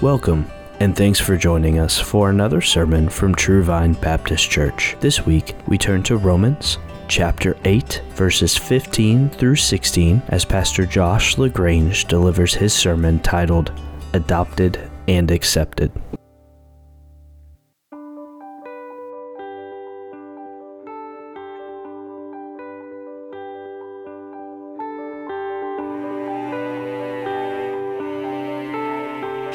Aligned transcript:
Welcome, 0.00 0.48
and 0.78 0.94
thanks 0.94 1.18
for 1.18 1.36
joining 1.36 1.80
us 1.80 1.98
for 1.98 2.30
another 2.30 2.60
sermon 2.60 3.08
from 3.08 3.34
True 3.34 3.64
Vine 3.64 3.94
Baptist 3.94 4.48
Church. 4.48 4.94
This 5.00 5.26
week, 5.26 5.56
we 5.66 5.76
turn 5.76 6.04
to 6.04 6.16
Romans 6.16 6.78
chapter 7.08 7.56
8, 7.64 8.00
verses 8.10 8.56
15 8.56 9.28
through 9.28 9.56
16, 9.56 10.22
as 10.28 10.44
Pastor 10.44 10.86
Josh 10.86 11.36
LaGrange 11.36 12.04
delivers 12.04 12.54
his 12.54 12.72
sermon 12.72 13.18
titled 13.18 13.72
Adopted 14.12 14.88
and 15.08 15.32
Accepted. 15.32 15.90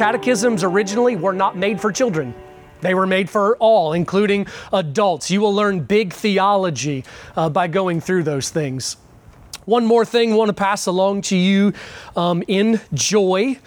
Catechisms 0.03 0.65
originally 0.65 1.15
were 1.15 1.31
not 1.31 1.55
made 1.55 1.79
for 1.79 1.89
children. 1.89 2.35
They 2.81 2.93
were 2.93 3.07
made 3.07 3.29
for 3.29 3.55
all, 3.55 3.93
including 3.93 4.47
adults. 4.73 5.31
You 5.31 5.39
will 5.39 5.55
learn 5.55 5.79
big 5.79 6.11
theology 6.11 7.05
uh, 7.37 7.47
by 7.47 7.69
going 7.69 8.01
through 8.01 8.23
those 8.23 8.49
things. 8.49 8.97
One 9.63 9.85
more 9.85 10.03
thing 10.03 10.33
I 10.33 10.35
want 10.35 10.49
to 10.49 10.53
pass 10.53 10.87
along 10.87 11.21
to 11.21 11.37
you 11.37 11.71
um, 12.17 12.43
in 12.49 12.81
joy. 12.93 13.59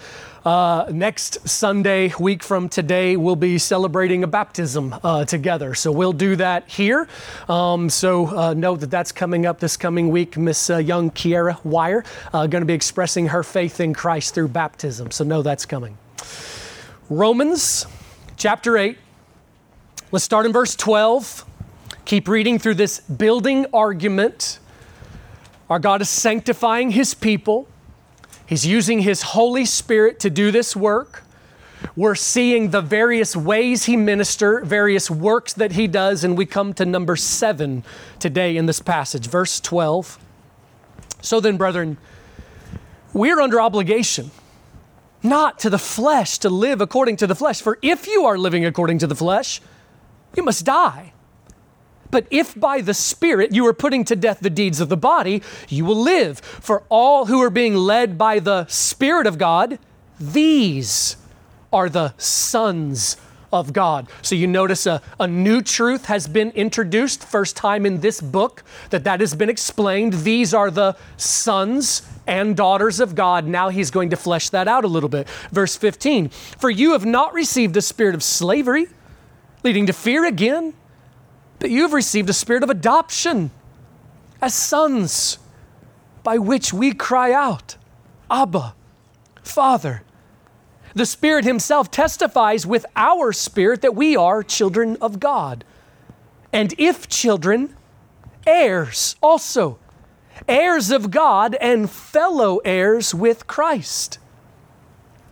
Uh, 0.45 0.85
next 0.91 1.49
Sunday, 1.49 2.13
week 2.19 2.43
from 2.43 2.69
today, 2.69 3.17
we'll 3.17 3.35
be 3.35 3.57
celebrating 3.57 4.23
a 4.23 4.27
baptism 4.27 4.93
uh, 5.03 5.25
together. 5.25 5.73
So 5.73 5.91
we'll 5.91 6.13
do 6.13 6.35
that 6.35 6.69
here. 6.69 7.07
Um, 7.49 7.89
so 7.89 8.27
uh, 8.27 8.53
know 8.53 8.75
that 8.75 8.91
that's 8.91 9.11
coming 9.11 9.47
up 9.47 9.59
this 9.59 9.75
coming 9.75 10.09
week. 10.09 10.37
Miss 10.37 10.69
uh, 10.69 10.77
Young 10.77 11.09
Kiera 11.09 11.65
Wire 11.65 12.03
uh, 12.31 12.45
going 12.45 12.61
to 12.61 12.67
be 12.67 12.75
expressing 12.75 13.29
her 13.29 13.41
faith 13.41 13.79
in 13.79 13.95
Christ 13.95 14.35
through 14.35 14.49
baptism. 14.49 15.09
So 15.09 15.23
know 15.23 15.41
that's 15.41 15.65
coming. 15.65 15.97
Romans 17.09 17.85
chapter 18.35 18.77
8. 18.77 18.97
Let's 20.11 20.25
start 20.25 20.45
in 20.45 20.53
verse 20.53 20.75
12. 20.75 21.45
Keep 22.05 22.27
reading 22.27 22.59
through 22.59 22.75
this 22.75 22.99
building 22.99 23.65
argument. 23.73 24.59
Our 25.69 25.79
God 25.79 26.01
is 26.01 26.09
sanctifying 26.09 26.91
His 26.91 27.13
people. 27.13 27.67
He's 28.45 28.65
using 28.65 28.99
His 28.99 29.21
Holy 29.21 29.65
Spirit 29.65 30.19
to 30.21 30.29
do 30.29 30.51
this 30.51 30.75
work. 30.75 31.23
We're 31.95 32.15
seeing 32.15 32.71
the 32.71 32.81
various 32.81 33.35
ways 33.35 33.85
He 33.85 33.97
minister, 33.97 34.61
various 34.63 35.09
works 35.09 35.53
that 35.53 35.73
He 35.73 35.87
does, 35.87 36.23
and 36.23 36.37
we 36.37 36.45
come 36.45 36.73
to 36.73 36.85
number 36.85 37.15
seven 37.15 37.83
today 38.19 38.55
in 38.55 38.65
this 38.65 38.81
passage, 38.81 39.27
verse 39.27 39.59
12. 39.59 40.17
So 41.21 41.39
then, 41.39 41.57
brethren, 41.57 41.97
we're 43.13 43.39
under 43.39 43.59
obligation 43.59 44.31
not 45.23 45.59
to 45.59 45.69
the 45.69 45.79
flesh 45.79 46.37
to 46.39 46.49
live 46.49 46.81
according 46.81 47.17
to 47.17 47.27
the 47.27 47.35
flesh. 47.35 47.61
For 47.61 47.79
if 47.81 48.07
you 48.07 48.25
are 48.25 48.37
living 48.37 48.65
according 48.65 48.99
to 48.99 49.07
the 49.07 49.15
flesh, 49.15 49.61
you 50.35 50.43
must 50.43 50.65
die. 50.65 51.13
But 52.09 52.27
if 52.31 52.57
by 52.57 52.81
the 52.81 52.93
Spirit 52.93 53.53
you 53.53 53.65
are 53.67 53.73
putting 53.73 54.05
to 54.05 54.15
death 54.15 54.39
the 54.39 54.49
deeds 54.49 54.79
of 54.79 54.89
the 54.89 54.97
body, 54.97 55.41
you 55.67 55.83
will 55.83 56.01
live. 56.01 56.39
For 56.39 56.83
all 56.89 57.25
who 57.25 57.41
are 57.41 57.49
being 57.49 57.75
led 57.75 58.17
by 58.17 58.39
the 58.39 58.65
Spirit 58.67 59.27
of 59.27 59.37
God, 59.37 59.79
these 60.19 61.17
are 61.73 61.89
the 61.89 62.13
sons 62.17 63.17
of 63.51 63.73
God. 63.73 64.07
So 64.21 64.35
you 64.35 64.47
notice 64.47 64.85
a, 64.85 65.01
a 65.19 65.27
new 65.27 65.61
truth 65.61 66.05
has 66.05 66.27
been 66.27 66.51
introduced, 66.51 67.23
first 67.23 67.55
time 67.55 67.85
in 67.85 68.01
this 68.01 68.19
book 68.21 68.63
that 68.89 69.03
that 69.05 69.19
has 69.19 69.35
been 69.35 69.49
explained. 69.49 70.13
These 70.13 70.53
are 70.53 70.69
the 70.69 70.95
sons 71.15 72.01
and 72.25 72.57
daughters 72.57 72.99
of 72.99 73.15
God. 73.15 73.45
Now 73.45 73.69
he's 73.69 73.89
going 73.89 74.09
to 74.09 74.17
flesh 74.17 74.49
that 74.49 74.67
out 74.67 74.83
a 74.83 74.87
little 74.87 75.09
bit. 75.09 75.29
Verse 75.51 75.75
15 75.75 76.29
For 76.29 76.69
you 76.69 76.91
have 76.91 77.05
not 77.05 77.33
received 77.33 77.77
a 77.77 77.81
spirit 77.81 78.15
of 78.15 78.23
slavery, 78.23 78.87
leading 79.63 79.85
to 79.85 79.93
fear 79.93 80.25
again, 80.25 80.73
but 81.59 81.69
you 81.69 81.83
have 81.83 81.93
received 81.93 82.29
a 82.29 82.33
spirit 82.33 82.63
of 82.63 82.69
adoption 82.69 83.51
as 84.41 84.53
sons, 84.53 85.39
by 86.23 86.37
which 86.37 86.73
we 86.73 86.93
cry 86.93 87.31
out, 87.31 87.77
Abba, 88.29 88.75
Father. 89.41 90.03
The 90.97 91.05
Spirit 91.05 91.45
Himself 91.45 91.91
testifies 91.91 92.65
with 92.65 92.85
our 92.95 93.31
spirit 93.31 93.81
that 93.81 93.95
we 93.95 94.15
are 94.15 94.41
children 94.41 94.97
of 94.99 95.19
God. 95.19 95.63
And 96.51 96.73
if 96.77 97.07
children, 97.07 97.75
heirs 98.47 99.15
also 99.21 99.77
heirs 100.47 100.91
of 100.91 101.11
God 101.11 101.55
and 101.55 101.89
fellow 101.89 102.57
heirs 102.65 103.13
with 103.13 103.47
Christ, 103.47 104.19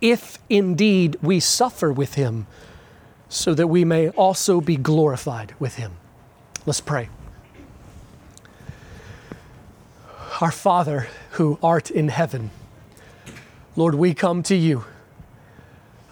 if 0.00 0.38
indeed 0.48 1.16
we 1.22 1.40
suffer 1.40 1.92
with 1.92 2.14
him, 2.14 2.46
so 3.28 3.54
that 3.54 3.66
we 3.66 3.84
may 3.84 4.08
also 4.10 4.60
be 4.60 4.76
glorified 4.76 5.54
with 5.58 5.76
him. 5.76 5.96
Let's 6.64 6.80
pray. 6.80 7.08
Our 10.40 10.52
Father 10.52 11.08
who 11.32 11.58
art 11.62 11.90
in 11.90 12.08
heaven, 12.08 12.50
Lord, 13.74 13.94
we 13.94 14.14
come 14.14 14.42
to 14.44 14.54
you. 14.54 14.84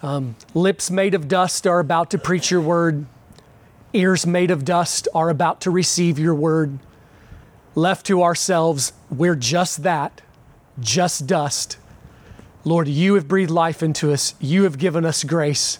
Um, 0.05 0.35
lips 0.53 0.91
made 0.91 1.15
of 1.15 1.27
dust 1.27 1.65
are 1.65 1.79
about 1.79 2.11
to 2.11 2.19
preach 2.19 2.51
your 2.51 2.61
word, 2.61 3.07
ears 3.91 4.27
made 4.27 4.51
of 4.51 4.63
dust 4.63 5.07
are 5.15 5.29
about 5.29 5.61
to 5.61 5.71
receive 5.71 6.19
your 6.19 6.35
word 6.35 6.77
left 7.75 8.05
to 8.05 8.23
ourselves, 8.23 8.93
we're 9.09 9.35
just 9.35 9.83
that, 9.83 10.21
just 10.79 11.27
dust. 11.27 11.77
Lord, 12.63 12.87
you 12.87 13.15
have 13.15 13.27
breathed 13.27 13.51
life 13.51 13.83
into 13.83 14.11
us. 14.11 14.33
You 14.39 14.63
have 14.63 14.77
given 14.77 15.05
us 15.05 15.23
grace. 15.23 15.77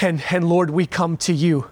And, 0.00 0.22
and 0.30 0.48
Lord, 0.48 0.70
we 0.70 0.86
come 0.86 1.16
to 1.18 1.32
you. 1.32 1.66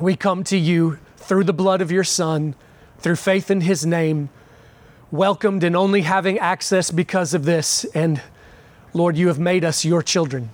We 0.00 0.16
come 0.16 0.44
to 0.44 0.56
you 0.56 0.98
through 1.16 1.44
the 1.44 1.52
blood 1.52 1.80
of 1.80 1.90
your 1.90 2.04
Son, 2.04 2.54
through 2.98 3.16
faith 3.16 3.50
in 3.50 3.62
his 3.62 3.86
name, 3.86 4.28
welcomed 5.10 5.64
and 5.64 5.76
only 5.76 6.02
having 6.02 6.38
access 6.38 6.90
because 6.90 7.32
of 7.32 7.44
this. 7.44 7.84
And 7.94 8.20
Lord, 8.92 9.16
you 9.16 9.28
have 9.28 9.38
made 9.38 9.64
us 9.64 9.84
your 9.84 10.02
children. 10.02 10.50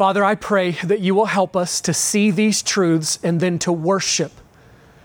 Father, 0.00 0.24
I 0.24 0.34
pray 0.34 0.70
that 0.82 1.00
you 1.00 1.14
will 1.14 1.26
help 1.26 1.54
us 1.54 1.78
to 1.82 1.92
see 1.92 2.30
these 2.30 2.62
truths 2.62 3.18
and 3.22 3.38
then 3.38 3.58
to 3.58 3.70
worship 3.70 4.32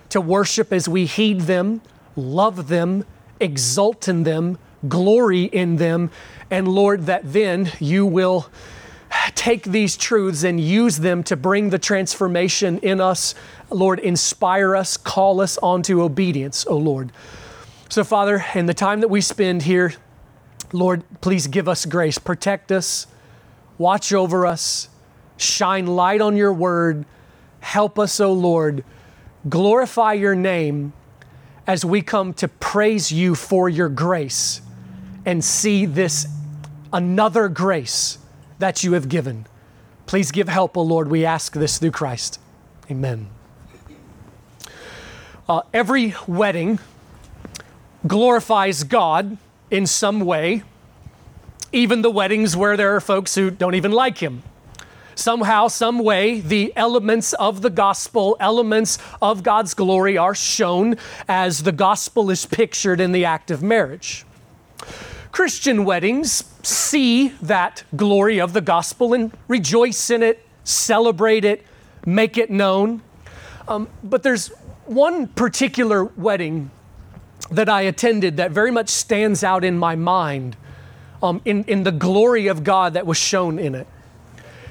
to 0.08 0.22
worship 0.22 0.72
as 0.72 0.88
we 0.88 1.06
heed 1.06 1.42
them, 1.42 1.82
love 2.16 2.70
them, 2.70 3.04
exult 3.42 4.08
in 4.08 4.24
them, 4.24 4.58
glory 4.88 5.44
in 5.44 5.76
them, 5.76 6.10
and 6.50 6.70
Lord, 6.70 7.08
that 7.08 7.34
then 7.34 7.74
you 7.82 8.06
will 8.06 8.48
take 9.36 9.64
these 9.64 9.98
truths 9.98 10.46
and 10.46 10.62
use 10.62 11.00
them 11.00 11.22
to 11.24 11.36
bring 11.36 11.72
the 11.72 11.78
transformation 11.78 12.78
in 12.78 13.02
us. 13.02 13.36
Lord, 13.70 14.00
inspire 14.00 14.74
us, 14.78 14.96
call 14.96 15.42
us 15.42 15.58
onto 15.58 16.02
obedience, 16.02 16.66
O 16.68 16.78
Lord. 16.78 17.12
So, 17.90 18.06
Father, 18.06 18.46
in 18.56 18.68
the 18.68 18.74
time 18.74 19.02
that 19.02 19.10
we 19.10 19.20
spend 19.20 19.64
here, 19.64 19.94
Lord, 20.72 21.04
please 21.20 21.48
give 21.48 21.68
us 21.68 21.86
grace. 21.86 22.18
Protect 22.18 22.72
us, 22.72 23.08
watch 23.78 24.14
over 24.14 24.46
us, 24.46 24.90
shine 25.38 25.88
light 25.88 26.22
on 26.22 26.36
your 26.38 26.54
word. 26.54 27.06
Help 27.60 27.98
us, 28.00 28.20
O 28.20 28.32
Lord 28.32 28.84
glorify 29.48 30.14
your 30.14 30.36
name 30.36 30.94
as 31.68 31.86
we 31.86 32.02
come 32.02 32.34
to 32.34 32.48
praise 32.48 33.12
you 33.12 33.36
for 33.36 33.70
your 33.70 33.90
grace 33.90 34.62
and 35.26 35.44
see 35.44 35.86
this 35.86 36.28
another 36.94 37.50
grace 37.50 38.18
that 38.60 38.84
you 38.84 38.94
have 38.94 39.10
given. 39.10 39.46
Please 40.06 40.32
give 40.32 40.48
help, 40.48 40.78
O 40.78 40.82
Lord. 40.82 41.10
We 41.10 41.26
ask 41.26 41.54
this 41.54 41.78
through 41.78 41.92
Christ. 41.92 42.40
Amen. 42.90 43.28
Uh, 45.50 45.62
every 45.74 46.16
wedding 46.28 46.80
glorifies 48.06 48.84
God 48.84 49.38
in 49.72 49.88
some 49.88 50.22
way, 50.22 50.64
even 51.76 52.02
the 52.02 52.12
weddings 52.12 52.56
where 52.56 52.76
there 52.76 52.96
are 52.96 53.02
folks 53.02 53.36
who 53.36 53.52
don't 53.52 53.76
even 53.76 53.92
like 53.92 54.18
Him 54.18 54.42
somehow, 55.16 55.68
some 55.68 56.00
way, 56.00 56.40
the 56.40 56.74
elements 56.76 57.34
of 57.34 57.62
the 57.62 57.70
gospel, 57.70 58.38
elements 58.40 59.00
of 59.22 59.44
God's 59.44 59.74
glory 59.74 60.18
are 60.18 60.36
shown 60.36 60.98
as 61.28 61.64
the 61.64 61.72
gospel 61.72 62.30
is 62.30 62.46
pictured 62.46 63.00
in 63.00 63.12
the 63.12 63.26
act 63.26 63.50
of 63.50 63.64
marriage. 63.64 64.26
Christian 65.32 65.84
weddings 65.84 66.44
see 66.64 67.30
that 67.42 67.84
glory 67.96 68.40
of 68.40 68.54
the 68.54 68.62
gospel 68.62 69.14
and 69.14 69.32
rejoice 69.48 70.10
in 70.10 70.24
it, 70.24 70.46
celebrate 70.64 71.44
it, 71.44 71.66
make 72.06 72.38
it 72.38 72.50
known. 72.50 73.02
Um, 73.68 73.90
but 74.04 74.24
there's 74.24 74.50
one 74.86 75.28
particular 75.28 76.06
wedding 76.06 76.72
that 77.52 77.68
I 77.68 77.82
attended 77.82 78.38
that 78.38 78.52
very 78.52 78.72
much 78.72 78.90
stands 78.90 79.44
out 79.44 79.64
in 79.64 79.78
my 79.78 79.96
mind 79.96 80.56
um, 81.26 81.42
in, 81.44 81.64
in 81.66 81.84
the 81.84 81.92
glory 81.92 82.48
of 82.48 82.64
God 82.64 82.94
that 82.94 83.06
was 83.06 83.18
shown 83.18 83.58
in 83.58 83.76
it. 83.76 83.88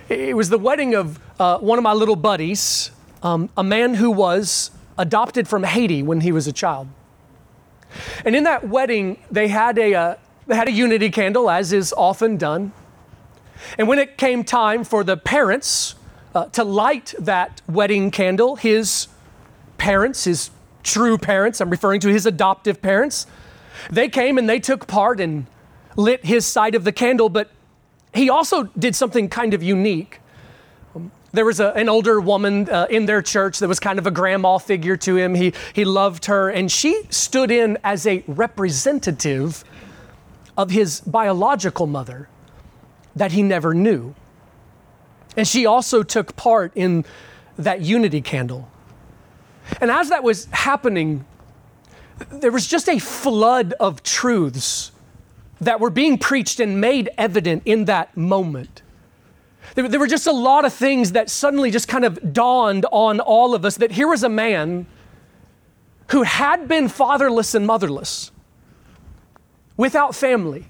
It 0.08 0.36
was 0.36 0.50
the 0.50 0.58
wedding 0.58 0.94
of 0.94 1.18
uh, 1.40 1.58
one 1.58 1.78
of 1.78 1.82
my 1.82 1.92
little 1.92 2.16
buddies, 2.16 2.90
um, 3.22 3.50
a 3.56 3.64
man 3.64 3.94
who 3.94 4.10
was 4.10 4.70
adopted 4.96 5.48
from 5.48 5.64
Haiti 5.64 6.02
when 6.02 6.20
he 6.20 6.30
was 6.30 6.46
a 6.46 6.52
child. 6.52 6.88
And 8.24 8.36
in 8.36 8.44
that 8.44 8.68
wedding, 8.68 9.18
they 9.30 9.48
had 9.48 9.78
a, 9.78 9.94
uh, 9.94 10.14
they 10.46 10.54
had 10.54 10.68
a 10.68 10.72
unity 10.72 11.10
candle, 11.10 11.50
as 11.50 11.72
is 11.72 11.92
often 11.96 12.36
done. 12.36 12.72
And 13.78 13.88
when 13.88 13.98
it 13.98 14.16
came 14.16 14.44
time 14.44 14.84
for 14.84 15.02
the 15.02 15.16
parents 15.16 15.94
uh, 16.34 16.46
to 16.46 16.62
light 16.62 17.14
that 17.18 17.62
wedding 17.68 18.10
candle, 18.10 18.56
his 18.56 19.08
parents, 19.78 20.24
his 20.24 20.50
true 20.82 21.18
parents, 21.18 21.60
I'm 21.60 21.70
referring 21.70 22.00
to 22.00 22.08
his 22.08 22.26
adoptive 22.26 22.82
parents, 22.82 23.26
they 23.90 24.08
came 24.08 24.38
and 24.38 24.48
they 24.48 24.60
took 24.60 24.86
part 24.86 25.18
and 25.18 25.46
lit 25.96 26.24
his 26.24 26.46
side 26.46 26.74
of 26.74 26.84
the 26.84 26.92
candle, 26.92 27.28
but 27.28 27.50
he 28.14 28.30
also 28.30 28.64
did 28.78 28.94
something 28.94 29.28
kind 29.28 29.54
of 29.54 29.62
unique. 29.62 30.20
There 31.32 31.44
was 31.44 31.58
a, 31.58 31.72
an 31.72 31.88
older 31.88 32.20
woman 32.20 32.68
uh, 32.70 32.86
in 32.88 33.06
their 33.06 33.22
church 33.22 33.58
that 33.58 33.68
was 33.68 33.80
kind 33.80 33.98
of 33.98 34.06
a 34.06 34.10
grandma 34.10 34.58
figure 34.58 34.96
to 34.98 35.16
him. 35.16 35.34
He, 35.34 35.52
he 35.72 35.84
loved 35.84 36.26
her, 36.26 36.48
and 36.48 36.70
she 36.70 37.02
stood 37.10 37.50
in 37.50 37.76
as 37.82 38.06
a 38.06 38.22
representative 38.28 39.64
of 40.56 40.70
his 40.70 41.00
biological 41.00 41.86
mother 41.86 42.28
that 43.16 43.32
he 43.32 43.42
never 43.42 43.74
knew. 43.74 44.14
And 45.36 45.46
she 45.48 45.66
also 45.66 46.04
took 46.04 46.36
part 46.36 46.72
in 46.76 47.04
that 47.56 47.80
unity 47.80 48.20
candle. 48.20 48.68
And 49.80 49.90
as 49.90 50.10
that 50.10 50.22
was 50.22 50.46
happening, 50.52 51.24
there 52.30 52.52
was 52.52 52.66
just 52.66 52.88
a 52.88 52.98
flood 53.00 53.74
of 53.80 54.04
truths 54.04 54.92
that 55.64 55.80
were 55.80 55.90
being 55.90 56.18
preached 56.18 56.60
and 56.60 56.80
made 56.80 57.10
evident 57.18 57.62
in 57.64 57.84
that 57.86 58.16
moment. 58.16 58.82
There, 59.74 59.88
there 59.88 60.00
were 60.00 60.06
just 60.06 60.26
a 60.26 60.32
lot 60.32 60.64
of 60.64 60.72
things 60.72 61.12
that 61.12 61.30
suddenly 61.30 61.70
just 61.70 61.88
kind 61.88 62.04
of 62.04 62.32
dawned 62.32 62.86
on 62.92 63.20
all 63.20 63.54
of 63.54 63.64
us 63.64 63.76
that 63.78 63.92
here 63.92 64.08
was 64.08 64.22
a 64.22 64.28
man 64.28 64.86
who 66.10 66.22
had 66.22 66.68
been 66.68 66.88
fatherless 66.88 67.54
and 67.54 67.66
motherless, 67.66 68.30
without 69.76 70.14
family, 70.14 70.66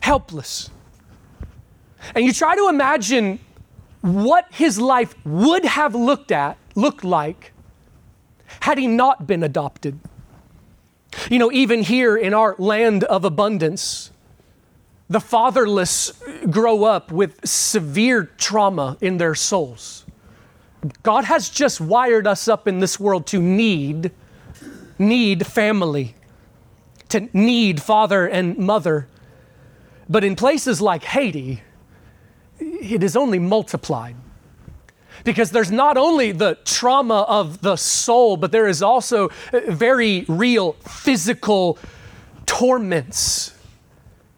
helpless. 0.00 0.70
And 2.14 2.24
you 2.24 2.32
try 2.32 2.54
to 2.54 2.68
imagine 2.68 3.40
what 4.02 4.46
his 4.50 4.78
life 4.78 5.14
would 5.24 5.64
have 5.64 5.94
looked 5.94 6.30
at, 6.30 6.58
looked 6.74 7.02
like, 7.02 7.52
had 8.60 8.76
he 8.76 8.86
not 8.86 9.26
been 9.26 9.42
adopted. 9.42 9.98
You 11.30 11.38
know, 11.38 11.52
even 11.52 11.82
here 11.82 12.16
in 12.16 12.34
our 12.34 12.54
land 12.58 13.04
of 13.04 13.24
abundance, 13.24 14.10
the 15.08 15.20
fatherless 15.20 16.12
grow 16.50 16.84
up 16.84 17.12
with 17.12 17.46
severe 17.46 18.24
trauma 18.38 18.96
in 19.00 19.18
their 19.18 19.34
souls. 19.34 20.04
God 21.02 21.24
has 21.24 21.48
just 21.48 21.80
wired 21.80 22.26
us 22.26 22.48
up 22.48 22.68
in 22.68 22.80
this 22.80 22.98
world 23.00 23.26
to 23.28 23.40
need, 23.40 24.10
need 24.98 25.46
family, 25.46 26.14
to 27.08 27.28
need 27.32 27.80
father 27.80 28.26
and 28.26 28.58
mother. 28.58 29.08
But 30.08 30.24
in 30.24 30.36
places 30.36 30.80
like 30.80 31.04
Haiti, 31.04 31.62
it 32.58 33.02
is 33.02 33.16
only 33.16 33.38
multiplied. 33.38 34.16
Because 35.24 35.50
there's 35.50 35.72
not 35.72 35.96
only 35.96 36.32
the 36.32 36.58
trauma 36.64 37.22
of 37.22 37.62
the 37.62 37.76
soul, 37.76 38.36
but 38.36 38.52
there 38.52 38.68
is 38.68 38.82
also 38.82 39.30
uh, 39.52 39.60
very 39.68 40.24
real 40.28 40.72
physical 40.74 41.78
torments 42.46 43.54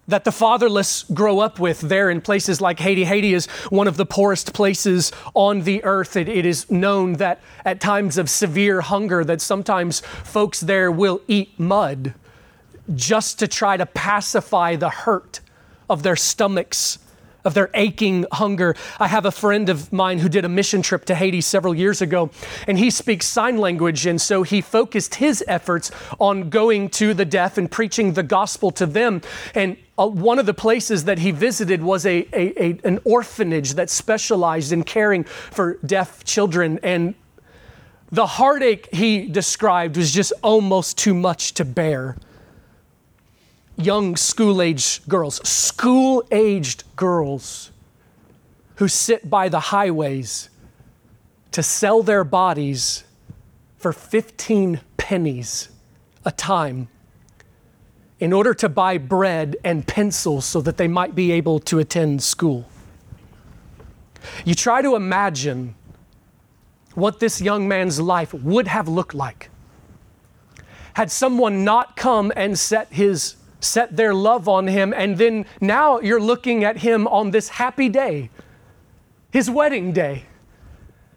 that 0.09 0.25
the 0.25 0.33
fatherless 0.33 1.03
grow 1.13 1.41
up 1.41 1.59
with 1.59 1.81
there 1.81 2.11
in 2.11 2.21
places 2.21 2.61
like 2.61 2.79
Haiti. 2.79 3.05
Haiti 3.05 3.35
is 3.35 3.47
one 3.71 3.89
of 3.89 3.97
the 3.97 4.07
poorest 4.07 4.53
places 4.53 5.11
on 5.35 5.63
the 5.63 5.83
earth. 5.85 6.17
It, 6.17 6.29
it 6.29 6.47
is 6.47 6.71
known 6.71 7.15
that 7.15 7.41
at 7.65 7.81
times 7.81 8.17
of 8.17 8.31
severe 8.31 8.81
hunger 8.83 9.25
that 9.25 9.41
sometimes 9.41 10.01
folks 10.01 10.61
there 10.61 10.91
will 10.91 11.21
eat 11.27 11.59
mud 11.59 12.15
just 12.95 13.41
to 13.41 13.49
try 13.49 13.77
to 13.77 13.87
pacify 13.87 14.77
the 14.77 14.91
hurt 14.91 15.41
of 15.91 16.05
their 16.05 16.17
stomachs 16.17 16.99
of 17.47 17.55
their 17.55 17.71
aching 17.75 18.27
hunger. 18.33 18.75
I 18.99 19.07
have 19.07 19.25
a 19.25 19.31
friend 19.31 19.69
of 19.71 19.93
mine 19.93 20.19
who 20.19 20.29
did 20.29 20.45
a 20.45 20.49
mission 20.49 20.83
trip 20.83 21.05
to 21.07 21.15
Haiti 21.15 21.41
several 21.41 21.75
years 21.75 22.03
ago, 22.03 22.31
and 22.67 22.79
he 22.79 22.91
speaks 22.91 23.25
sign 23.25 23.57
language. 23.57 24.05
And 24.05 24.21
so 24.21 24.43
he 24.43 24.61
focused 24.61 25.15
his 25.15 25.43
efforts 25.47 25.91
on 26.19 26.51
going 26.51 26.91
to 26.91 27.15
the 27.15 27.25
deaf 27.25 27.57
and 27.57 27.71
preaching 27.71 28.13
the 28.13 28.25
gospel 28.25 28.73
to 28.73 28.85
them. 28.85 29.23
And 29.55 29.77
uh, 29.97 30.09
one 30.09 30.41
of 30.41 30.47
the 30.47 30.55
places 30.55 31.05
that 31.05 31.21
he 31.21 31.31
visited 31.31 31.83
was 31.83 32.05
a, 32.05 32.27
a, 32.33 32.63
a, 32.63 32.81
an 32.85 32.99
orphanage 33.05 33.75
that 33.75 33.89
specialized 33.89 34.73
in 34.73 34.83
caring 34.83 35.23
for 35.25 35.79
deaf 35.87 36.25
children. 36.25 36.81
And 36.83 37.15
the 38.11 38.27
heartache 38.27 38.93
he 38.93 39.29
described 39.29 39.97
was 39.97 40.13
just 40.13 40.33
almost 40.43 40.99
too 40.99 41.15
much 41.15 41.55
to 41.55 41.65
bear 41.65 42.17
young 43.77 44.17
school 44.17 44.63
aged 44.63 45.09
girls, 45.09 45.47
school 45.49 46.27
aged 46.31 46.85
girls 46.97 47.71
who 48.77 48.89
sit 48.89 49.29
by 49.29 49.49
the 49.49 49.61
highways 49.61 50.51
to 51.53 51.63
sell 51.63 52.03
their 52.03 52.25
bodies 52.25 53.05
for 53.79 53.93
15 53.93 54.81
pennies 54.97 55.69
a 56.25 56.33
time 56.33 56.89
in 58.19 58.33
order 58.33 58.55
to 58.55 58.69
buy 58.69 58.99
bread 58.99 59.57
and 59.63 59.87
pencils 59.87 60.45
so 60.45 60.61
that 60.61 60.77
they 60.77 60.89
might 60.89 61.15
be 61.15 61.33
able 61.33 61.59
to 61.61 61.79
attend 61.79 62.23
school. 62.23 62.67
You 64.45 64.55
try 64.55 64.83
to 64.83 64.97
imagine 64.97 65.75
what 66.95 67.21
this 67.21 67.41
young 67.41 67.69
man's 67.69 68.01
life 68.01 68.33
would 68.33 68.67
have 68.67 68.89
looked 68.89 69.15
like 69.15 69.51
had 70.95 71.11
someone 71.11 71.63
not 71.63 71.95
come 71.95 72.33
and 72.37 72.59
set 72.59 72.91
his 72.91 73.37
set 73.67 73.97
their 73.97 74.15
love 74.15 74.49
on 74.49 74.67
him, 74.67 74.95
and 74.97 75.19
then 75.19 75.47
now 75.61 76.01
you're 76.01 76.21
looking 76.21 76.65
at 76.65 76.79
him 76.79 77.07
on 77.09 77.31
this 77.31 77.49
happy 77.49 77.89
day, 77.89 78.31
his 79.31 79.51
wedding 79.51 79.93
day 79.93 80.25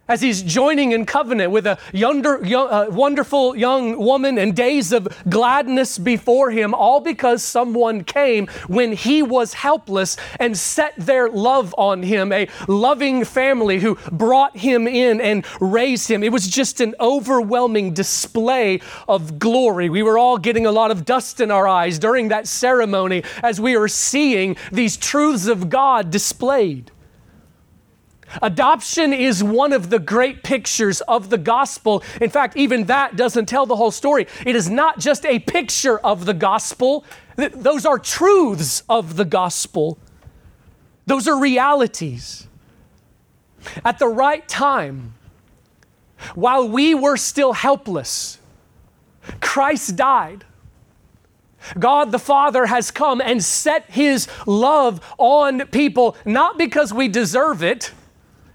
as 0.09 0.21
he's 0.21 0.41
joining 0.41 0.91
in 0.91 1.05
covenant 1.05 1.51
with 1.51 1.67
a 1.67 1.77
yonder, 1.93 2.43
young, 2.43 2.67
uh, 2.69 2.87
wonderful 2.89 3.55
young 3.55 3.97
woman 3.97 4.37
and 4.37 4.55
days 4.55 4.91
of 4.91 5.07
gladness 5.29 5.97
before 5.99 6.49
him, 6.49 6.73
all 6.73 6.99
because 6.99 7.43
someone 7.43 8.03
came 8.03 8.47
when 8.67 8.91
he 8.91 9.21
was 9.21 9.53
helpless 9.53 10.17
and 10.39 10.57
set 10.57 10.93
their 10.97 11.29
love 11.29 11.73
on 11.77 12.01
him, 12.01 12.33
a 12.33 12.47
loving 12.67 13.23
family 13.23 13.79
who 13.79 13.95
brought 14.11 14.57
him 14.57 14.87
in 14.87 15.21
and 15.21 15.45
raised 15.61 16.09
him. 16.09 16.23
It 16.23 16.31
was 16.31 16.47
just 16.47 16.81
an 16.81 16.95
overwhelming 16.99 17.93
display 17.93 18.81
of 19.07 19.37
glory. 19.37 19.89
We 19.89 20.01
were 20.01 20.17
all 20.17 20.39
getting 20.39 20.65
a 20.65 20.71
lot 20.71 20.89
of 20.89 21.05
dust 21.05 21.39
in 21.39 21.51
our 21.51 21.67
eyes 21.67 21.99
during 21.99 22.29
that 22.29 22.47
ceremony 22.47 23.23
as 23.43 23.61
we 23.61 23.77
were 23.77 23.87
seeing 23.87 24.57
these 24.71 24.97
truths 24.97 25.45
of 25.45 25.69
God 25.69 26.09
displayed. 26.09 26.91
Adoption 28.41 29.13
is 29.13 29.43
one 29.43 29.73
of 29.73 29.89
the 29.89 29.99
great 29.99 30.43
pictures 30.43 31.01
of 31.01 31.29
the 31.29 31.37
gospel. 31.37 32.03
In 32.21 32.29
fact, 32.29 32.55
even 32.55 32.85
that 32.85 33.15
doesn't 33.15 33.47
tell 33.47 33.65
the 33.65 33.75
whole 33.75 33.91
story. 33.91 34.27
It 34.45 34.55
is 34.55 34.69
not 34.69 34.99
just 34.99 35.25
a 35.25 35.39
picture 35.39 35.99
of 35.99 36.25
the 36.25 36.33
gospel, 36.33 37.05
those 37.35 37.85
are 37.85 37.97
truths 37.97 38.83
of 38.89 39.15
the 39.15 39.25
gospel, 39.25 39.97
those 41.05 41.27
are 41.27 41.39
realities. 41.39 42.47
At 43.83 43.99
the 43.99 44.07
right 44.07 44.47
time, 44.47 45.15
while 46.35 46.67
we 46.67 46.93
were 46.93 47.17
still 47.17 47.53
helpless, 47.53 48.39
Christ 49.41 49.95
died. 49.95 50.45
God 51.77 52.11
the 52.11 52.19
Father 52.19 52.67
has 52.67 52.89
come 52.89 53.19
and 53.19 53.43
set 53.43 53.89
his 53.89 54.27
love 54.45 55.01
on 55.17 55.67
people, 55.67 56.15
not 56.25 56.57
because 56.57 56.93
we 56.93 57.07
deserve 57.09 57.61
it 57.63 57.91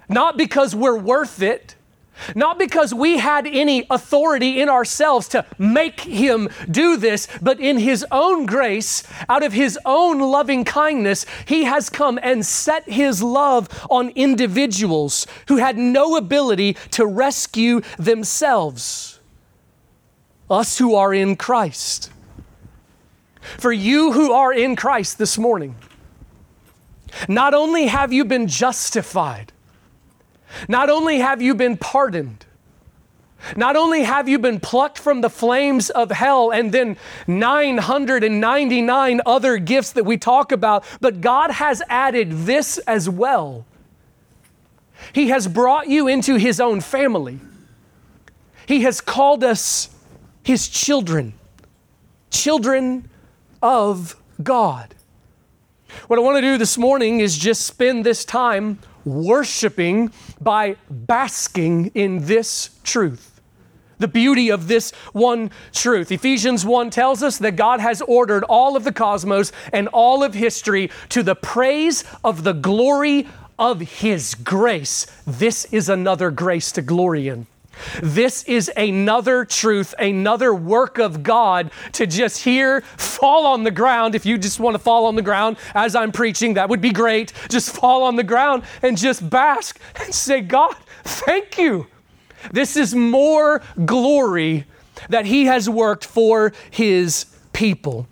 not 0.08 0.37
because 0.37 0.75
we're 0.75 0.99
worth 0.99 1.42
it, 1.42 1.75
not 2.34 2.58
because 2.58 2.94
we 2.94 3.18
had 3.18 3.46
any 3.46 3.87
authority 3.90 4.61
in 4.61 4.68
ourselves 4.68 5.28
to 5.28 5.44
make 5.58 6.00
him 6.00 6.49
do 6.70 6.96
this, 6.96 7.26
but 7.42 7.61
in 7.61 7.78
his 7.78 8.04
own 8.11 8.46
grace, 8.46 9.02
out 9.28 9.42
of 9.42 9.52
his 9.52 9.78
own 9.84 10.20
loving 10.20 10.64
kindness, 10.64 11.26
he 11.46 11.64
has 11.64 11.90
come 11.90 12.18
and 12.23 12.46
set 12.46 12.88
his 12.88 13.23
love 13.23 13.68
on 13.90 14.11
individuals 14.11 15.26
who 15.49 15.56
had 15.56 15.76
no 15.76 16.16
ability 16.16 16.75
to 16.92 17.04
rescue 17.06 17.80
themselves. 17.99 19.18
Us 20.49 20.78
who 20.78 20.94
are 20.94 21.12
in 21.12 21.37
Christ. 21.37 22.11
For 23.58 23.73
you 23.73 24.12
who 24.12 24.32
are 24.32 24.52
in 24.52 24.76
Christ 24.76 25.18
this 25.18 25.37
morning, 25.37 25.76
not 27.28 27.54
only 27.54 27.87
have 27.87 28.12
you 28.12 28.25
been 28.25 28.46
justified, 28.46 29.52
not 30.68 30.90
only 30.90 31.18
have 31.18 31.42
you 31.42 31.54
been 31.54 31.76
pardoned, 31.76 32.44
not 33.56 33.76
only 33.76 34.04
have 34.04 34.28
you 34.28 34.38
been 34.38 34.58
plucked 34.58 34.99
from 34.99 35.20
the 35.20 35.28
flames 35.28 35.90
of 35.90 36.11
hell 36.11 36.50
and 36.50 36.73
then 36.73 36.96
999 37.26 39.20
other 39.26 39.58
gifts 39.58 39.92
that 39.92 40.04
we 40.04 40.16
talk 40.16 40.50
about, 40.50 40.84
but 41.00 41.20
God 41.20 41.50
has 41.50 41.82
added 41.88 42.32
this 42.32 42.78
as 42.78 43.08
well. 43.08 43.66
He 45.12 45.28
has 45.28 45.46
brought 45.46 45.88
you 45.88 46.08
into 46.08 46.37
His 46.37 46.61
own 46.61 46.80
family. 46.80 47.38
He 48.66 48.82
has 48.82 49.00
called 49.00 49.44
us 49.44 49.90
His 50.42 50.66
children, 50.68 51.34
children 52.30 53.11
of 53.62 54.16
God. 54.42 54.94
What 56.06 56.18
I 56.18 56.23
want 56.23 56.38
to 56.38 56.42
do 56.42 56.58
this 56.58 56.78
morning 56.78 57.20
is 57.20 57.37
just 57.37 57.66
spend 57.66 58.04
this 58.04 58.25
time 58.25 58.78
worshiping 59.04 60.12
by 60.40 60.76
basking 60.90 61.87
in 61.94 62.26
this 62.26 62.70
truth. 62.84 63.40
The 63.99 64.08
beauty 64.08 64.50
of 64.50 64.66
this 64.66 64.90
one 65.12 65.50
truth. 65.73 66.11
Ephesians 66.11 66.64
1 66.64 66.90
tells 66.90 67.23
us 67.23 67.38
that 67.38 67.56
God 67.56 67.80
has 67.80 68.02
ordered 68.02 68.44
all 68.44 68.76
of 68.76 68.84
the 68.84 68.92
cosmos 68.92 69.52
and 69.73 69.88
all 69.88 70.25
of 70.25 70.34
history 70.34 70.90
to 71.11 71.23
the 71.23 71.37
praise 71.37 72.04
of 72.25 72.44
the 72.44 72.52
glory 72.52 73.28
of 73.58 73.80
His 73.80 74.34
grace. 74.34 75.06
This 75.26 75.64
is 75.66 75.88
another 75.88 76.30
grace 76.30 76.73
to 76.73 76.82
glory 76.82 77.28
in. 77.28 77.46
This 78.02 78.45
is 78.45 78.71
another 78.76 79.45
truth, 79.45 79.95
another 79.99 80.54
work 80.54 80.99
of 80.99 81.23
God 81.23 81.71
to 81.93 82.07
just 82.07 82.43
hear, 82.43 82.81
fall 82.83 83.47
on 83.47 83.64
the 83.64 83.71
ground. 83.71 84.14
If 84.14 84.26
you 84.26 84.38
just 84.38 84.61
want 84.61 84.75
to 84.75 84.78
fall 84.78 85.07
on 85.07 85.16
the 85.16 85.23
ground 85.23 85.57
as 85.75 85.95
I'm 85.95 86.12
preaching, 86.12 86.54
that 86.54 86.69
would 86.69 86.81
be 86.81 86.93
great. 86.93 87.33
Just 87.49 87.75
fall 87.75 88.04
on 88.04 88.16
the 88.16 88.25
ground 88.25 88.64
and 88.83 88.97
just 88.97 89.28
bask 89.28 89.78
and 90.00 90.14
say, 90.14 90.40
God, 90.40 90.76
thank 91.04 91.59
you. 91.59 91.87
This 92.52 92.76
is 92.76 92.95
more 92.95 93.62
glory 93.85 94.66
that 95.09 95.26
He 95.26 95.47
has 95.47 95.69
worked 95.69 96.04
for 96.04 96.52
His 96.71 97.26
people. 97.52 98.07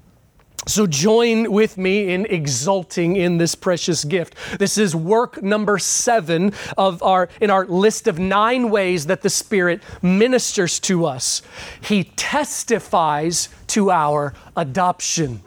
So 0.66 0.87
join 0.87 1.50
with 1.50 1.76
me 1.76 2.12
in 2.12 2.26
exulting 2.26 3.16
in 3.16 3.38
this 3.38 3.54
precious 3.54 4.04
gift. 4.04 4.35
This 4.59 4.78
is 4.78 4.95
work 4.95 5.42
number 5.42 5.78
7 5.78 6.52
of 6.78 7.02
our 7.02 7.28
in 7.40 7.50
our 7.50 7.66
list 7.66 8.07
of 8.07 8.19
9 8.19 8.71
ways 8.71 9.07
that 9.07 9.23
the 9.23 9.31
Spirit 9.31 9.83
ministers 10.02 10.78
to 10.81 11.04
us. 11.04 11.42
He 11.81 12.04
testifies 12.04 13.49
to 13.69 13.90
our 13.90 14.35
adoption. 14.57 15.42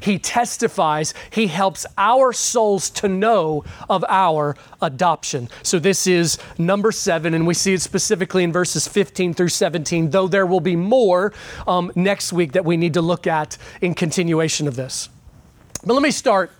He 0.00 0.18
testifies, 0.18 1.14
he 1.30 1.46
helps 1.46 1.86
our 1.96 2.32
souls 2.32 2.90
to 2.90 3.08
know 3.08 3.64
of 3.88 4.04
our 4.08 4.56
adoption. 4.82 5.48
So, 5.62 5.78
this 5.78 6.06
is 6.06 6.38
number 6.58 6.92
seven, 6.92 7.34
and 7.34 7.46
we 7.46 7.54
see 7.54 7.74
it 7.74 7.82
specifically 7.82 8.44
in 8.44 8.52
verses 8.52 8.86
15 8.88 9.34
through 9.34 9.48
17, 9.48 10.10
though 10.10 10.28
there 10.28 10.46
will 10.46 10.60
be 10.60 10.76
more 10.76 11.32
um, 11.66 11.92
next 11.94 12.32
week 12.32 12.52
that 12.52 12.64
we 12.64 12.76
need 12.76 12.94
to 12.94 13.02
look 13.02 13.26
at 13.26 13.58
in 13.80 13.94
continuation 13.94 14.68
of 14.68 14.76
this. 14.76 15.08
But 15.84 15.94
let 15.94 16.02
me 16.02 16.10
start. 16.10 16.50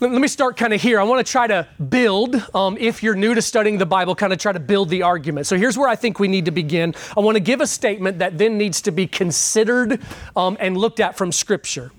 Let 0.00 0.12
me 0.12 0.28
start 0.28 0.56
kind 0.56 0.72
of 0.72 0.80
here. 0.80 1.00
I 1.00 1.02
want 1.02 1.26
to 1.26 1.28
try 1.28 1.48
to 1.48 1.66
build, 1.88 2.36
um, 2.54 2.76
if 2.78 3.02
you're 3.02 3.16
new 3.16 3.34
to 3.34 3.42
studying 3.42 3.78
the 3.78 3.86
Bible, 3.86 4.14
kind 4.14 4.32
of 4.32 4.38
try 4.38 4.52
to 4.52 4.60
build 4.60 4.90
the 4.90 5.02
argument. 5.02 5.48
So 5.48 5.56
here's 5.56 5.76
where 5.76 5.88
I 5.88 5.96
think 5.96 6.20
we 6.20 6.28
need 6.28 6.44
to 6.44 6.52
begin. 6.52 6.94
I 7.16 7.20
want 7.20 7.34
to 7.34 7.40
give 7.40 7.60
a 7.60 7.66
statement 7.66 8.20
that 8.20 8.38
then 8.38 8.56
needs 8.56 8.80
to 8.82 8.92
be 8.92 9.08
considered 9.08 10.00
um, 10.36 10.56
and 10.60 10.76
looked 10.76 11.00
at 11.00 11.18
from 11.18 11.32
Scripture. 11.32 11.90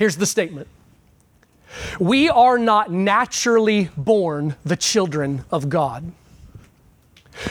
Here's 0.00 0.16
the 0.16 0.24
statement 0.24 0.66
We 2.00 2.30
are 2.30 2.56
not 2.56 2.90
naturally 2.90 3.90
born 3.98 4.56
the 4.64 4.74
children 4.74 5.44
of 5.50 5.68
God. 5.68 6.12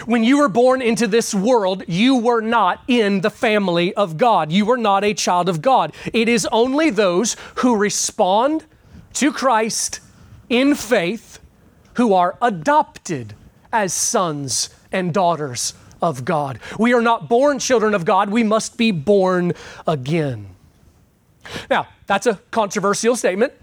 When 0.08 0.24
you 0.24 0.40
were 0.40 0.50
born 0.50 0.82
into 0.82 1.06
this 1.06 1.34
world, 1.34 1.84
you 1.88 2.18
were 2.18 2.42
not 2.42 2.82
in 2.88 3.22
the 3.22 3.30
family 3.30 3.94
of 3.94 4.18
God. 4.18 4.52
You 4.52 4.66
were 4.66 4.80
not 4.80 5.04
a 5.04 5.14
child 5.14 5.48
of 5.48 5.62
God. 5.62 5.94
It 6.12 6.28
is 6.28 6.48
only 6.52 6.90
those 6.90 7.36
who 7.58 7.76
respond 7.76 8.66
to 9.14 9.32
Christ 9.32 10.00
in 10.50 10.74
faith 10.74 11.40
who 11.98 12.16
are 12.16 12.36
adopted 12.42 13.36
as 13.72 13.94
sons 13.94 14.70
and 14.92 15.14
daughters 15.14 15.76
of 16.02 16.26
God. 16.26 16.60
We 16.80 16.96
are 16.96 17.02
not 17.02 17.30
born 17.30 17.60
children 17.60 17.94
of 17.94 18.06
God, 18.06 18.32
we 18.32 18.44
must 18.44 18.76
be 18.76 18.90
born 18.92 19.54
again. 19.86 20.56
Now, 21.70 21.88
that's 22.08 22.28
a 22.28 22.36
controversial 22.52 23.16
statement 23.16 23.54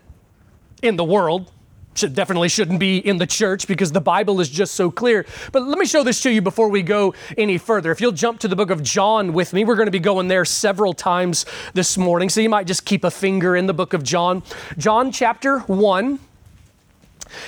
in 0.83 0.97
the 0.97 1.05
world. 1.05 1.51
Should, 1.95 2.15
definitely 2.15 2.51
shouldn't 2.51 2.79
be 2.79 2.99
in 2.99 3.17
the 3.17 3.27
church 3.27 3.67
because 3.67 3.91
the 3.91 4.03
Bible 4.03 4.39
is 4.41 4.51
just 4.51 4.75
so 4.75 4.91
clear. 4.91 5.25
But 5.51 5.63
let 5.63 5.79
me 5.79 5.87
show 5.87 6.03
this 6.03 6.21
to 6.23 6.31
you 6.31 6.43
before 6.43 6.69
we 6.69 6.83
go 6.83 7.15
any 7.39 7.57
further. 7.57 7.91
If 7.91 8.03
you'll 8.03 8.13
jump 8.13 8.39
to 8.41 8.49
the 8.49 8.57
book 8.57 8.69
of 8.69 8.83
John 8.83 9.33
with 9.33 9.55
me, 9.55 9.65
we're 9.65 9.77
going 9.77 9.87
to 9.87 9.93
be 9.93 9.99
going 9.99 10.29
there 10.29 10.45
several 10.45 10.93
times 10.93 11.47
this 11.73 11.97
morning. 11.97 12.29
So 12.29 12.43
you 12.43 12.51
might 12.51 12.67
just 12.67 12.85
keep 12.85 13.03
a 13.03 13.11
finger 13.11 13.57
in 13.57 13.67
the 13.67 13.73
book 13.73 13.95
of 13.95 14.03
John. 14.03 14.43
John 14.77 15.11
chapter 15.11 15.61
1. 15.61 16.19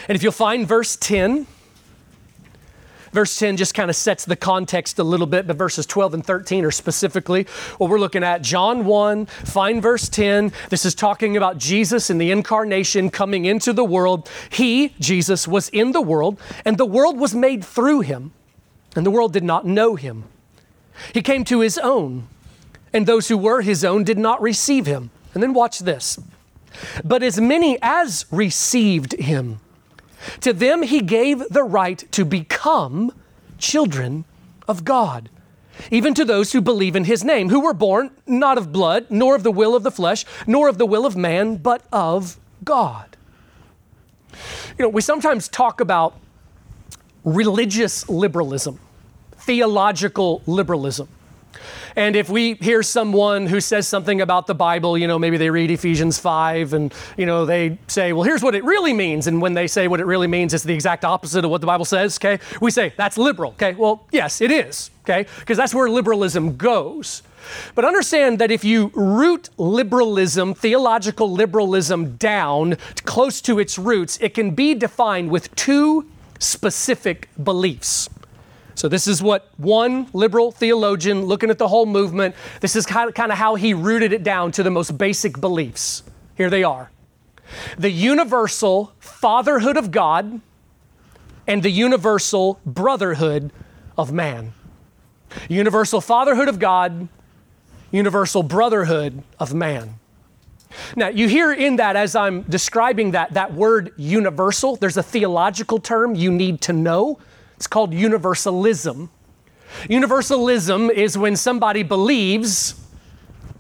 And 0.09 0.17
if 0.17 0.23
you'll 0.23 0.33
find 0.33 0.67
verse 0.67 0.97
10, 0.97 1.47
Verse 3.19 3.37
10 3.37 3.57
just 3.57 3.75
kind 3.75 3.91
of 3.91 3.97
sets 3.97 4.25
the 4.25 4.37
context 4.37 5.01
a 5.01 5.03
little 5.03 5.27
bit, 5.27 5.49
but 5.49 5.57
verses 5.57 5.87
12 5.87 6.15
and 6.15 6.25
13 6.25 6.65
are 6.65 6.71
specifically 6.71 7.49
what 7.79 7.91
we're 7.91 7.99
looking 7.99 8.23
at. 8.23 8.43
John 8.43 8.85
1, 8.85 9.27
find 9.27 9.83
verse 9.83 10.09
10. 10.09 10.53
This 10.69 10.85
is 10.85 10.95
talking 10.95 11.37
about 11.37 11.59
Jesus 11.59 12.11
and 12.11 12.21
the 12.21 12.31
incarnation 12.31 13.11
coming 13.11 13.45
into 13.45 13.73
the 13.73 13.83
world. 13.85 14.31
He, 14.51 14.91
Jesus, 15.01 15.49
was 15.49 15.69
in 15.71 15.91
the 15.91 16.01
world, 16.01 16.41
and 16.65 16.79
the 16.79 16.87
world 16.87 17.19
was 17.19 17.35
made 17.35 17.65
through 17.65 18.03
him, 18.03 18.31
and 18.95 19.05
the 19.05 19.11
world 19.11 19.33
did 19.33 19.43
not 19.43 19.67
know 19.67 19.97
him. 19.97 20.23
He 21.13 21.21
came 21.21 21.43
to 21.47 21.59
his 21.59 21.77
own, 21.77 22.29
and 22.93 23.05
those 23.05 23.27
who 23.27 23.37
were 23.37 23.63
his 23.63 23.85
own 23.85 24.05
did 24.05 24.17
not 24.19 24.41
receive 24.41 24.87
him. 24.87 25.11
And 25.35 25.43
then 25.43 25.55
watch 25.55 25.81
this. 25.81 26.21
But 27.03 27.25
as 27.25 27.41
many 27.41 27.79
as 27.83 28.27
received 28.31 29.15
him, 29.15 29.59
to 30.41 30.53
them 30.53 30.83
he 30.83 31.01
gave 31.01 31.49
the 31.51 31.63
right 31.63 32.05
to 32.13 32.25
become 32.25 33.13
children 33.59 34.25
of 34.67 34.85
God, 34.85 35.31
even 35.91 36.15
to 36.15 36.25
those 36.25 36.53
who 36.53 36.61
believe 36.61 36.97
in 36.97 37.05
his 37.05 37.25
name, 37.25 37.49
who 37.49 37.61
were 37.61 37.75
born 37.75 38.11
not 38.27 38.59
of 38.59 38.73
blood, 38.73 39.07
nor 39.11 39.35
of 39.35 39.43
the 39.43 39.53
will 39.53 39.75
of 39.75 39.83
the 39.83 39.91
flesh, 39.91 40.25
nor 40.47 40.69
of 40.69 40.79
the 40.79 40.87
will 40.87 41.07
of 41.07 41.17
man, 41.17 41.57
but 41.57 41.83
of 41.93 42.39
God. 42.65 43.17
You 44.79 44.85
know, 44.85 44.89
we 44.89 45.01
sometimes 45.01 45.49
talk 45.49 45.81
about 45.81 46.15
religious 47.25 48.09
liberalism, 48.09 48.79
theological 49.33 50.43
liberalism. 50.47 51.09
And 51.99 52.15
if 52.15 52.31
we 52.31 52.55
hear 52.55 52.85
someone 52.85 53.49
who 53.49 53.61
says 53.61 53.89
something 53.89 54.21
about 54.21 54.47
the 54.47 54.55
Bible, 54.55 54.97
you 54.97 55.09
know, 55.09 55.19
maybe 55.19 55.37
they 55.37 55.51
read 55.51 55.73
Ephesians 55.73 56.17
5 56.17 56.73
and, 56.73 56.95
you 57.17 57.27
know, 57.27 57.45
they 57.45 57.77
say, 57.89 58.13
well, 58.13 58.23
here's 58.23 58.41
what 58.41 58.55
it 58.55 58.63
really 58.63 58.93
means. 58.93 59.27
And 59.27 59.43
when 59.43 59.55
they 59.55 59.67
say 59.67 59.89
what 59.89 59.99
it 59.99 60.07
really 60.07 60.29
means, 60.29 60.55
it's 60.55 60.63
the 60.63 60.73
exact 60.73 61.05
opposite 61.05 61.45
of 61.45 61.51
what 61.51 61.61
the 61.61 61.67
Bible 61.67 61.85
says, 61.85 62.17
okay? 62.17 62.39
We 62.61 62.71
say, 62.71 62.93
that's 62.97 63.19
liberal, 63.19 63.51
okay? 63.55 63.75
Well, 63.75 64.07
yes, 64.13 64.41
it 64.41 64.53
is, 64.53 64.93
okay? 65.03 65.29
Because 65.41 65.57
that's 65.57 65.75
where 65.75 65.91
liberalism 65.91 66.57
goes. 66.57 67.25
But 67.75 67.85
understand 67.85 68.39
that 68.39 68.53
if 68.53 68.63
you 68.63 68.93
root 68.95 69.51
liberalism, 69.59 70.55
theological 70.55 71.33
liberalism, 71.33 72.17
down 72.17 72.77
close 73.07 73.41
to 73.41 73.59
its 73.59 73.77
roots, 73.77 74.19
it 74.21 74.35
can 74.35 74.53
be 74.53 74.73
defined 74.73 75.33
with 75.33 75.53
two 75.57 76.07
specific 76.39 77.29
beliefs. 77.43 78.09
So, 78.79 78.87
this 78.87 79.09
is 79.09 79.21
what 79.21 79.49
one 79.57 80.07
liberal 80.13 80.53
theologian 80.53 81.25
looking 81.25 81.51
at 81.51 81.59
the 81.59 81.67
whole 81.67 81.85
movement, 81.85 82.37
this 82.61 82.77
is 82.77 82.87
kind 82.87 83.09
of, 83.09 83.15
kind 83.17 83.33
of 83.33 83.37
how 83.37 83.57
he 83.57 83.75
rooted 83.75 84.13
it 84.13 84.23
down 84.23 84.53
to 84.53 84.63
the 84.63 84.71
most 84.71 84.97
basic 84.97 85.41
beliefs. 85.41 86.05
Here 86.37 86.49
they 86.49 86.63
are 86.63 86.93
the 87.77 87.91
universal 87.91 88.93
fatherhood 89.01 89.77
of 89.77 89.91
God 89.91 90.41
and 91.49 91.61
the 91.61 91.71
universal 91.71 92.61
brotherhood 92.65 93.51
of 93.97 94.13
man. 94.13 94.53
Universal 95.49 96.01
fatherhood 96.01 96.47
of 96.47 96.61
God, 96.61 97.09
universal 97.91 98.45
brotherhood 98.45 99.25
of 99.41 99.55
man. 99.55 99.99
Now, 100.95 101.09
you 101.09 101.27
hear 101.27 101.53
in 101.53 101.77
that 101.77 101.97
as 101.97 102.15
I'm 102.15 102.43
describing 102.43 103.11
that, 103.11 103.33
that 103.33 103.55
word 103.55 103.93
universal, 103.97 104.77
there's 104.77 104.99
a 104.99 105.03
theological 105.03 105.81
term 105.81 106.15
you 106.15 106.31
need 106.31 106.61
to 106.61 106.73
know. 106.73 107.19
It's 107.59 107.67
called 107.67 107.93
universalism. 107.93 109.11
Universalism 109.89 110.91
is 110.91 111.19
when 111.19 111.35
somebody 111.35 111.83
believes 111.83 112.81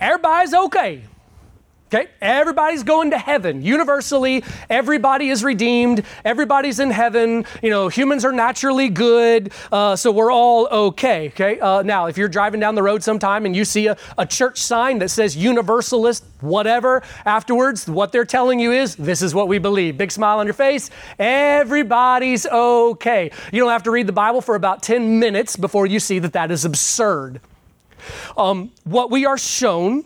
everybody's 0.00 0.54
okay. 0.54 1.02
Okay, 1.90 2.08
everybody's 2.20 2.82
going 2.82 3.12
to 3.12 3.18
heaven. 3.18 3.62
Universally, 3.62 4.44
everybody 4.68 5.30
is 5.30 5.42
redeemed. 5.42 6.04
Everybody's 6.22 6.80
in 6.80 6.90
heaven. 6.90 7.46
You 7.62 7.70
know, 7.70 7.88
humans 7.88 8.26
are 8.26 8.32
naturally 8.32 8.90
good, 8.90 9.52
uh, 9.72 9.96
so 9.96 10.12
we're 10.12 10.30
all 10.30 10.66
okay. 10.66 11.28
Okay, 11.28 11.58
uh, 11.58 11.80
now 11.80 12.04
if 12.04 12.18
you're 12.18 12.28
driving 12.28 12.60
down 12.60 12.74
the 12.74 12.82
road 12.82 13.02
sometime 13.02 13.46
and 13.46 13.56
you 13.56 13.64
see 13.64 13.86
a, 13.86 13.96
a 14.18 14.26
church 14.26 14.60
sign 14.60 14.98
that 14.98 15.08
says 15.08 15.34
Universalist, 15.34 16.24
whatever, 16.42 17.02
afterwards, 17.24 17.88
what 17.88 18.12
they're 18.12 18.26
telling 18.26 18.60
you 18.60 18.70
is 18.70 18.94
this 18.96 19.22
is 19.22 19.34
what 19.34 19.48
we 19.48 19.56
believe. 19.56 19.96
Big 19.96 20.12
smile 20.12 20.40
on 20.40 20.46
your 20.46 20.52
face. 20.52 20.90
Everybody's 21.18 22.44
okay. 22.44 23.30
You 23.50 23.60
don't 23.62 23.72
have 23.72 23.84
to 23.84 23.90
read 23.90 24.06
the 24.06 24.12
Bible 24.12 24.42
for 24.42 24.56
about 24.56 24.82
10 24.82 25.18
minutes 25.18 25.56
before 25.56 25.86
you 25.86 26.00
see 26.00 26.18
that 26.18 26.34
that 26.34 26.50
is 26.50 26.66
absurd. 26.66 27.40
Um, 28.36 28.72
what 28.84 29.10
we 29.10 29.24
are 29.24 29.38
shown 29.38 30.04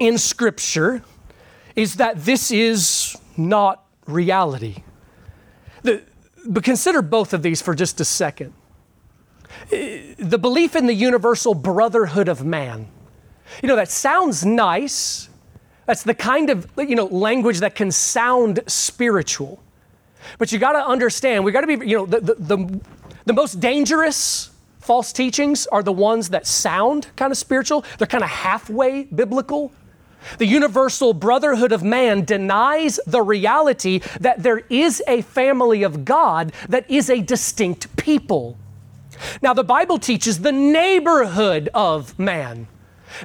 in 0.00 0.18
Scripture 0.18 1.02
is 1.76 1.94
that 1.96 2.24
this 2.24 2.50
is 2.50 3.16
not 3.36 3.84
reality. 4.06 4.82
The, 5.82 6.02
but 6.44 6.64
consider 6.64 7.02
both 7.02 7.32
of 7.32 7.42
these 7.42 7.62
for 7.62 7.74
just 7.74 8.00
a 8.00 8.04
second. 8.04 8.52
The 9.70 10.38
belief 10.40 10.74
in 10.74 10.86
the 10.86 10.94
universal 10.94 11.54
brotherhood 11.54 12.28
of 12.28 12.44
man. 12.44 12.88
You 13.62 13.68
know, 13.68 13.76
that 13.76 13.90
sounds 13.90 14.44
nice. 14.44 15.28
That's 15.86 16.02
the 16.02 16.14
kind 16.14 16.50
of 16.50 16.68
you 16.76 16.96
know 16.96 17.06
language 17.06 17.60
that 17.60 17.74
can 17.74 17.92
sound 17.92 18.60
spiritual. 18.66 19.62
But 20.38 20.52
you 20.52 20.58
got 20.58 20.72
to 20.72 20.86
understand, 20.86 21.44
we 21.44 21.52
got 21.52 21.62
to 21.62 21.66
be, 21.66 21.86
you 21.86 21.96
know, 21.96 22.06
the, 22.06 22.20
the, 22.20 22.34
the, 22.34 22.80
the 23.26 23.32
most 23.32 23.60
dangerous 23.60 24.50
false 24.78 25.12
teachings 25.12 25.66
are 25.68 25.82
the 25.82 25.92
ones 25.92 26.30
that 26.30 26.46
sound 26.46 27.08
kind 27.16 27.32
of 27.32 27.38
spiritual. 27.38 27.84
They're 27.98 28.06
kind 28.06 28.24
of 28.24 28.30
halfway 28.30 29.04
biblical. 29.04 29.72
The 30.38 30.46
universal 30.46 31.12
brotherhood 31.12 31.72
of 31.72 31.82
man 31.82 32.24
denies 32.24 33.00
the 33.06 33.22
reality 33.22 34.00
that 34.20 34.42
there 34.42 34.62
is 34.68 35.02
a 35.06 35.22
family 35.22 35.82
of 35.82 36.04
God 36.04 36.52
that 36.68 36.90
is 36.90 37.10
a 37.10 37.20
distinct 37.20 37.94
people. 37.96 38.56
Now, 39.42 39.54
the 39.54 39.64
Bible 39.64 39.98
teaches 39.98 40.40
the 40.40 40.52
neighborhood 40.52 41.68
of 41.74 42.18
man 42.18 42.68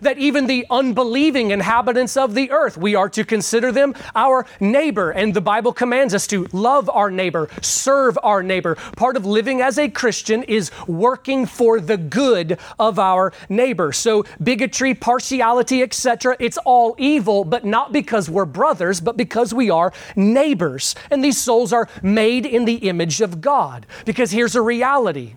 that 0.01 0.17
even 0.17 0.47
the 0.47 0.65
unbelieving 0.69 1.51
inhabitants 1.51 2.17
of 2.17 2.33
the 2.33 2.51
earth, 2.51 2.77
we 2.77 2.95
are 2.95 3.09
to 3.09 3.23
consider 3.23 3.71
them 3.71 3.95
our 4.15 4.45
neighbor. 4.59 5.11
And 5.11 5.33
the 5.33 5.41
Bible 5.41 5.73
commands 5.73 6.13
us 6.13 6.27
to 6.27 6.47
love 6.51 6.89
our 6.89 7.11
neighbor, 7.11 7.49
serve 7.61 8.17
our 8.23 8.43
neighbor. 8.43 8.75
Part 8.95 9.17
of 9.17 9.25
living 9.25 9.61
as 9.61 9.77
a 9.77 9.89
Christian 9.89 10.43
is 10.43 10.71
working 10.87 11.45
for 11.45 11.79
the 11.79 11.97
good 11.97 12.59
of 12.79 12.99
our 12.99 13.33
neighbor. 13.49 13.91
So 13.91 14.25
bigotry, 14.41 14.93
partiality, 14.93 15.81
etc., 15.81 16.35
it's 16.39 16.57
all 16.57 16.95
evil, 16.97 17.43
but 17.43 17.65
not 17.65 17.91
because 17.91 18.29
we're 18.29 18.45
brothers, 18.45 19.01
but 19.01 19.17
because 19.17 19.53
we 19.53 19.69
are 19.69 19.93
neighbors. 20.15 20.95
And 21.11 21.23
these 21.23 21.37
souls 21.37 21.73
are 21.73 21.89
made 22.01 22.45
in 22.45 22.65
the 22.65 22.75
image 22.75 23.21
of 23.21 23.41
God. 23.41 23.85
Because 24.05 24.31
here's 24.31 24.55
a 24.55 24.61
reality. 24.61 25.35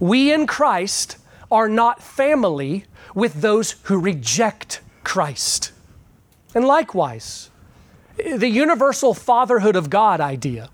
We 0.00 0.32
in 0.32 0.46
Christ 0.46 1.16
are 1.52 1.68
not 1.68 2.02
family 2.02 2.86
with 3.14 3.42
those 3.42 3.72
who 3.84 4.00
reject 4.00 4.80
Christ. 5.04 5.70
And 6.54 6.64
likewise, 6.64 7.50
the 8.16 8.48
universal 8.48 9.14
fatherhood 9.14 9.76
of 9.76 9.90
God 9.90 10.20
idea. 10.20 10.70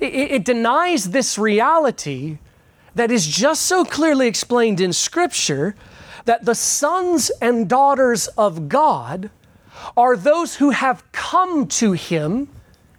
It, 0.00 0.14
it, 0.14 0.44
denies 0.44 1.10
this 1.10 1.36
reality 1.38 2.38
that 2.94 3.10
is 3.10 3.26
just 3.26 3.62
so 3.62 3.84
clearly 3.84 4.28
explained 4.28 4.80
in 4.80 4.92
Scripture 4.92 5.74
that 6.26 6.44
the 6.44 6.54
sons 6.54 7.30
and 7.40 7.68
daughters 7.68 8.28
of 8.28 8.68
God 8.68 9.30
are 9.96 10.16
those 10.16 10.56
who 10.56 10.70
have 10.70 11.10
come 11.12 11.66
to 11.66 11.92
Him, 11.92 12.48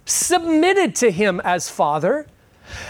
submitted 0.06 0.96
to 0.96 1.12
Him 1.12 1.40
as 1.44 1.70
Father, 1.70 2.28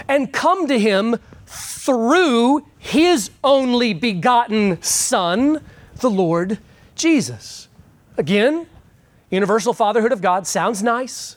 and 0.08 0.32
come 0.32 0.66
to 0.66 0.78
Him 0.78 1.18
through 1.52 2.66
his 2.78 3.30
only 3.44 3.92
begotten 3.92 4.82
Son, 4.82 5.62
the 5.96 6.10
Lord 6.10 6.58
Jesus. 6.94 7.68
Again, 8.16 8.66
universal 9.30 9.72
fatherhood 9.72 10.12
of 10.12 10.22
God 10.22 10.46
sounds 10.46 10.82
nice, 10.82 11.36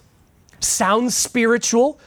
sounds 0.59 1.15
spiritual, 1.15 1.99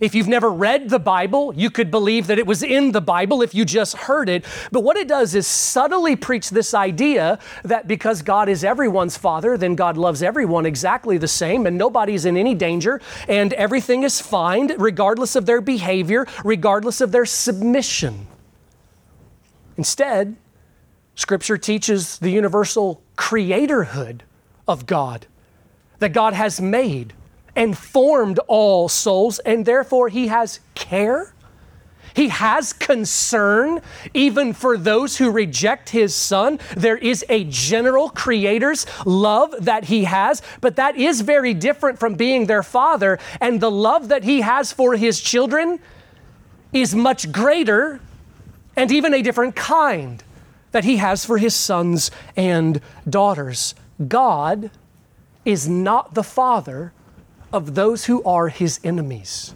if 0.00 0.14
you've 0.14 0.28
never 0.28 0.50
read 0.50 0.88
the 0.88 0.98
Bible, 0.98 1.52
you 1.54 1.70
could 1.70 1.90
believe 1.90 2.26
that 2.28 2.38
it 2.38 2.46
was 2.46 2.62
in 2.62 2.92
the 2.92 3.00
Bible 3.00 3.42
if 3.42 3.54
you 3.54 3.64
just 3.64 3.96
heard 3.96 4.28
it. 4.28 4.44
But 4.70 4.82
what 4.82 4.96
it 4.96 5.08
does 5.08 5.34
is 5.34 5.46
subtly 5.46 6.16
preach 6.16 6.50
this 6.50 6.74
idea 6.74 7.38
that 7.64 7.88
because 7.88 8.22
God 8.22 8.48
is 8.48 8.64
everyone's 8.64 9.16
father, 9.16 9.56
then 9.56 9.74
God 9.74 9.96
loves 9.96 10.22
everyone 10.22 10.66
exactly 10.66 11.18
the 11.18 11.28
same 11.28 11.66
and 11.66 11.76
nobody's 11.76 12.24
in 12.24 12.36
any 12.36 12.54
danger 12.54 13.00
and 13.28 13.52
everything 13.54 14.02
is 14.02 14.20
fine 14.20 14.72
regardless 14.78 15.36
of 15.36 15.46
their 15.46 15.60
behavior, 15.60 16.26
regardless 16.44 17.00
of 17.00 17.12
their 17.12 17.26
submission. 17.26 18.26
Instead, 19.76 20.36
Scripture 21.14 21.58
teaches 21.58 22.18
the 22.18 22.30
universal 22.30 23.02
creatorhood 23.16 24.20
of 24.68 24.86
God, 24.86 25.26
that 25.98 26.12
God 26.12 26.34
has 26.34 26.60
made 26.60 27.12
and 27.58 27.76
formed 27.76 28.38
all 28.46 28.88
souls, 28.88 29.40
and 29.40 29.66
therefore 29.66 30.08
He 30.08 30.28
has 30.28 30.60
care. 30.76 31.34
He 32.14 32.28
has 32.28 32.72
concern 32.72 33.80
even 34.14 34.52
for 34.52 34.78
those 34.78 35.16
who 35.16 35.30
reject 35.30 35.90
His 35.90 36.14
Son. 36.14 36.60
There 36.76 36.96
is 36.96 37.24
a 37.28 37.44
general 37.44 38.10
Creator's 38.10 38.86
love 39.04 39.56
that 39.58 39.84
He 39.86 40.04
has, 40.04 40.40
but 40.60 40.76
that 40.76 40.96
is 40.96 41.20
very 41.20 41.52
different 41.52 41.98
from 41.98 42.14
being 42.14 42.46
their 42.46 42.62
Father. 42.62 43.18
And 43.40 43.60
the 43.60 43.72
love 43.72 44.08
that 44.08 44.22
He 44.22 44.40
has 44.42 44.72
for 44.72 44.94
His 44.94 45.20
children 45.20 45.80
is 46.72 46.94
much 46.94 47.32
greater 47.32 48.00
and 48.76 48.92
even 48.92 49.12
a 49.12 49.22
different 49.22 49.56
kind 49.56 50.22
that 50.70 50.84
He 50.84 50.98
has 50.98 51.24
for 51.24 51.38
His 51.38 51.56
sons 51.56 52.12
and 52.36 52.80
daughters. 53.08 53.74
God 54.06 54.70
is 55.44 55.68
not 55.68 56.14
the 56.14 56.22
Father 56.22 56.92
of 57.52 57.74
those 57.74 58.06
who 58.06 58.22
are 58.24 58.48
his 58.48 58.80
enemies. 58.84 59.54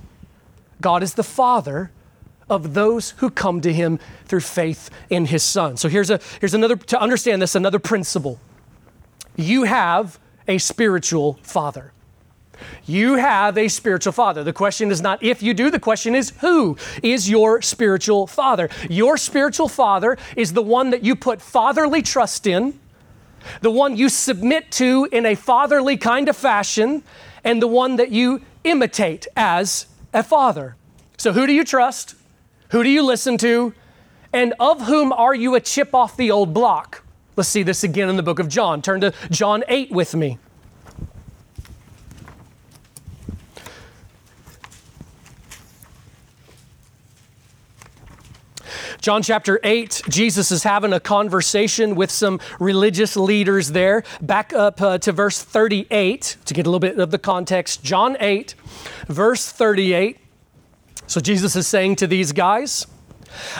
God 0.80 1.02
is 1.02 1.14
the 1.14 1.22
Father 1.22 1.90
of 2.50 2.74
those 2.74 3.10
who 3.18 3.30
come 3.30 3.60
to 3.60 3.72
him 3.72 3.98
through 4.26 4.40
faith 4.40 4.90
in 5.08 5.26
his 5.26 5.42
Son. 5.42 5.76
So 5.76 5.88
here's, 5.88 6.10
a, 6.10 6.20
here's 6.40 6.54
another, 6.54 6.76
to 6.76 7.00
understand 7.00 7.40
this, 7.40 7.54
another 7.54 7.78
principle. 7.78 8.40
You 9.36 9.64
have 9.64 10.18
a 10.46 10.58
spiritual 10.58 11.38
father. 11.42 11.92
You 12.84 13.14
have 13.14 13.56
a 13.58 13.68
spiritual 13.68 14.12
father. 14.12 14.44
The 14.44 14.52
question 14.52 14.90
is 14.90 15.00
not 15.00 15.22
if 15.22 15.42
you 15.42 15.54
do, 15.54 15.70
the 15.70 15.80
question 15.80 16.14
is 16.14 16.30
who 16.40 16.76
is 17.02 17.28
your 17.28 17.62
spiritual 17.62 18.26
father? 18.26 18.68
Your 18.88 19.16
spiritual 19.16 19.68
father 19.68 20.18
is 20.36 20.52
the 20.52 20.62
one 20.62 20.90
that 20.90 21.02
you 21.02 21.16
put 21.16 21.40
fatherly 21.40 22.02
trust 22.02 22.46
in, 22.46 22.78
the 23.60 23.70
one 23.70 23.96
you 23.96 24.08
submit 24.08 24.70
to 24.72 25.08
in 25.10 25.26
a 25.26 25.34
fatherly 25.34 25.96
kind 25.96 26.28
of 26.28 26.36
fashion, 26.36 27.02
and 27.44 27.60
the 27.60 27.66
one 27.66 27.96
that 27.96 28.10
you 28.10 28.42
imitate 28.64 29.26
as 29.36 29.86
a 30.12 30.22
father. 30.22 30.76
So, 31.16 31.32
who 31.32 31.46
do 31.46 31.52
you 31.52 31.64
trust? 31.64 32.14
Who 32.70 32.82
do 32.82 32.88
you 32.88 33.02
listen 33.02 33.38
to? 33.38 33.74
And 34.32 34.54
of 34.58 34.82
whom 34.82 35.12
are 35.12 35.34
you 35.34 35.54
a 35.54 35.60
chip 35.60 35.94
off 35.94 36.16
the 36.16 36.30
old 36.30 36.54
block? 36.54 37.04
Let's 37.36 37.48
see 37.48 37.62
this 37.62 37.84
again 37.84 38.08
in 38.08 38.16
the 38.16 38.22
book 38.22 38.38
of 38.38 38.48
John. 38.48 38.82
Turn 38.82 39.00
to 39.02 39.12
John 39.30 39.64
8 39.68 39.90
with 39.90 40.14
me. 40.14 40.38
John 49.02 49.20
chapter 49.20 49.58
8, 49.64 50.02
Jesus 50.08 50.52
is 50.52 50.62
having 50.62 50.92
a 50.92 51.00
conversation 51.00 51.96
with 51.96 52.08
some 52.08 52.38
religious 52.60 53.16
leaders 53.16 53.72
there. 53.72 54.04
Back 54.20 54.52
up 54.52 54.80
uh, 54.80 54.98
to 54.98 55.10
verse 55.10 55.42
38 55.42 56.36
to 56.44 56.54
get 56.54 56.68
a 56.68 56.70
little 56.70 56.78
bit 56.78 57.00
of 57.00 57.10
the 57.10 57.18
context. 57.18 57.82
John 57.82 58.16
8, 58.20 58.54
verse 59.08 59.50
38. 59.50 60.18
So 61.08 61.20
Jesus 61.20 61.56
is 61.56 61.66
saying 61.66 61.96
to 61.96 62.06
these 62.06 62.30
guys, 62.30 62.86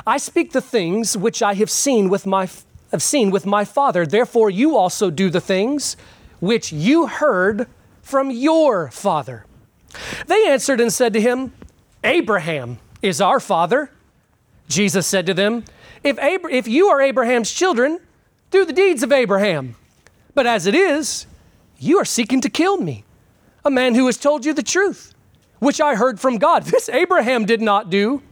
I 0.07 0.19
speak 0.19 0.53
the 0.53 0.61
things 0.61 1.17
which 1.17 1.43
I 1.43 1.55
have 1.55 1.71
seen 1.71 2.09
with 2.09 2.25
my 2.25 2.49
have 2.93 3.03
seen 3.03 3.33
with 3.33 3.45
my 3.45 3.65
Father. 3.65 4.07
Therefore 4.07 4.49
you 4.49 4.77
also 4.77 5.11
do 5.11 5.29
the 5.29 5.41
things 5.41 5.97
which 6.39 6.73
you 6.73 7.09
heard 7.09 7.67
from 8.01 8.31
your 8.31 8.93
father. 8.93 9.45
They 10.29 10.47
answered 10.47 10.81
and 10.81 10.93
said 10.93 11.13
to 11.15 11.21
him, 11.21 11.53
Abraham 12.05 12.79
is 13.03 13.21
our 13.21 13.41
father. 13.41 13.91
Jesus 14.73 15.07
said 15.07 15.27
to 15.27 15.35
them, 15.35 15.65
if, 16.03 16.19
Ab- 16.19 16.51
if 16.51 16.67
you 16.67 16.89
are 16.89 17.01
Abraham's 17.01 17.53
children, 17.53 18.01
do 18.51 18.65
the 18.65 18.73
deeds 18.73 19.03
of 19.03 19.13
Abraham. 19.13 19.77
But 20.35 20.47
as 20.47 20.67
it 20.67 20.75
is, 20.75 21.27
you 21.79 21.99
are 21.99 22.05
seeking 22.05 22.41
to 22.41 22.51
kill 22.51 22.79
me, 22.79 23.05
a 23.65 23.71
man 23.71 23.95
who 23.95 24.07
has 24.07 24.17
told 24.17 24.45
you 24.45 24.53
the 24.53 24.63
truth, 24.63 25.15
which 25.59 25.81
I 25.81 25.95
heard 25.95 26.21
from 26.21 26.39
God. 26.39 26.65
This 26.73 26.89
Abraham 26.89 27.45
did 27.45 27.61
not 27.61 27.91
do. 27.91 28.23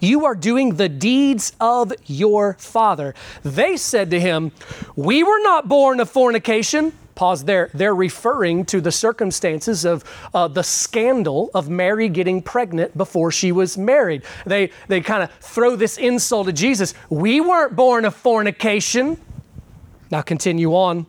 You 0.00 0.24
are 0.24 0.34
doing 0.34 0.76
the 0.76 0.88
deeds 0.88 1.52
of 1.60 1.92
your 2.06 2.54
father. 2.54 3.14
They 3.44 3.76
said 3.76 4.10
to 4.10 4.18
him, 4.18 4.50
We 4.96 5.22
were 5.22 5.40
not 5.42 5.68
born 5.68 6.00
of 6.00 6.10
fornication. 6.10 6.92
Pause 7.14 7.44
there. 7.44 7.70
They're 7.74 7.94
referring 7.94 8.64
to 8.66 8.80
the 8.80 8.92
circumstances 8.92 9.84
of 9.84 10.04
uh, 10.32 10.48
the 10.48 10.62
scandal 10.62 11.50
of 11.54 11.68
Mary 11.68 12.08
getting 12.08 12.40
pregnant 12.40 12.96
before 12.96 13.30
she 13.30 13.52
was 13.52 13.76
married. 13.76 14.22
They, 14.46 14.70
they 14.88 15.00
kind 15.00 15.22
of 15.22 15.30
throw 15.40 15.76
this 15.76 15.98
insult 15.98 16.48
at 16.48 16.54
Jesus. 16.54 16.94
We 17.10 17.40
weren't 17.40 17.76
born 17.76 18.04
of 18.04 18.14
fornication. 18.14 19.20
Now 20.10 20.22
continue 20.22 20.74
on. 20.74 21.06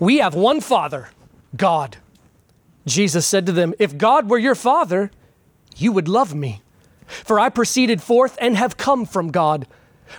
We 0.00 0.18
have 0.18 0.34
one 0.34 0.60
Father, 0.60 1.10
God. 1.56 1.96
Jesus 2.86 3.26
said 3.26 3.46
to 3.46 3.52
them, 3.52 3.74
If 3.78 3.96
God 3.96 4.28
were 4.28 4.38
your 4.38 4.54
Father, 4.54 5.10
you 5.76 5.92
would 5.92 6.08
love 6.08 6.34
me. 6.34 6.62
For 7.06 7.38
I 7.38 7.48
proceeded 7.48 8.02
forth 8.02 8.38
and 8.40 8.56
have 8.56 8.76
come 8.76 9.04
from 9.04 9.30
God. 9.30 9.66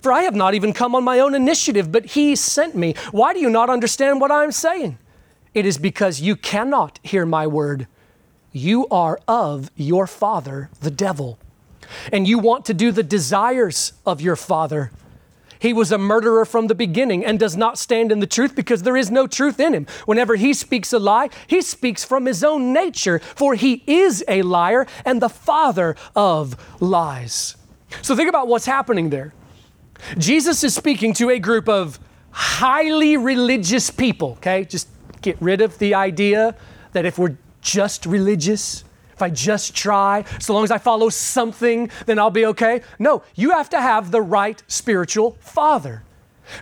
For 0.02 0.12
I 0.12 0.22
have 0.22 0.36
not 0.36 0.54
even 0.54 0.74
come 0.74 0.96
on 0.96 1.04
my 1.04 1.20
own 1.20 1.36
initiative, 1.36 1.92
but 1.92 2.06
He 2.06 2.36
sent 2.36 2.76
me. 2.76 2.96
Why 3.12 3.34
do 3.34 3.40
you 3.40 3.50
not 3.50 3.70
understand 3.70 4.22
what 4.22 4.32
I'm 4.32 4.52
saying? 4.52 4.98
It 5.54 5.66
is 5.66 5.78
because 5.78 6.22
you 6.22 6.36
cannot 6.36 7.00
hear 7.04 7.26
my 7.26 7.46
word. 7.48 7.88
You 8.54 8.88
are 8.90 9.20
of 9.28 9.70
your 9.76 10.08
father, 10.08 10.70
the 10.82 10.92
devil, 10.92 11.40
and 12.12 12.28
you 12.28 12.40
want 12.40 12.66
to 12.66 12.74
do 12.74 12.92
the 12.92 13.04
desires 13.04 13.94
of 14.06 14.22
your 14.22 14.36
father. 14.36 14.92
He 15.60 15.74
was 15.74 15.92
a 15.92 15.98
murderer 16.00 16.44
from 16.44 16.68
the 16.68 16.76
beginning 16.76 17.24
and 17.24 17.38
does 17.38 17.56
not 17.56 17.78
stand 17.78 18.12
in 18.12 18.20
the 18.20 18.26
truth 18.26 18.56
because 18.56 18.82
there 18.82 18.98
is 18.98 19.12
no 19.12 19.28
truth 19.28 19.60
in 19.60 19.74
him. 19.74 19.86
Whenever 20.06 20.36
he 20.36 20.56
speaks 20.56 20.92
a 20.92 20.98
lie, 20.98 21.30
he 21.46 21.62
speaks 21.62 22.04
from 22.04 22.26
his 22.26 22.44
own 22.44 22.74
nature, 22.74 23.20
for 23.20 23.54
he 23.54 23.84
is 23.86 24.24
a 24.28 24.42
liar 24.42 24.88
and 25.06 25.22
the 25.22 25.30
father 25.30 25.96
of 26.16 26.56
lies. 26.82 27.58
So 28.02 28.16
think 28.16 28.28
about 28.28 28.48
what's 28.48 28.66
happening 28.66 29.12
there. 29.12 29.34
Jesus 30.18 30.64
is 30.64 30.74
speaking 30.74 31.14
to 31.16 31.30
a 31.30 31.40
group 31.40 31.70
of 31.70 32.00
highly 32.32 33.18
religious 33.18 33.90
people, 33.90 34.32
okay? 34.34 34.66
Just 34.66 34.88
get 35.22 35.38
rid 35.42 35.62
of 35.62 35.78
the 35.80 35.94
idea 35.94 36.56
that 36.94 37.06
if 37.06 37.18
we're 37.18 37.38
just 37.62 38.06
religious, 38.06 38.84
if 39.14 39.22
I 39.22 39.30
just 39.30 39.76
try, 39.76 40.26
so 40.40 40.54
long 40.54 40.64
as 40.64 40.72
I 40.72 40.78
follow 40.78 41.10
something, 41.10 41.92
then 42.06 42.18
I'll 42.18 42.32
be 42.32 42.46
okay. 42.48 42.82
No, 42.98 43.24
you 43.36 43.52
have 43.52 43.70
to 43.70 43.82
have 43.82 44.12
the 44.12 44.22
right 44.22 44.62
spiritual 44.68 45.38
father. 45.40 46.04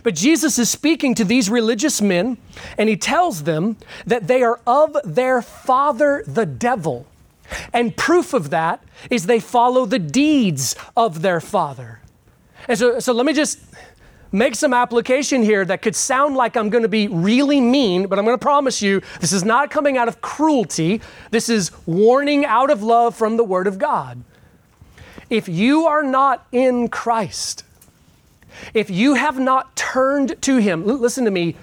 But 0.02 0.14
Jesus 0.14 0.58
is 0.58 0.70
speaking 0.70 1.14
to 1.16 1.24
these 1.24 1.48
religious 1.48 2.00
men, 2.00 2.36
and 2.76 2.88
he 2.88 2.96
tells 2.96 3.44
them 3.44 3.76
that 4.06 4.26
they 4.28 4.42
are 4.42 4.60
of 4.66 4.96
their 5.04 5.42
father, 5.42 6.22
the 6.26 6.46
devil. 6.46 7.06
And 7.72 7.96
proof 7.96 8.32
of 8.32 8.50
that 8.50 8.84
is 9.10 9.26
they 9.26 9.40
follow 9.40 9.86
the 9.86 9.98
deeds 9.98 10.76
of 10.96 11.22
their 11.22 11.40
father. 11.40 11.99
And 12.68 12.78
so, 12.78 13.00
so 13.00 13.12
let 13.12 13.26
me 13.26 13.32
just 13.32 13.58
make 14.32 14.54
some 14.54 14.72
application 14.72 15.42
here 15.42 15.64
that 15.64 15.82
could 15.82 15.96
sound 15.96 16.36
like 16.36 16.56
I'm 16.56 16.70
going 16.70 16.82
to 16.82 16.88
be 16.88 17.08
really 17.08 17.60
mean, 17.60 18.06
but 18.06 18.18
I'm 18.18 18.24
going 18.24 18.38
to 18.38 18.42
promise 18.42 18.80
you 18.80 19.02
this 19.20 19.32
is 19.32 19.44
not 19.44 19.70
coming 19.70 19.96
out 19.96 20.08
of 20.08 20.20
cruelty. 20.20 21.00
This 21.30 21.48
is 21.48 21.72
warning 21.86 22.44
out 22.44 22.70
of 22.70 22.82
love 22.82 23.16
from 23.16 23.36
the 23.36 23.44
Word 23.44 23.66
of 23.66 23.78
God. 23.78 24.22
If 25.28 25.48
you 25.48 25.86
are 25.86 26.02
not 26.02 26.46
in 26.52 26.88
Christ, 26.88 27.64
if 28.74 28.90
you 28.90 29.14
have 29.14 29.38
not 29.38 29.74
turned 29.76 30.40
to 30.42 30.56
Him, 30.58 30.86
listen 30.86 31.24
to 31.24 31.30
me, 31.30 31.56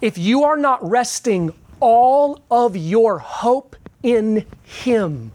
if 0.00 0.16
you 0.16 0.44
are 0.44 0.56
not 0.56 0.86
resting 0.88 1.52
all 1.80 2.40
of 2.50 2.76
your 2.76 3.18
hope 3.18 3.76
in 4.02 4.46
Him 4.64 5.32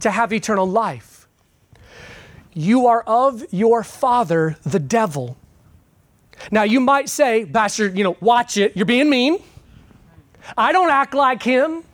to 0.00 0.10
have 0.10 0.32
eternal 0.32 0.66
life, 0.66 1.09
you 2.52 2.86
are 2.86 3.02
of 3.02 3.44
your 3.52 3.82
father, 3.82 4.56
the 4.62 4.78
devil 4.78 5.36
now, 6.50 6.62
you 6.62 6.80
might 6.80 7.08
say, 7.08 7.44
Pastor, 7.44 7.88
you 7.88 8.04
know, 8.04 8.16
watch 8.20 8.56
it. 8.56 8.76
You're 8.76 8.86
being 8.86 9.10
mean. 9.10 9.38
I 10.56 10.72
don't 10.72 10.90
act 10.90 11.14
like 11.14 11.42
him. 11.42 11.84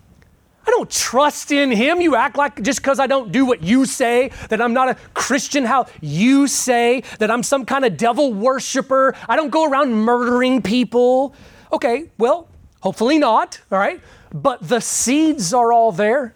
I 0.67 0.71
don't 0.71 0.91
trust 0.91 1.53
in 1.53 1.71
him. 1.71 2.01
You 2.01 2.17
act 2.17 2.37
like 2.37 2.63
just 2.63 2.81
because 2.81 2.99
I 2.99 3.07
don't 3.07 3.31
do 3.31 3.45
what 3.45 3.63
you 3.63 3.85
say, 3.85 4.31
that 4.49 4.61
I'm 4.61 4.73
not 4.73 4.89
a 4.89 4.95
Christian 5.15 5.65
how 5.65 5.87
you 6.01 6.49
say, 6.49 7.03
that 7.19 7.31
I'm 7.31 7.43
some 7.43 7.65
kind 7.65 7.85
of 7.85 7.97
devil 7.97 8.33
worshiper. 8.33 9.15
I 9.29 9.37
don't 9.37 9.51
go 9.51 9.69
around 9.69 9.93
murdering 9.93 10.63
people. 10.63 11.35
Okay, 11.73 12.11
well, 12.19 12.49
hopefully 12.81 13.19
not, 13.19 13.61
all 13.71 13.79
right? 13.79 14.01
But 14.33 14.67
the 14.69 14.81
seeds 14.81 15.55
are 15.55 15.73
all 15.73 15.93
there. 15.93 16.35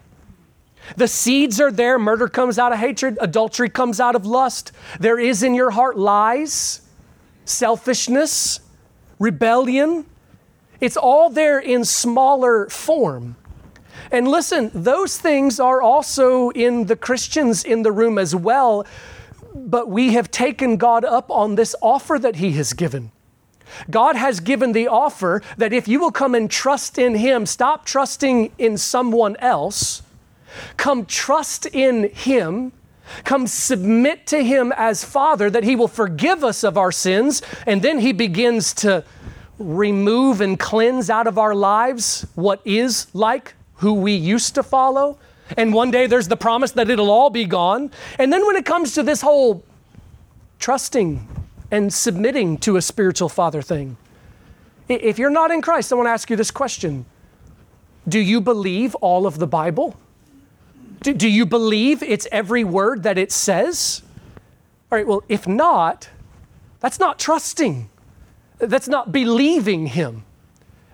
The 0.97 1.09
seeds 1.09 1.61
are 1.61 1.71
there. 1.71 1.99
Murder 1.99 2.29
comes 2.29 2.59
out 2.59 2.73
of 2.73 2.79
hatred, 2.79 3.19
adultery 3.21 3.69
comes 3.69 4.01
out 4.01 4.15
of 4.15 4.27
lust. 4.27 4.73
There 4.99 5.19
is 5.19 5.43
in 5.43 5.55
your 5.55 5.71
heart 5.71 5.99
lies 5.99 6.83
selfishness, 7.51 8.61
rebellion. 9.19 10.07
It's 10.81 10.97
all 10.97 11.31
there 11.31 11.59
in 11.59 11.85
smaller 11.85 12.69
form. 12.69 13.37
And 14.11 14.27
listen, 14.27 14.71
those 14.73 15.19
things 15.19 15.61
are 15.61 15.83
also 15.83 16.51
in 16.51 16.87
the 16.87 16.97
Christians 16.97 17.65
in 17.65 17.83
the 17.83 17.93
room 17.93 18.19
as 18.19 18.35
well, 18.35 18.87
but 19.55 19.89
we 19.89 20.15
have 20.15 20.31
taken 20.31 20.77
God 20.77 21.05
up 21.05 21.31
on 21.31 21.55
this 21.55 21.75
offer 21.83 22.19
that 22.19 22.37
He 22.37 22.53
has 22.53 22.73
given. 22.73 23.13
God 23.89 24.17
has 24.17 24.41
given 24.41 24.73
the 24.73 24.89
offer 24.89 25.43
that 25.57 25.73
if 25.73 25.87
you 25.87 26.01
will 26.01 26.11
come 26.11 26.35
and 26.35 26.51
trust 26.51 26.99
in 26.99 27.15
Him, 27.15 27.47
stop 27.47 27.85
trusting 27.85 28.53
in 28.59 28.79
someone 28.79 29.37
else, 29.37 30.03
come 30.77 31.07
trust 31.07 31.67
in 31.67 32.11
Him, 32.11 32.73
Come 33.25 33.47
submit 33.47 34.27
to 34.29 34.43
Him 34.43 34.73
as 34.77 35.05
Father 35.05 35.51
that 35.51 35.65
He 35.65 35.77
will 35.77 35.89
forgive 35.89 36.45
us 36.45 36.63
of 36.63 36.79
our 36.79 36.93
sins, 36.93 37.43
and 37.67 37.83
then 37.83 37.99
He 37.99 38.13
begins 38.13 38.73
to 38.75 39.05
remove 39.59 40.41
and 40.41 40.59
cleanse 40.59 41.11
out 41.11 41.27
of 41.27 41.37
our 41.39 41.55
lives 41.55 42.27
what 42.35 42.63
is 42.65 43.07
like 43.13 43.55
who 43.77 43.95
we 43.95 44.13
used 44.13 44.55
to 44.55 44.63
follow. 44.63 45.19
And 45.57 45.75
one 45.75 45.91
day 45.91 46.07
there's 46.07 46.29
the 46.29 46.37
promise 46.37 46.73
that 46.73 46.89
it'll 46.89 47.11
all 47.11 47.31
be 47.31 47.45
gone. 47.45 47.91
And 48.19 48.33
then 48.33 48.47
when 48.47 48.57
it 48.57 48.65
comes 48.65 48.95
to 48.95 49.03
this 49.03 49.21
whole 49.21 49.65
trusting 50.59 51.27
and 51.71 51.93
submitting 51.93 52.59
to 52.59 52.77
a 52.77 52.83
spiritual 52.83 53.29
father 53.29 53.61
thing, 53.61 53.97
if 54.89 55.19
you're 55.19 55.31
not 55.31 55.51
in 55.51 55.63
Christ, 55.63 55.93
I 55.93 55.97
want 55.97 56.07
to 56.07 56.11
ask 56.11 56.31
you 56.31 56.37
this 56.37 56.51
question 56.51 57.05
Do 58.09 58.19
you 58.19 58.41
believe 58.41 58.95
all 58.97 59.27
of 59.27 59.39
the 59.39 59.47
Bible? 59.47 59.97
Do, 61.03 61.15
do 61.15 61.29
you 61.29 61.47
believe 61.47 62.03
it's 62.03 62.27
every 62.31 62.65
word 62.65 63.03
that 63.05 63.17
it 63.17 63.33
says? 63.33 64.03
All 64.91 64.99
right, 64.99 65.07
well, 65.07 65.23
if 65.29 65.47
not, 65.47 66.11
that's 66.81 66.99
not 66.99 67.19
trusting. 67.19 67.89
That's 68.59 68.89
not 68.89 69.13
believing 69.13 69.87
Him. 69.87 70.25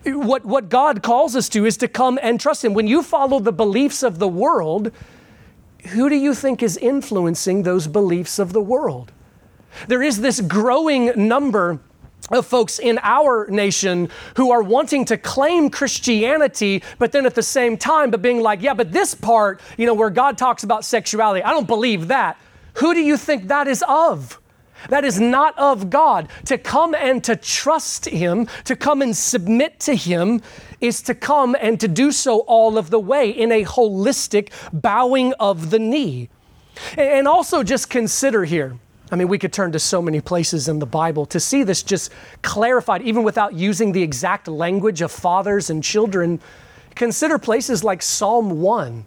What, 0.05 0.45
what 0.45 0.69
God 0.69 1.03
calls 1.03 1.35
us 1.35 1.49
to 1.51 1.67
is 1.67 1.77
to 1.79 1.89
come 1.89 2.19
and 2.23 2.39
trust 2.39 2.65
Him. 2.65 2.75
When 2.75 2.87
you 2.87 3.03
follow 3.03 3.41
the 3.41 3.53
beliefs 3.53 4.05
of 4.05 4.21
the 4.21 4.29
world, 4.29 4.93
who 5.89 6.09
do 6.09 6.15
you 6.15 6.35
think 6.35 6.63
is 6.63 6.77
influencing 6.77 7.63
those 7.63 7.89
beliefs 7.89 8.39
of 8.39 8.53
the 8.53 8.61
world? 8.61 9.13
There 9.89 10.03
is 10.03 10.21
this 10.21 10.41
growing 10.41 11.13
number 11.29 11.81
of 12.31 12.47
folks 12.47 12.79
in 12.79 12.99
our 13.03 13.47
nation 13.49 14.09
who 14.37 14.51
are 14.51 14.63
wanting 14.63 15.05
to 15.07 15.17
claim 15.17 15.71
Christianity, 15.71 16.83
but 16.99 17.13
then 17.13 17.25
at 17.27 17.35
the 17.35 17.43
same 17.43 17.77
time, 17.77 18.11
but 18.11 18.21
being 18.23 18.43
like, 18.43 18.63
yeah, 18.63 18.75
but 18.75 18.93
this 18.93 19.15
part, 19.15 19.61
you 19.77 19.87
know, 19.87 19.95
where 19.95 20.11
God 20.11 20.37
talks 20.37 20.65
about 20.65 20.85
sexuality, 20.85 21.43
I 21.43 21.51
don't 21.51 21.67
believe 21.69 22.09
that. 22.09 22.37
Who 22.75 22.95
do 22.95 23.01
you 23.01 23.17
think 23.17 23.49
that 23.49 23.69
is 23.69 23.85
of? 23.89 24.41
That 24.89 25.05
is 25.05 25.19
not 25.21 25.59
of 25.59 25.89
God. 25.89 26.29
To 26.47 26.59
come 26.59 26.95
and 26.95 27.23
to 27.25 27.37
trust 27.37 28.07
Him, 28.07 28.47
to 28.65 28.77
come 28.77 29.03
and 29.03 29.17
submit 29.17 29.81
to 29.81 29.95
Him, 29.95 30.43
is 30.81 31.03
to 31.03 31.15
come 31.15 31.57
and 31.61 31.81
to 31.81 31.89
do 31.89 32.13
so 32.13 32.41
all 32.41 32.77
of 32.77 32.91
the 32.91 33.01
way 33.01 33.31
in 33.31 33.51
a 33.51 33.65
holistic 33.65 34.51
bowing 34.73 35.33
of 35.35 35.71
the 35.71 35.79
knee. 35.79 36.29
And 36.99 37.27
also 37.27 37.63
just 37.63 37.89
consider 37.89 38.45
here 38.45 38.79
I 39.11 39.17
mean, 39.17 39.29
we 39.29 39.39
could 39.39 39.53
turn 39.53 39.73
to 39.73 39.79
so 39.79 40.03
many 40.03 40.21
places 40.21 40.67
in 40.69 40.81
the 40.81 40.87
Bible 40.87 41.27
to 41.27 41.39
see 41.39 41.63
this 41.63 41.83
just 41.83 42.13
clarified, 42.43 43.03
even 43.03 43.23
without 43.23 43.55
using 43.55 43.93
the 43.93 44.03
exact 44.03 44.49
language 44.49 45.01
of 45.01 45.13
fathers 45.13 45.71
and 45.71 45.83
children. 45.83 46.41
Consider 46.97 47.39
places 47.39 47.85
like 47.85 48.03
Psalm 48.03 48.61
1. 48.61 49.05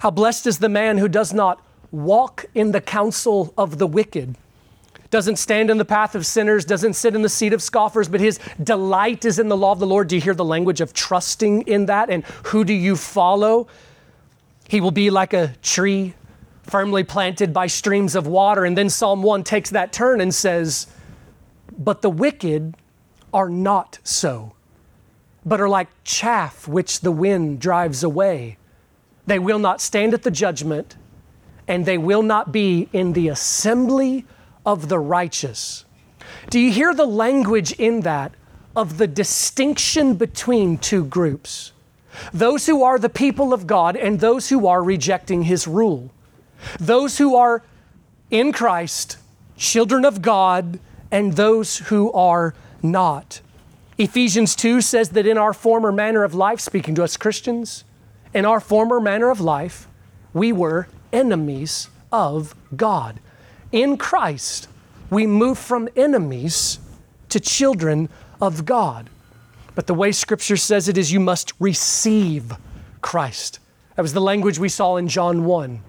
How 0.00 0.10
blessed 0.10 0.46
is 0.46 0.58
the 0.58 0.68
man 0.68 0.98
who 0.98 1.08
does 1.08 1.32
not 1.32 1.62
walk 1.92 2.46
in 2.54 2.72
the 2.72 2.80
counsel 2.80 3.54
of 3.56 3.78
the 3.78 3.86
wicked, 3.86 4.36
doesn't 5.10 5.36
stand 5.36 5.70
in 5.70 5.78
the 5.78 5.84
path 5.84 6.14
of 6.16 6.26
sinners, 6.26 6.64
doesn't 6.64 6.94
sit 6.94 7.14
in 7.14 7.22
the 7.22 7.28
seat 7.28 7.52
of 7.52 7.62
scoffers, 7.62 8.08
but 8.08 8.20
his 8.20 8.40
delight 8.62 9.24
is 9.24 9.38
in 9.38 9.48
the 9.48 9.56
law 9.56 9.72
of 9.72 9.78
the 9.78 9.86
Lord. 9.86 10.08
Do 10.08 10.16
you 10.16 10.20
hear 10.20 10.34
the 10.34 10.44
language 10.44 10.80
of 10.80 10.92
trusting 10.92 11.62
in 11.62 11.86
that? 11.86 12.10
And 12.10 12.24
who 12.44 12.64
do 12.64 12.74
you 12.74 12.96
follow? 12.96 13.68
He 14.68 14.80
will 14.80 14.90
be 14.90 15.10
like 15.10 15.32
a 15.32 15.54
tree 15.62 16.14
firmly 16.66 17.04
planted 17.04 17.52
by 17.52 17.66
streams 17.66 18.14
of 18.14 18.26
water. 18.26 18.64
And 18.64 18.76
then 18.76 18.90
Psalm 18.90 19.22
1 19.22 19.44
takes 19.44 19.70
that 19.70 19.92
turn 19.92 20.20
and 20.20 20.34
says, 20.34 20.86
But 21.78 22.02
the 22.02 22.10
wicked 22.10 22.76
are 23.32 23.48
not 23.48 23.98
so, 24.02 24.54
but 25.44 25.60
are 25.60 25.68
like 25.68 25.88
chaff 26.04 26.66
which 26.66 27.00
the 27.00 27.12
wind 27.12 27.60
drives 27.60 28.02
away. 28.02 28.58
They 29.26 29.38
will 29.38 29.58
not 29.58 29.80
stand 29.80 30.14
at 30.14 30.22
the 30.22 30.30
judgment, 30.30 30.96
and 31.68 31.84
they 31.84 31.98
will 31.98 32.22
not 32.22 32.52
be 32.52 32.88
in 32.92 33.12
the 33.12 33.28
assembly 33.28 34.24
of 34.64 34.88
the 34.88 34.98
righteous. 34.98 35.84
Do 36.50 36.60
you 36.60 36.70
hear 36.72 36.94
the 36.94 37.06
language 37.06 37.72
in 37.72 38.00
that 38.00 38.32
of 38.74 38.98
the 38.98 39.06
distinction 39.06 40.14
between 40.14 40.78
two 40.78 41.04
groups? 41.04 41.72
Those 42.32 42.66
who 42.66 42.82
are 42.82 42.98
the 42.98 43.08
people 43.08 43.52
of 43.52 43.66
God 43.66 43.96
and 43.96 44.20
those 44.20 44.48
who 44.48 44.66
are 44.66 44.82
rejecting 44.82 45.42
His 45.42 45.66
rule. 45.66 46.10
Those 46.78 47.18
who 47.18 47.36
are 47.36 47.62
in 48.30 48.52
Christ, 48.52 49.18
children 49.56 50.04
of 50.04 50.22
God, 50.22 50.78
and 51.10 51.34
those 51.34 51.78
who 51.78 52.12
are 52.12 52.54
not. 52.82 53.40
Ephesians 53.98 54.54
2 54.54 54.80
says 54.80 55.10
that 55.10 55.26
in 55.26 55.38
our 55.38 55.54
former 55.54 55.90
manner 55.90 56.22
of 56.24 56.34
life, 56.34 56.60
speaking 56.60 56.94
to 56.96 57.04
us 57.04 57.16
Christians, 57.16 57.84
in 58.34 58.44
our 58.44 58.60
former 58.60 59.00
manner 59.00 59.30
of 59.30 59.40
life, 59.40 59.88
we 60.34 60.52
were 60.52 60.88
enemies 61.12 61.88
of 62.12 62.54
God. 62.76 63.20
In 63.72 63.96
Christ, 63.96 64.68
we 65.08 65.26
move 65.26 65.58
from 65.58 65.88
enemies 65.96 66.78
to 67.30 67.40
children 67.40 68.08
of 68.40 68.64
God. 68.64 69.08
But 69.74 69.86
the 69.86 69.94
way 69.94 70.12
Scripture 70.12 70.56
says 70.56 70.88
it 70.88 70.98
is 70.98 71.12
you 71.12 71.20
must 71.20 71.52
receive 71.58 72.52
Christ. 73.00 73.60
That 73.94 74.02
was 74.02 74.12
the 74.12 74.20
language 74.20 74.58
we 74.58 74.68
saw 74.68 74.96
in 74.96 75.08
John 75.08 75.44
1. 75.44 75.80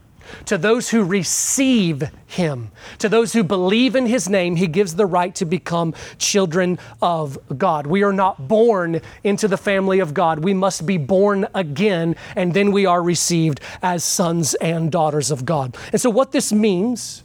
To 0.46 0.58
those 0.58 0.90
who 0.90 1.04
receive 1.04 2.10
him, 2.26 2.72
to 3.00 3.10
those 3.10 3.34
who 3.34 3.44
believe 3.44 3.96
in 3.96 4.06
his 4.06 4.30
name, 4.30 4.56
he 4.56 4.68
gives 4.68 4.96
the 4.96 5.06
right 5.06 5.34
to 5.36 5.46
become 5.46 5.94
children 6.18 6.80
of 7.02 7.38
God. 7.58 7.88
We 7.88 8.04
are 8.04 8.14
not 8.14 8.48
born 8.48 9.02
into 9.24 9.48
the 9.48 9.58
family 9.58 10.00
of 10.00 10.14
God. 10.14 10.44
We 10.44 10.54
must 10.54 10.86
be 10.86 10.98
born 10.98 11.48
again, 11.54 12.16
and 12.36 12.54
then 12.54 12.72
we 12.72 12.86
are 12.86 13.02
received 13.02 13.62
as 13.82 14.04
sons 14.04 14.54
and 14.56 14.92
daughters 14.92 15.32
of 15.32 15.46
God. 15.46 15.76
And 15.92 16.02
so, 16.02 16.10
what 16.10 16.32
this 16.32 16.52
means 16.52 17.24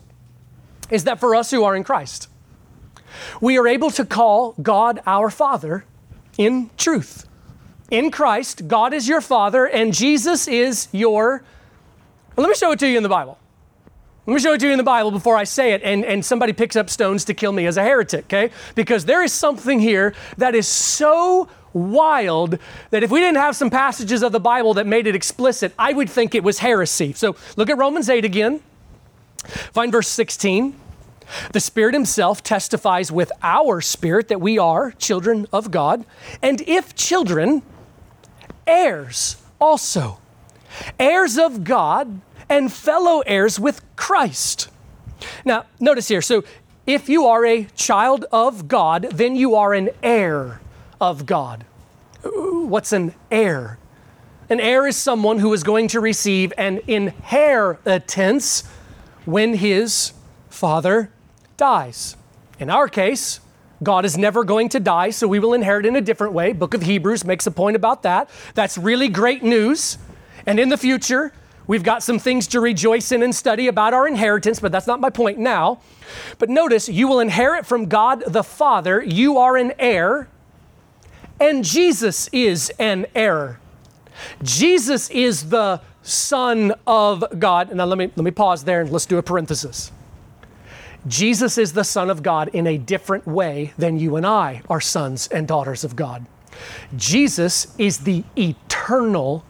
is 0.91 1.05
that 1.05 1.21
for 1.21 1.35
us 1.35 1.51
who 1.51 1.65
are 1.65 1.75
in 1.75 1.85
Christ, 1.85 2.29
we 3.41 3.59
are 3.59 3.67
able 3.67 3.91
to 3.91 4.05
call 4.05 4.53
God 4.63 5.01
our 5.07 5.31
Father 5.31 5.85
in 6.39 6.71
truth. 6.77 7.27
In 7.91 8.11
Christ, 8.11 8.69
God 8.69 8.95
is 8.95 9.07
your 9.07 9.21
Father, 9.21 9.67
and 9.67 9.93
Jesus 9.93 10.49
is 10.49 10.89
your 10.93 11.45
let 12.37 12.49
me 12.49 12.55
show 12.55 12.73
it 12.73 12.79
to 12.81 12.89
you 12.89 12.97
in 12.97 13.03
the 13.03 13.09
Bible. 13.09 13.39
Let 14.27 14.35
me 14.35 14.41
show 14.41 14.53
it 14.53 14.61
to 14.61 14.67
you 14.67 14.73
in 14.73 14.79
the 14.79 14.85
Bible 14.85 15.11
before 15.11 15.37
I 15.37 15.43
say 15.43 15.73
it, 15.73 15.83
and, 15.83 16.05
and 16.05 16.25
somebody 16.25 16.53
picks 16.53 16.77
up 16.77 16.89
stones 16.89 17.25
to 17.25 17.35
kill 17.35 17.51
me 17.51 17.67
as 17.67 17.77
a 17.77 17.83
heretic, 17.83 18.27
okay? 18.27 18.55
Because 18.77 19.05
there 19.05 19.23
is 19.25 19.33
something 19.33 19.81
here 19.81 20.15
that 20.39 20.55
is 20.55 20.69
so 20.69 21.49
wild 21.73 22.59
that 22.91 23.03
if 23.03 23.11
we 23.11 23.19
didn't 23.19 23.39
have 23.39 23.57
some 23.57 23.69
passages 23.69 24.23
of 24.23 24.31
the 24.31 24.39
Bible 24.39 24.75
that 24.75 24.87
made 24.87 25.09
it 25.09 25.17
explicit, 25.17 25.75
I 25.77 25.93
would 25.93 26.09
think 26.09 26.37
it 26.37 26.45
was 26.45 26.61
heresy. 26.61 27.13
So 27.15 27.35
look 27.57 27.69
at 27.69 27.77
Romans 27.77 28.09
8 28.09 28.25
again. 28.25 28.61
Find 29.45 29.91
verse 29.91 30.09
16. 30.09 30.79
The 31.53 31.61
Spirit 31.61 31.95
Himself 31.95 32.45
testifies 32.45 33.11
with 33.11 33.33
our 33.43 33.81
spirit 33.81 34.29
that 34.29 34.41
we 34.41 34.57
are 34.57 34.93
children 34.93 35.47
of 35.53 35.73
God, 35.73 36.05
and 36.41 36.61
if 36.63 36.95
children, 36.95 37.63
heirs 38.67 39.43
also 39.61 40.19
heirs 40.99 41.39
of 41.39 41.65
God 41.65 42.21
and 42.49 42.73
fellow 42.73 43.21
heirs 43.21 43.59
with 43.59 43.83
Christ. 43.97 44.69
Now, 45.45 45.67
notice 45.81 46.09
here 46.09 46.23
so 46.23 46.45
if 46.87 47.09
you 47.09 47.27
are 47.27 47.47
a 47.47 47.65
child 47.77 48.25
of 48.33 48.67
God, 48.67 49.09
then 49.13 49.37
you 49.37 49.55
are 49.55 49.73
an 49.73 49.91
heir 50.03 50.61
of 51.01 51.27
God. 51.27 51.65
What's 52.25 52.93
an 52.93 53.15
heir? 53.31 53.79
An 54.51 54.61
heir 54.61 54.87
is 54.87 54.97
someone 54.97 55.39
who 55.39 55.53
is 55.53 55.63
going 55.63 55.89
to 55.89 56.01
receive 56.01 56.53
an 56.59 56.81
inheritance 56.87 58.65
when 59.25 59.55
his 59.55 60.13
father 60.51 61.11
dies. 61.57 62.17
In 62.59 62.69
our 62.69 62.89
case, 62.89 63.41
God 63.83 64.05
is 64.05 64.19
never 64.19 64.45
going 64.45 64.69
to 64.71 64.81
die, 64.81 65.11
so 65.11 65.27
we 65.27 65.39
will 65.39 65.55
inherit 65.55 65.87
in 65.87 65.97
a 65.97 66.01
different 66.01 66.33
way. 66.33 66.53
Book 66.53 66.75
of 66.75 66.83
Hebrews 66.83 67.25
makes 67.25 67.47
a 67.47 67.51
point 67.51 67.77
about 67.77 68.03
that. 68.03 68.29
That's 68.55 68.77
really 68.77 69.09
great 69.09 69.43
news. 69.43 69.99
And 70.47 70.59
in 70.59 70.69
the 70.69 70.77
future, 70.77 71.33
we've 71.67 71.83
got 71.83 72.03
some 72.03 72.19
things 72.19 72.47
to 72.49 72.61
rejoice 72.61 73.13
in 73.13 73.23
and 73.23 73.35
study 73.35 73.69
about 73.69 73.95
our 73.95 74.07
inheritance, 74.07 74.61
but 74.61 74.73
that's 74.73 74.87
not 74.87 75.01
my 75.01 75.11
point 75.11 75.39
now. 75.39 75.81
But 76.39 76.49
notice, 76.49 76.89
you 76.89 77.09
will 77.09 77.21
inherit 77.21 77.67
from 77.67 77.87
God 77.87 78.25
the 78.27 78.43
Father. 78.43 79.03
You 79.03 79.39
are 79.39 79.57
an 79.57 79.73
heir, 79.79 80.29
and 81.41 81.65
Jesus 81.65 82.29
is 82.33 82.71
an 82.79 83.07
heir. 83.15 83.59
Jesus 84.43 85.11
is 85.11 85.49
the 85.51 85.81
Son 86.03 86.75
of 86.87 87.25
God. 87.39 87.75
Now 87.75 87.85
let 87.85 87.99
me 87.99 88.11
let 88.17 88.25
me 88.25 88.31
pause 88.31 88.65
there 88.65 88.81
and 88.81 88.91
let's 88.91 89.07
do 89.07 89.19
a 89.19 89.23
parenthesis. 89.23 89.93
Jesus 91.07 91.59
is 91.59 91.73
the 91.73 91.85
Son 91.85 92.11
of 92.11 92.23
God 92.23 92.49
in 92.49 92.67
a 92.67 92.79
different 92.79 93.27
way 93.27 93.73
than 93.77 93.99
you 93.99 94.17
and 94.17 94.27
I 94.27 94.63
are 94.69 94.81
sons 94.81 95.29
and 95.29 95.49
daughters 95.49 95.83
of 95.85 95.97
God. 95.97 96.27
Jesus 96.97 97.75
is 97.79 97.99
the 97.99 98.25
eternal 98.37 99.45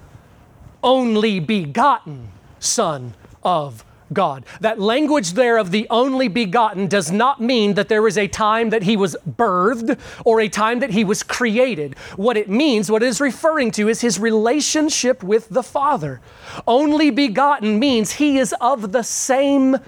only 0.83 1.41
begotten 1.41 2.29
Son 2.59 3.15
of 3.43 3.85
God. 4.13 4.45
That 4.61 4.79
language 4.79 5.33
there 5.33 5.57
of 5.57 5.71
the 5.71 5.87
only 5.91 6.29
begotten 6.29 6.87
does 6.87 7.11
not 7.11 7.41
mean 7.41 7.75
that 7.75 7.89
there 7.89 8.07
is 8.07 8.19
a 8.19 8.29
time 8.29 8.71
that 8.71 8.83
he 8.83 8.97
was 8.97 9.17
birthed 9.27 9.99
or 10.25 10.41
a 10.41 10.49
time 10.49 10.81
that 10.81 10.91
he 10.91 11.05
was 11.05 11.23
created. 11.23 11.97
What 12.17 12.37
it 12.37 12.49
means, 12.49 12.91
what 12.91 13.03
it 13.03 13.07
is 13.07 13.21
referring 13.21 13.71
to, 13.73 13.89
is 13.89 14.01
his 14.01 14.19
relationship 14.19 15.23
with 15.23 15.49
the 15.49 15.63
Father. 15.63 16.21
Only 16.67 17.11
begotten 17.11 17.79
means 17.79 18.13
he 18.13 18.39
is 18.39 18.55
of 18.61 18.93
the 18.93 19.03
same 19.03 19.79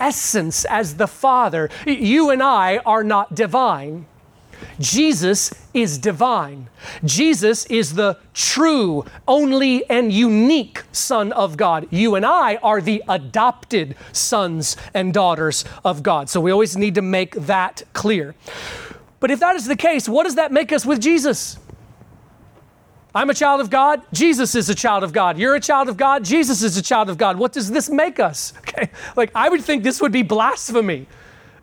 essence 0.00 0.64
as 0.66 0.96
the 0.96 1.08
Father. 1.08 1.70
You 1.86 2.30
and 2.30 2.42
I 2.42 2.78
are 2.78 3.04
not 3.04 3.34
divine. 3.34 4.06
Jesus 4.78 5.52
is 5.74 5.98
divine. 5.98 6.68
Jesus 7.04 7.66
is 7.66 7.94
the 7.94 8.18
true, 8.34 9.04
only, 9.26 9.88
and 9.88 10.12
unique 10.12 10.82
Son 10.92 11.32
of 11.32 11.56
God. 11.56 11.86
You 11.90 12.14
and 12.14 12.24
I 12.24 12.56
are 12.56 12.80
the 12.80 13.02
adopted 13.08 13.96
sons 14.12 14.76
and 14.94 15.12
daughters 15.12 15.64
of 15.84 16.02
God. 16.02 16.28
So 16.28 16.40
we 16.40 16.50
always 16.50 16.76
need 16.76 16.94
to 16.94 17.02
make 17.02 17.34
that 17.34 17.82
clear. 17.92 18.34
But 19.20 19.30
if 19.30 19.40
that 19.40 19.56
is 19.56 19.66
the 19.66 19.76
case, 19.76 20.08
what 20.08 20.24
does 20.24 20.34
that 20.36 20.52
make 20.52 20.72
us 20.72 20.84
with 20.84 21.00
Jesus? 21.00 21.58
I'm 23.14 23.30
a 23.30 23.34
child 23.34 23.62
of 23.62 23.70
God. 23.70 24.02
Jesus 24.12 24.54
is 24.54 24.68
a 24.68 24.74
child 24.74 25.02
of 25.02 25.10
God. 25.10 25.38
You're 25.38 25.54
a 25.54 25.60
child 25.60 25.88
of 25.88 25.96
God. 25.96 26.22
Jesus 26.22 26.62
is 26.62 26.76
a 26.76 26.82
child 26.82 27.08
of 27.08 27.16
God. 27.16 27.38
What 27.38 27.50
does 27.50 27.70
this 27.70 27.88
make 27.88 28.20
us? 28.20 28.52
Okay. 28.76 28.90
Like, 29.16 29.30
I 29.34 29.48
would 29.48 29.62
think 29.64 29.84
this 29.84 30.02
would 30.02 30.12
be 30.12 30.22
blasphemy 30.22 31.06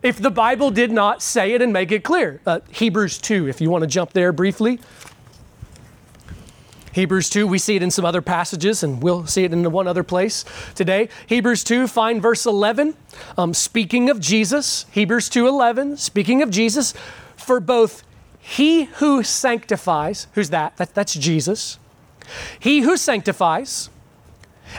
if 0.04 0.20
the 0.20 0.30
Bible 0.30 0.70
did 0.70 0.92
not 0.92 1.22
say 1.22 1.54
it 1.54 1.62
and 1.62 1.72
make 1.72 1.90
it 1.90 2.04
clear. 2.04 2.40
Uh, 2.46 2.60
Hebrews 2.70 3.18
2, 3.18 3.48
if 3.48 3.60
you 3.60 3.70
want 3.70 3.82
to 3.82 3.88
jump 3.88 4.12
there 4.12 4.32
briefly. 4.32 4.78
Hebrews 6.92 7.30
2, 7.30 7.46
we 7.46 7.58
see 7.58 7.74
it 7.74 7.82
in 7.82 7.90
some 7.90 8.04
other 8.04 8.22
passages, 8.22 8.84
and 8.84 9.02
we'll 9.02 9.26
see 9.26 9.44
it 9.44 9.52
in 9.52 9.68
one 9.72 9.88
other 9.88 10.04
place 10.04 10.44
today. 10.74 11.08
Hebrews 11.26 11.64
2, 11.64 11.88
find 11.88 12.22
verse 12.22 12.44
11. 12.44 12.94
Um, 13.36 13.54
speaking 13.54 14.10
of 14.10 14.20
Jesus, 14.20 14.84
Hebrews 14.92 15.30
2 15.30 15.48
11, 15.48 15.96
speaking 15.96 16.42
of 16.42 16.50
Jesus, 16.50 16.92
for 17.34 17.58
both 17.58 18.04
he 18.38 18.84
who 18.84 19.22
sanctifies, 19.22 20.28
who's 20.34 20.50
that? 20.50 20.76
that 20.76 20.94
that's 20.94 21.14
Jesus. 21.14 21.78
He 22.60 22.80
who 22.82 22.98
sanctifies, 22.98 23.88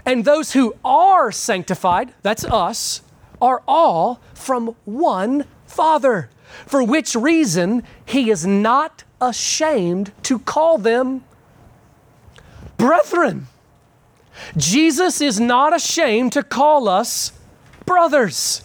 and 0.05 0.23
those 0.23 0.53
who 0.53 0.75
are 0.85 1.31
sanctified, 1.31 2.13
that's 2.21 2.45
us, 2.45 3.01
are 3.41 3.61
all 3.67 4.21
from 4.33 4.75
one 4.85 5.45
Father, 5.65 6.29
for 6.65 6.83
which 6.83 7.15
reason 7.15 7.83
he 8.05 8.29
is 8.29 8.45
not 8.45 9.03
ashamed 9.19 10.11
to 10.23 10.39
call 10.39 10.77
them 10.77 11.23
brethren. 12.77 13.47
Jesus 14.57 15.21
is 15.21 15.39
not 15.39 15.73
ashamed 15.75 16.33
to 16.33 16.43
call 16.43 16.87
us 16.87 17.31
brothers. 17.85 18.61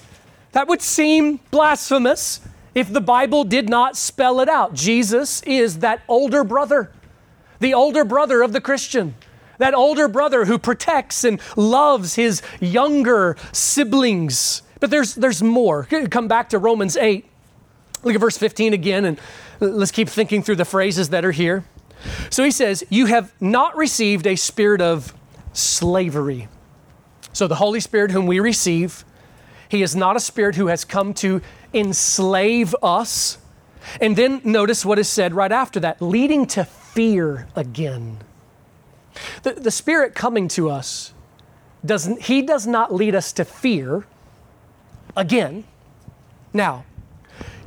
That 0.52 0.68
would 0.68 0.83
seem 0.83 1.38
blasphemous 1.50 2.40
if 2.74 2.92
the 2.92 3.00
Bible 3.00 3.44
did 3.44 3.68
not 3.68 3.96
spell 3.96 4.40
it 4.40 4.48
out. 4.48 4.74
Jesus 4.74 5.42
is 5.42 5.78
that 5.78 6.02
older 6.09 6.44
brother, 6.44 6.90
the 7.61 7.74
older 7.74 8.04
brother 8.04 8.42
of 8.42 8.52
the 8.52 8.61
Christian 8.61 9.14
that 9.61 9.75
older 9.75 10.09
brother 10.09 10.46
who 10.46 10.59
protects 10.59 11.23
and 11.23 11.40
loves 11.55 12.14
his 12.14 12.42
younger 12.61 13.37
siblings. 13.53 14.62
But 14.81 14.90
there's, 14.90 15.14
there's 15.14 15.42
more. 15.42 15.85
Come 15.85 16.29
back 16.29 16.49
to 16.51 16.59
Romans 16.59 16.96
8. 16.96 17.27
Look 18.03 18.14
at 18.14 18.20
verse 18.20 18.38
15 18.38 18.73
again, 18.73 19.05
and 19.05 19.20
let's 19.61 19.92
keep 19.92 20.09
thinking 20.09 20.42
through 20.42 20.57
the 20.57 20.64
phrases 20.64 21.11
that 21.11 21.25
are 21.25 21.33
here. 21.33 21.64
So 22.31 22.42
he 22.42 22.51
says, 22.51 22.83
You 22.88 23.07
have 23.07 23.33
not 23.40 23.77
received 23.77 24.27
a 24.27 24.37
spirit 24.37 24.81
of 24.81 25.12
slavery. 25.53 26.49
So 27.35 27.46
the 27.46 27.57
Holy 27.57 27.81
Spirit, 27.81 28.11
whom 28.11 28.27
we 28.27 28.40
receive, 28.40 29.05
he 29.68 29.83
is 29.83 29.94
not 29.94 30.16
a 30.16 30.20
spirit 30.20 30.57
who 30.57 30.68
has 30.68 30.87
come 30.87 31.12
to 31.14 31.42
enslave 31.75 32.75
us. 32.83 33.37
And 34.01 34.16
then 34.16 34.40
notice 34.42 34.87
what 34.87 34.99
is 34.99 35.09
said 35.09 35.35
right 35.35 35.53
after 35.53 35.81
that 35.81 36.01
leading 36.01 36.46
to 36.46 36.64
fear 36.64 37.46
again. 37.55 38.18
The, 39.42 39.52
the 39.52 39.70
Spirit 39.70 40.14
coming 40.14 40.48
to 40.48 40.70
us, 40.70 41.12
doesn't, 41.85 42.22
He 42.22 42.42
does 42.42 42.66
not 42.66 42.94
lead 42.94 43.14
us 43.14 43.33
to 43.35 43.44
fear 43.44 44.04
again. 45.16 45.64
Now, 46.52 46.85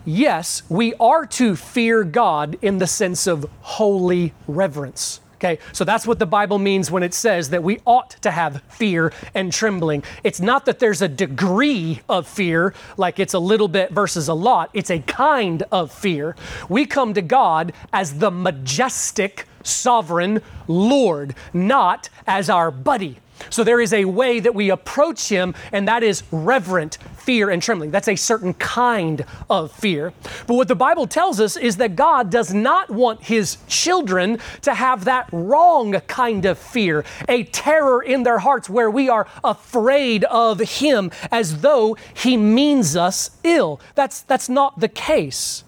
yes, 0.06 0.64
we 0.70 0.94
are 0.96 1.26
to 1.26 1.56
fear 1.56 2.04
God 2.04 2.58
in 2.62 2.78
the 2.78 2.88
sense 2.88 3.28
of 3.28 3.50
holy 3.62 4.34
reverence. 4.48 5.20
Okay, 5.44 5.60
so 5.74 5.84
that's 5.84 6.08
what 6.08 6.20
the 6.20 6.26
Bible 6.26 6.58
means 6.58 6.90
when 6.90 7.04
it 7.04 7.14
says 7.14 7.50
that 7.50 7.62
we 7.62 7.82
ought 7.86 8.12
to 8.22 8.32
have 8.32 8.62
fear 8.70 9.12
and 9.36 9.52
trembling. 9.52 10.02
It's 10.24 10.40
not 10.40 10.64
that 10.68 10.80
there's 10.80 11.02
a 11.02 11.10
degree 11.10 12.00
of 12.08 12.30
fear, 12.30 12.74
like 12.96 13.20
it's 13.20 13.34
a 13.34 13.40
little 13.40 13.68
bit 13.68 13.92
versus 13.92 14.30
a 14.30 14.34
lot, 14.34 14.70
it's 14.74 14.90
a 14.90 15.00
kind 15.00 15.64
of 15.70 15.92
fear. 15.92 16.38
We 16.70 16.86
come 16.86 17.14
to 17.16 17.22
God 17.22 17.74
as 17.92 18.20
the 18.20 18.32
majestic, 18.32 19.46
sovereign 19.64 20.42
Lord, 20.68 21.36
not 21.54 22.10
as 22.28 22.50
our 22.50 22.72
buddy 22.72 23.18
So 23.50 23.64
there 23.64 23.82
is 23.82 23.94
a 23.94 24.06
way 24.06 24.40
that 24.40 24.56
we 24.56 24.70
approach 24.70 25.30
him, 25.30 25.56
and 25.72 25.88
that 25.88 26.04
is 26.04 26.24
reverent 26.32 26.98
fear 27.18 27.50
and 27.50 27.62
trembling. 27.62 27.92
That's 27.92 28.08
a 28.08 28.16
certain 28.16 28.54
kind 28.56 29.26
of 29.50 29.72
fear. 29.72 30.14
But 30.48 30.56
what 30.56 30.68
the 30.68 30.76
Bible 30.76 31.08
tells 31.08 31.40
us 31.40 31.58
is 31.58 31.78
that 31.78 31.96
God 31.96 32.30
does 32.30 32.54
not 32.54 32.90
want 32.90 33.24
his 33.24 33.58
children 33.68 34.40
to 34.62 34.74
have 34.74 35.06
that 35.06 35.30
wrong 35.32 35.94
kind 36.02 36.46
of 36.46 36.58
fear, 36.58 37.06
a 37.28 37.44
terror 37.46 38.02
in 38.02 38.24
their 38.24 38.40
hearts 38.40 38.70
where 38.70 38.90
we 38.90 39.10
are 39.10 39.28
afraid 39.44 40.24
of 40.26 40.60
him 40.60 41.12
as 41.32 41.62
though 41.62 41.96
he 42.14 42.38
means 42.38 42.96
us 42.96 43.32
ill. 43.44 43.80
That's, 43.96 44.22
that's 44.22 44.50
not 44.50 44.80
the 44.80 44.90
case. 44.90 45.64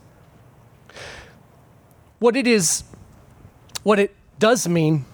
What 2.19 2.35
it 2.35 2.47
is, 2.47 2.83
what 3.85 3.99
it 3.99 4.15
does 4.39 4.67
mean 4.67 5.05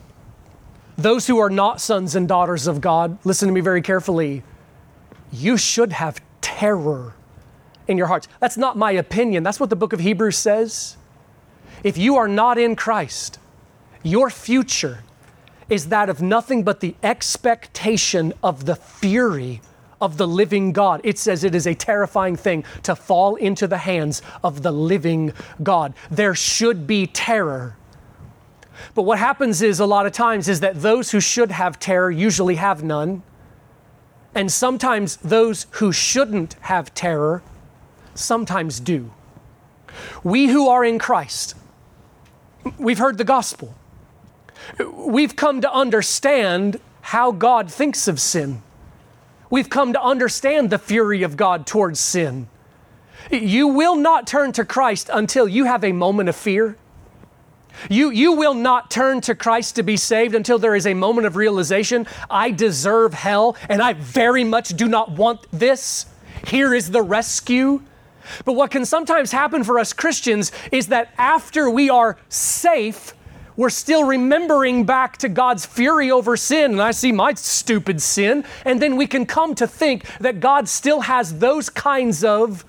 those 0.97 1.27
who 1.27 1.39
are 1.39 1.49
not 1.49 1.81
sons 1.81 2.15
and 2.15 2.27
daughters 2.27 2.67
of 2.67 2.79
God, 2.79 3.17
listen 3.25 3.47
to 3.47 3.53
me 3.53 3.61
very 3.61 3.81
carefully. 3.81 4.43
You 5.31 5.57
should 5.57 5.91
have 5.91 6.21
terror 6.39 7.13
in 7.87 7.97
your 7.97 8.07
hearts. 8.07 8.27
That's 8.39 8.57
not 8.57 8.77
my 8.77 8.91
opinion. 8.91 9.43
That's 9.43 9.59
what 9.59 9.69
the 9.69 9.75
book 9.75 9.93
of 9.93 9.99
Hebrews 9.99 10.37
says. 10.37 10.95
If 11.83 11.97
you 11.97 12.15
are 12.15 12.27
not 12.27 12.57
in 12.57 12.75
Christ, 12.75 13.39
your 14.03 14.29
future 14.29 15.03
is 15.69 15.89
that 15.89 16.09
of 16.09 16.21
nothing 16.21 16.63
but 16.63 16.79
the 16.79 16.95
expectation 17.03 18.33
of 18.43 18.65
the 18.65 18.75
fury 18.75 19.61
of 19.99 20.17
the 20.17 20.27
living 20.27 20.71
God. 20.71 21.01
It 21.03 21.17
says 21.17 21.43
it 21.43 21.55
is 21.55 21.67
a 21.67 21.75
terrifying 21.75 22.35
thing 22.35 22.63
to 22.83 22.95
fall 22.95 23.35
into 23.35 23.67
the 23.67 23.77
hands 23.77 24.21
of 24.43 24.61
the 24.61 24.71
living 24.71 25.33
God. 25.61 25.93
There 26.09 26.35
should 26.35 26.87
be 26.87 27.07
terror 27.07 27.75
but 28.93 29.03
what 29.03 29.19
happens 29.19 29.61
is 29.61 29.79
a 29.79 29.85
lot 29.85 30.05
of 30.05 30.11
times 30.11 30.47
is 30.47 30.59
that 30.59 30.81
those 30.81 31.11
who 31.11 31.19
should 31.19 31.51
have 31.51 31.79
terror 31.79 32.11
usually 32.11 32.55
have 32.55 32.83
none. 32.83 33.23
And 34.33 34.51
sometimes 34.51 35.17
those 35.17 35.67
who 35.71 35.91
shouldn't 35.91 36.53
have 36.61 36.93
terror 36.93 37.43
sometimes 38.13 38.79
do. 38.79 39.11
We 40.23 40.47
who 40.47 40.69
are 40.69 40.85
in 40.85 40.99
Christ, 40.99 41.55
we've 42.77 42.97
heard 42.97 43.17
the 43.17 43.23
gospel. 43.23 43.75
We've 44.95 45.35
come 45.35 45.61
to 45.61 45.71
understand 45.71 46.79
how 47.01 47.31
God 47.31 47.71
thinks 47.71 48.07
of 48.07 48.19
sin. 48.19 48.61
We've 49.49 49.69
come 49.69 49.91
to 49.93 50.01
understand 50.01 50.69
the 50.69 50.79
fury 50.79 51.23
of 51.23 51.35
God 51.35 51.67
towards 51.67 51.99
sin. 51.99 52.47
You 53.29 53.67
will 53.67 53.95
not 53.95 54.27
turn 54.27 54.53
to 54.53 54.63
Christ 54.63 55.09
until 55.11 55.47
you 55.47 55.65
have 55.65 55.83
a 55.83 55.91
moment 55.91 56.29
of 56.29 56.35
fear 56.35 56.77
you, 57.89 58.09
you 58.09 58.33
will 58.33 58.53
not 58.53 58.91
turn 58.91 59.21
to 59.21 59.35
Christ 59.35 59.75
to 59.75 59.83
be 59.83 59.97
saved 59.97 60.35
until 60.35 60.59
there 60.59 60.75
is 60.75 60.85
a 60.85 60.93
moment 60.93 61.27
of 61.27 61.35
realization 61.35 62.07
I 62.29 62.51
deserve 62.51 63.13
hell 63.13 63.55
and 63.69 63.81
I 63.81 63.93
very 63.93 64.43
much 64.43 64.69
do 64.69 64.87
not 64.87 65.11
want 65.11 65.47
this. 65.51 66.05
Here 66.47 66.73
is 66.73 66.91
the 66.91 67.01
rescue. 67.01 67.81
But 68.45 68.53
what 68.53 68.71
can 68.71 68.85
sometimes 68.85 69.31
happen 69.31 69.63
for 69.63 69.79
us 69.79 69.93
Christians 69.93 70.51
is 70.71 70.87
that 70.87 71.09
after 71.17 71.69
we 71.69 71.89
are 71.89 72.17
safe, 72.29 73.13
we're 73.57 73.69
still 73.69 74.05
remembering 74.05 74.85
back 74.85 75.17
to 75.17 75.29
God's 75.29 75.65
fury 75.65 76.09
over 76.09 76.37
sin, 76.37 76.71
and 76.71 76.81
I 76.81 76.91
see 76.91 77.11
my 77.11 77.33
stupid 77.33 78.01
sin, 78.01 78.45
and 78.65 78.81
then 78.81 78.95
we 78.95 79.07
can 79.07 79.25
come 79.25 79.55
to 79.55 79.67
think 79.67 80.05
that 80.19 80.39
God 80.39 80.69
still 80.69 81.01
has 81.01 81.39
those 81.39 81.69
kinds 81.69 82.23
of 82.23 82.63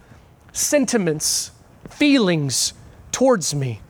sentiments, 0.52 1.52
feelings 1.88 2.72
towards 3.12 3.54
me. 3.54 3.80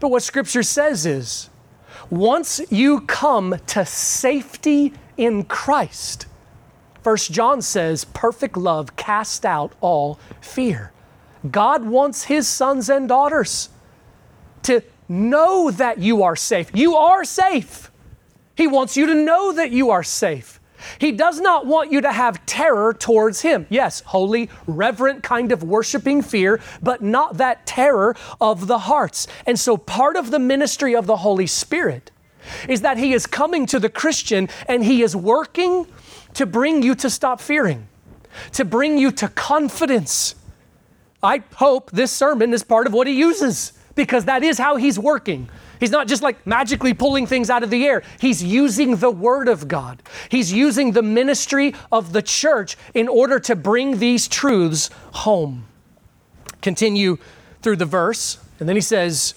But 0.00 0.10
what 0.10 0.22
Scripture 0.22 0.62
says 0.62 1.06
is 1.06 1.50
once 2.10 2.60
you 2.70 3.00
come 3.02 3.56
to 3.66 3.84
safety 3.84 4.92
in 5.16 5.44
Christ, 5.44 6.26
First 7.02 7.32
John 7.32 7.62
says, 7.62 8.04
perfect 8.04 8.56
love 8.56 8.96
cast 8.96 9.46
out 9.46 9.72
all 9.80 10.18
fear. 10.40 10.92
God 11.50 11.84
wants 11.86 12.24
his 12.24 12.48
sons 12.48 12.90
and 12.90 13.08
daughters 13.08 13.70
to 14.64 14.82
know 15.08 15.70
that 15.70 15.98
you 15.98 16.22
are 16.22 16.36
safe. 16.36 16.70
You 16.74 16.96
are 16.96 17.24
safe. 17.24 17.90
He 18.56 18.66
wants 18.66 18.96
you 18.96 19.06
to 19.06 19.14
know 19.14 19.52
that 19.52 19.70
you 19.70 19.90
are 19.90 20.02
safe. 20.02 20.57
He 20.98 21.12
does 21.12 21.40
not 21.40 21.66
want 21.66 21.92
you 21.92 22.00
to 22.00 22.12
have 22.12 22.44
terror 22.46 22.94
towards 22.94 23.42
Him. 23.42 23.66
Yes, 23.68 24.00
holy, 24.00 24.50
reverent 24.66 25.22
kind 25.22 25.52
of 25.52 25.62
worshiping 25.62 26.22
fear, 26.22 26.60
but 26.82 27.02
not 27.02 27.36
that 27.36 27.66
terror 27.66 28.16
of 28.40 28.66
the 28.66 28.78
hearts. 28.78 29.26
And 29.46 29.58
so, 29.58 29.76
part 29.76 30.16
of 30.16 30.30
the 30.30 30.38
ministry 30.38 30.94
of 30.94 31.06
the 31.06 31.18
Holy 31.18 31.46
Spirit 31.46 32.10
is 32.68 32.80
that 32.82 32.98
He 32.98 33.12
is 33.12 33.26
coming 33.26 33.66
to 33.66 33.78
the 33.78 33.88
Christian 33.88 34.48
and 34.66 34.84
He 34.84 35.02
is 35.02 35.14
working 35.14 35.86
to 36.34 36.46
bring 36.46 36.82
you 36.82 36.94
to 36.96 37.10
stop 37.10 37.40
fearing, 37.40 37.88
to 38.52 38.64
bring 38.64 38.98
you 38.98 39.10
to 39.12 39.28
confidence. 39.28 40.34
I 41.22 41.42
hope 41.54 41.90
this 41.90 42.12
sermon 42.12 42.52
is 42.52 42.62
part 42.62 42.86
of 42.86 42.92
what 42.92 43.06
He 43.06 43.14
uses 43.14 43.72
because 43.94 44.26
that 44.26 44.42
is 44.42 44.58
how 44.58 44.76
He's 44.76 44.98
working. 44.98 45.48
He's 45.80 45.90
not 45.90 46.08
just 46.08 46.22
like 46.22 46.46
magically 46.46 46.94
pulling 46.94 47.26
things 47.26 47.50
out 47.50 47.62
of 47.62 47.70
the 47.70 47.84
air. 47.84 48.02
He's 48.20 48.42
using 48.42 48.96
the 48.96 49.10
Word 49.10 49.48
of 49.48 49.68
God. 49.68 50.02
He's 50.28 50.52
using 50.52 50.92
the 50.92 51.02
ministry 51.02 51.74
of 51.92 52.12
the 52.12 52.22
church 52.22 52.76
in 52.94 53.08
order 53.08 53.38
to 53.40 53.56
bring 53.56 53.98
these 53.98 54.28
truths 54.28 54.90
home. 55.12 55.66
Continue 56.60 57.18
through 57.62 57.76
the 57.76 57.86
verse, 57.86 58.38
and 58.58 58.68
then 58.68 58.76
he 58.76 58.82
says, 58.82 59.34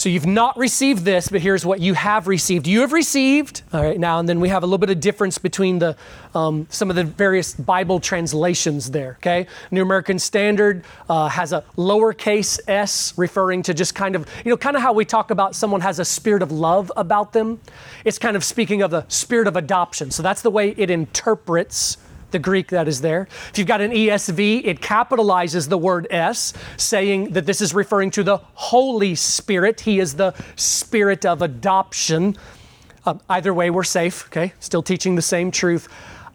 so 0.00 0.08
you've 0.08 0.24
not 0.24 0.56
received 0.56 1.04
this, 1.04 1.28
but 1.28 1.42
here's 1.42 1.66
what 1.66 1.78
you 1.78 1.92
have 1.92 2.26
received. 2.26 2.66
You 2.66 2.80
have 2.80 2.94
received, 2.94 3.60
all 3.70 3.82
right, 3.82 4.00
now, 4.00 4.18
and 4.18 4.26
then 4.26 4.40
we 4.40 4.48
have 4.48 4.62
a 4.62 4.66
little 4.66 4.78
bit 4.78 4.88
of 4.88 4.98
difference 4.98 5.36
between 5.36 5.78
the 5.78 5.94
um, 6.34 6.66
some 6.70 6.88
of 6.88 6.96
the 6.96 7.04
various 7.04 7.52
Bible 7.52 8.00
translations 8.00 8.92
there, 8.92 9.18
okay? 9.18 9.46
New 9.70 9.82
American 9.82 10.18
Standard 10.18 10.86
uh, 11.10 11.28
has 11.28 11.52
a 11.52 11.64
lowercase 11.76 12.58
s 12.66 13.12
referring 13.18 13.62
to 13.64 13.74
just 13.74 13.94
kind 13.94 14.16
of, 14.16 14.26
you 14.42 14.48
know, 14.48 14.56
kind 14.56 14.74
of 14.74 14.80
how 14.80 14.94
we 14.94 15.04
talk 15.04 15.30
about 15.30 15.54
someone 15.54 15.82
has 15.82 15.98
a 15.98 16.04
spirit 16.06 16.40
of 16.40 16.50
love 16.50 16.90
about 16.96 17.34
them. 17.34 17.60
It's 18.06 18.18
kind 18.18 18.38
of 18.38 18.42
speaking 18.42 18.80
of 18.80 18.90
the 18.90 19.04
spirit 19.08 19.48
of 19.48 19.54
adoption. 19.54 20.10
So 20.10 20.22
that's 20.22 20.40
the 20.40 20.50
way 20.50 20.70
it 20.78 20.88
interprets 20.88 21.98
the 22.30 22.38
Greek 22.38 22.68
that 22.68 22.88
is 22.88 23.00
there. 23.00 23.28
If 23.50 23.58
you've 23.58 23.66
got 23.66 23.80
an 23.80 23.90
ESV, 23.90 24.64
it 24.64 24.80
capitalizes 24.80 25.68
the 25.68 25.78
word 25.78 26.06
S, 26.10 26.52
saying 26.76 27.32
that 27.32 27.46
this 27.46 27.60
is 27.60 27.74
referring 27.74 28.10
to 28.12 28.22
the 28.22 28.38
Holy 28.54 29.14
Spirit. 29.14 29.80
He 29.80 30.00
is 30.00 30.14
the 30.14 30.34
Spirit 30.56 31.24
of 31.24 31.42
adoption. 31.42 32.36
Uh, 33.04 33.14
either 33.28 33.54
way, 33.54 33.70
we're 33.70 33.84
safe, 33.84 34.26
okay? 34.26 34.52
Still 34.60 34.82
teaching 34.82 35.14
the 35.14 35.22
same 35.22 35.50
truth. 35.50 35.88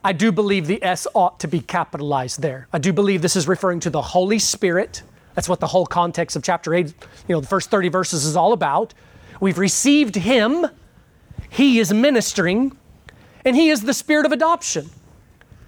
I 0.03 0.13
do 0.13 0.31
believe 0.31 0.67
the 0.67 0.83
S 0.83 1.07
ought 1.15 1.39
to 1.39 1.47
be 1.47 1.59
capitalized 1.59 2.41
there. 2.41 2.67
I 2.71 2.77
do 2.77 2.93
believe 2.93 3.21
this 3.21 3.35
is 3.35 3.47
referring 3.47 3.79
to 3.81 3.89
the 3.89 4.01
Holy 4.01 4.37
Spirit. 4.37 5.01
That's 5.33 5.49
what 5.49 5.59
the 5.59 5.67
whole 5.67 5.85
context 5.85 6.35
of 6.35 6.43
chapter 6.43 6.73
8, 6.73 6.87
you 7.27 7.35
know, 7.35 7.41
the 7.41 7.47
first 7.47 7.69
30 7.69 7.89
verses 7.89 8.25
is 8.25 8.35
all 8.35 8.53
about. 8.53 8.93
We've 9.39 9.57
received 9.57 10.15
Him, 10.15 10.67
He 11.49 11.79
is 11.79 11.93
ministering, 11.93 12.77
and 13.43 13.55
He 13.55 13.69
is 13.69 13.81
the 13.81 13.93
Spirit 13.93 14.25
of 14.25 14.31
adoption. 14.31 14.89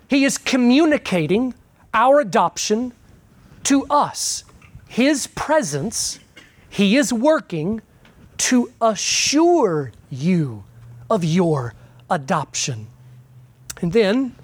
He 0.10 0.24
is 0.24 0.38
communicating 0.38 1.54
our 1.94 2.20
adoption 2.20 2.94
to 3.64 3.86
us. 3.90 4.44
His 4.88 5.28
presence, 5.28 6.20
He 6.70 6.96
is 6.96 7.12
working 7.12 7.82
to 8.38 8.72
assure 8.82 9.92
you 10.10 10.64
of 11.10 11.24
your 11.24 11.74
adoption. 12.10 12.88
And 13.82 13.92
then, 13.92 14.36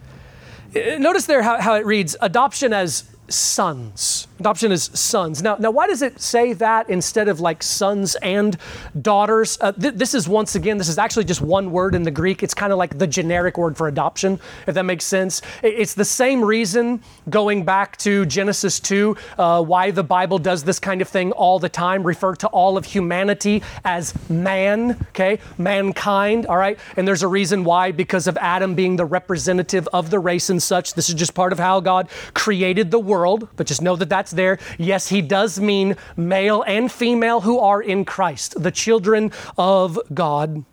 notice 0.73 1.25
there 1.25 1.43
how, 1.43 1.61
how 1.61 1.75
it 1.75 1.85
reads 1.85 2.15
adoption 2.19 2.73
as 2.73 3.05
sons. 3.29 4.27
Adoption 4.43 4.73
is 4.73 4.91
sons. 4.93 5.41
Now, 5.41 5.55
now, 5.57 5.71
why 5.71 5.87
does 5.87 6.01
it 6.01 6.19
say 6.19 6.51
that 6.51 6.89
instead 6.89 7.29
of 7.29 7.39
like 7.39 7.63
sons 7.63 8.15
and 8.15 8.57
daughters? 9.01 9.57
Uh, 9.61 9.71
th- 9.71 9.93
this 9.93 10.13
is 10.13 10.27
once 10.27 10.55
again, 10.55 10.77
this 10.77 10.89
is 10.89 10.97
actually 10.97 11.23
just 11.23 11.39
one 11.39 11.71
word 11.71 11.95
in 11.95 12.03
the 12.03 12.11
Greek. 12.11 12.43
It's 12.43 12.53
kind 12.53 12.73
of 12.73 12.77
like 12.77 12.97
the 12.97 13.07
generic 13.07 13.57
word 13.57 13.77
for 13.77 13.87
adoption, 13.87 14.41
if 14.67 14.75
that 14.75 14.83
makes 14.83 15.05
sense. 15.05 15.41
It's 15.61 15.93
the 15.93 16.03
same 16.03 16.43
reason 16.43 17.01
going 17.29 17.63
back 17.63 17.95
to 17.99 18.25
Genesis 18.25 18.81
2, 18.81 19.15
uh, 19.37 19.63
why 19.63 19.91
the 19.91 20.03
Bible 20.03 20.39
does 20.39 20.61
this 20.65 20.77
kind 20.77 21.01
of 21.01 21.07
thing 21.07 21.31
all 21.31 21.57
the 21.57 21.69
time, 21.69 22.03
refer 22.03 22.35
to 22.35 22.47
all 22.47 22.75
of 22.75 22.83
humanity 22.83 23.63
as 23.85 24.13
man, 24.29 24.97
okay? 25.11 25.39
Mankind, 25.57 26.47
all 26.47 26.57
right? 26.57 26.77
And 26.97 27.07
there's 27.07 27.23
a 27.23 27.29
reason 27.29 27.63
why, 27.63 27.93
because 27.93 28.27
of 28.27 28.35
Adam 28.35 28.75
being 28.75 28.97
the 28.97 29.05
representative 29.05 29.87
of 29.93 30.09
the 30.09 30.19
race 30.19 30.49
and 30.49 30.61
such. 30.61 30.95
This 30.95 31.07
is 31.07 31.15
just 31.15 31.33
part 31.33 31.53
of 31.53 31.59
how 31.59 31.79
God 31.79 32.09
created 32.33 32.91
the 32.91 32.99
world 32.99 33.13
world, 33.13 33.47
but 33.55 33.67
just 33.67 33.81
know 33.81 33.95
that 33.95 34.09
that's 34.09 34.31
there. 34.33 34.59
Yes, 34.77 35.09
he 35.09 35.21
does 35.21 35.59
mean 35.59 35.95
male 36.17 36.63
and 36.67 36.91
female 36.91 37.41
who 37.41 37.59
are 37.59 37.81
in 37.81 38.05
Christ, 38.05 38.61
the 38.61 38.71
children 38.71 39.31
of 39.57 39.99
God. 40.13 40.65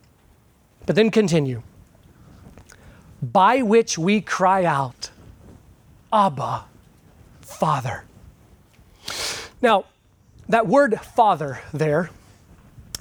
But 0.87 0.97
then 0.97 1.11
continue. 1.11 1.63
By 3.23 3.63
which 3.63 3.99
we 3.99 4.21
cry 4.21 4.65
out, 4.65 5.11
Abba, 6.13 6.65
Father. 7.41 8.05
Now, 9.63 9.85
that 10.49 10.67
word 10.67 10.99
father 11.01 11.61
there, 11.73 12.11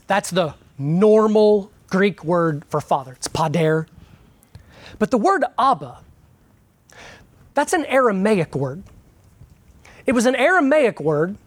that's 0.08 0.30
the 0.30 0.54
normal 0.78 1.72
Greek 1.90 2.24
word 2.24 2.64
for 2.70 2.82
father. 2.82 3.14
It's 3.14 3.28
pater. 3.28 3.88
But 5.00 5.12
the 5.12 5.18
word 5.18 5.46
Abba, 5.58 6.00
that's 7.54 7.74
an 7.74 7.86
Aramaic 7.86 8.56
word. 8.56 8.84
It 10.06 10.14
was 10.14 10.26
an 10.26 10.36
Aramaic 10.36 11.00
word 11.00 11.38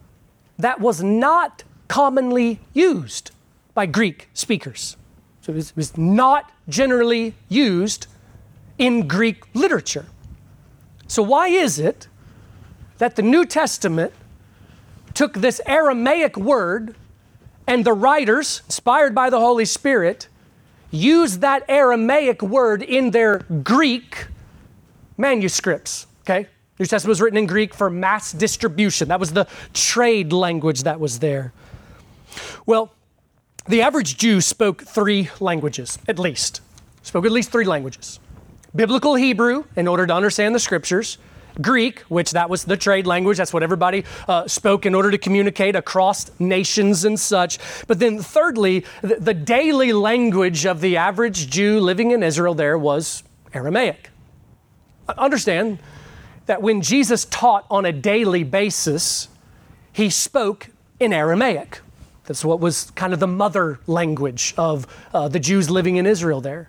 that 0.58 0.80
was 0.80 1.02
not 1.02 1.64
commonly 1.88 2.60
used 2.72 3.30
by 3.74 3.86
Greek 3.86 4.28
speakers. 4.34 4.96
So 5.40 5.52
it 5.52 5.72
was, 5.74 5.98
not 5.98 6.52
generally 6.68 7.34
used 7.48 8.06
in 8.78 9.08
Greek 9.08 9.42
literature. 9.54 10.06
So, 11.08 11.22
why 11.22 11.48
is 11.48 11.78
it 11.78 12.06
that 12.98 13.16
the 13.16 13.22
New 13.22 13.44
Testament 13.44 14.12
took 15.14 15.34
this 15.34 15.60
Aramaic 15.66 16.36
word 16.36 16.94
and 17.66 17.84
the 17.84 17.92
writers, 17.92 18.62
inspired 18.66 19.14
by 19.14 19.30
the 19.30 19.40
Holy 19.40 19.64
Spirit, 19.64 20.28
used 20.90 21.40
that 21.40 21.64
Aramaic 21.68 22.40
word 22.40 22.82
in 22.82 23.10
their 23.10 23.38
Greek 23.64 24.28
manuscripts? 25.16 26.06
Okay? 26.22 26.48
New 26.78 26.86
Testament 26.86 27.10
was 27.10 27.20
written 27.20 27.36
in 27.36 27.46
Greek 27.46 27.74
for 27.74 27.90
mass 27.90 28.32
distribution. 28.32 29.08
That 29.08 29.20
was 29.20 29.32
the 29.32 29.46
trade 29.74 30.32
language 30.32 30.82
that 30.84 30.98
was 30.98 31.18
there. 31.18 31.52
Well, 32.66 32.92
the 33.66 33.82
average 33.82 34.16
Jew 34.16 34.40
spoke 34.40 34.82
three 34.82 35.30
languages, 35.38 35.98
at 36.08 36.18
least. 36.18 36.60
Spoke 37.02 37.26
at 37.26 37.32
least 37.32 37.50
three 37.52 37.64
languages 37.64 38.18
biblical 38.74 39.14
Hebrew, 39.14 39.64
in 39.76 39.86
order 39.86 40.06
to 40.06 40.14
understand 40.14 40.54
the 40.54 40.58
scriptures. 40.58 41.18
Greek, 41.60 42.00
which 42.08 42.30
that 42.30 42.48
was 42.48 42.64
the 42.64 42.76
trade 42.78 43.06
language, 43.06 43.36
that's 43.36 43.52
what 43.52 43.62
everybody 43.62 44.04
uh, 44.26 44.48
spoke 44.48 44.86
in 44.86 44.94
order 44.94 45.10
to 45.10 45.18
communicate 45.18 45.76
across 45.76 46.30
nations 46.40 47.04
and 47.04 47.20
such. 47.20 47.58
But 47.86 47.98
then, 47.98 48.18
thirdly, 48.18 48.86
the, 49.02 49.16
the 49.16 49.34
daily 49.34 49.92
language 49.92 50.64
of 50.64 50.80
the 50.80 50.96
average 50.96 51.50
Jew 51.50 51.80
living 51.80 52.12
in 52.12 52.22
Israel 52.22 52.54
there 52.54 52.78
was 52.78 53.22
Aramaic. 53.52 54.08
Understand 55.18 55.78
that 56.46 56.62
when 56.62 56.82
Jesus 56.82 57.24
taught 57.26 57.66
on 57.70 57.84
a 57.84 57.92
daily 57.92 58.44
basis, 58.44 59.28
he 59.92 60.10
spoke 60.10 60.68
in 60.98 61.12
Aramaic. 61.12 61.80
That's 62.24 62.44
what 62.44 62.60
was 62.60 62.90
kind 62.92 63.12
of 63.12 63.20
the 63.20 63.26
mother 63.26 63.80
language 63.86 64.54
of 64.56 64.86
uh, 65.12 65.28
the 65.28 65.40
Jews 65.40 65.70
living 65.70 65.96
in 65.96 66.06
Israel 66.06 66.40
there. 66.40 66.68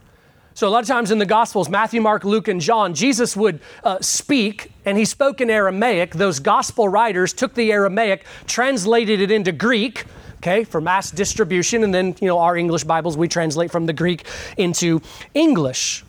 So, 0.56 0.68
a 0.68 0.70
lot 0.70 0.84
of 0.84 0.88
times 0.88 1.10
in 1.10 1.18
the 1.18 1.26
Gospels, 1.26 1.68
Matthew, 1.68 2.00
Mark, 2.00 2.24
Luke, 2.24 2.48
and 2.48 2.62
John, 2.62 2.94
Jesus 2.94 3.36
would 3.36 3.60
uh, 3.84 4.00
speak, 4.02 4.72
and 4.86 4.98
he 4.98 5.06
spoke 5.06 5.42
in 5.42 5.50
Aramaic. 5.50 6.14
Those 6.14 6.40
Gospel 6.40 6.88
writers 6.88 7.34
took 7.34 7.56
the 7.56 7.72
Aramaic, 7.72 8.24
translated 8.46 9.20
it 9.20 9.32
into 9.32 9.52
Greek, 9.52 10.06
okay, 10.38 10.64
for 10.64 10.80
mass 10.80 11.10
distribution, 11.10 11.84
and 11.84 11.92
then, 11.92 12.16
you 12.22 12.28
know, 12.28 12.38
our 12.38 12.56
English 12.56 12.84
Bibles, 12.84 13.18
we 13.18 13.28
translate 13.28 13.72
from 13.72 13.88
the 13.88 13.94
Greek 13.94 14.28
into 14.58 15.02
English. 15.34 16.04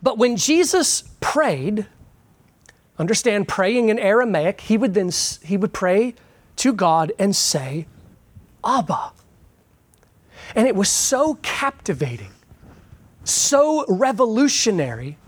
But 0.00 0.16
when 0.16 0.36
Jesus 0.36 1.02
prayed, 1.20 1.86
understand 2.98 3.48
praying 3.48 3.88
in 3.88 3.98
Aramaic, 3.98 4.62
he 4.62 4.78
would 4.78 4.94
then 4.94 5.10
he 5.42 5.56
would 5.56 5.72
pray 5.72 6.14
to 6.56 6.72
God 6.72 7.12
and 7.18 7.34
say, 7.34 7.86
Abba. 8.64 9.12
And 10.54 10.68
it 10.68 10.76
was 10.76 10.88
so 10.88 11.38
captivating, 11.42 12.30
so 13.24 13.84
revolutionary, 13.88 15.18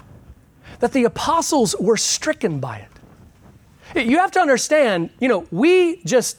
that 0.81 0.93
the 0.93 1.05
apostles 1.05 1.75
were 1.81 1.97
stricken 1.97 2.61
by 2.61 2.79
it. 3.95 4.07
You 4.07 4.19
have 4.19 4.31
to 4.33 4.41
understand, 4.41 5.11
you 5.21 5.29
know, 5.29 5.47
we 5.51 6.03
just 6.03 6.39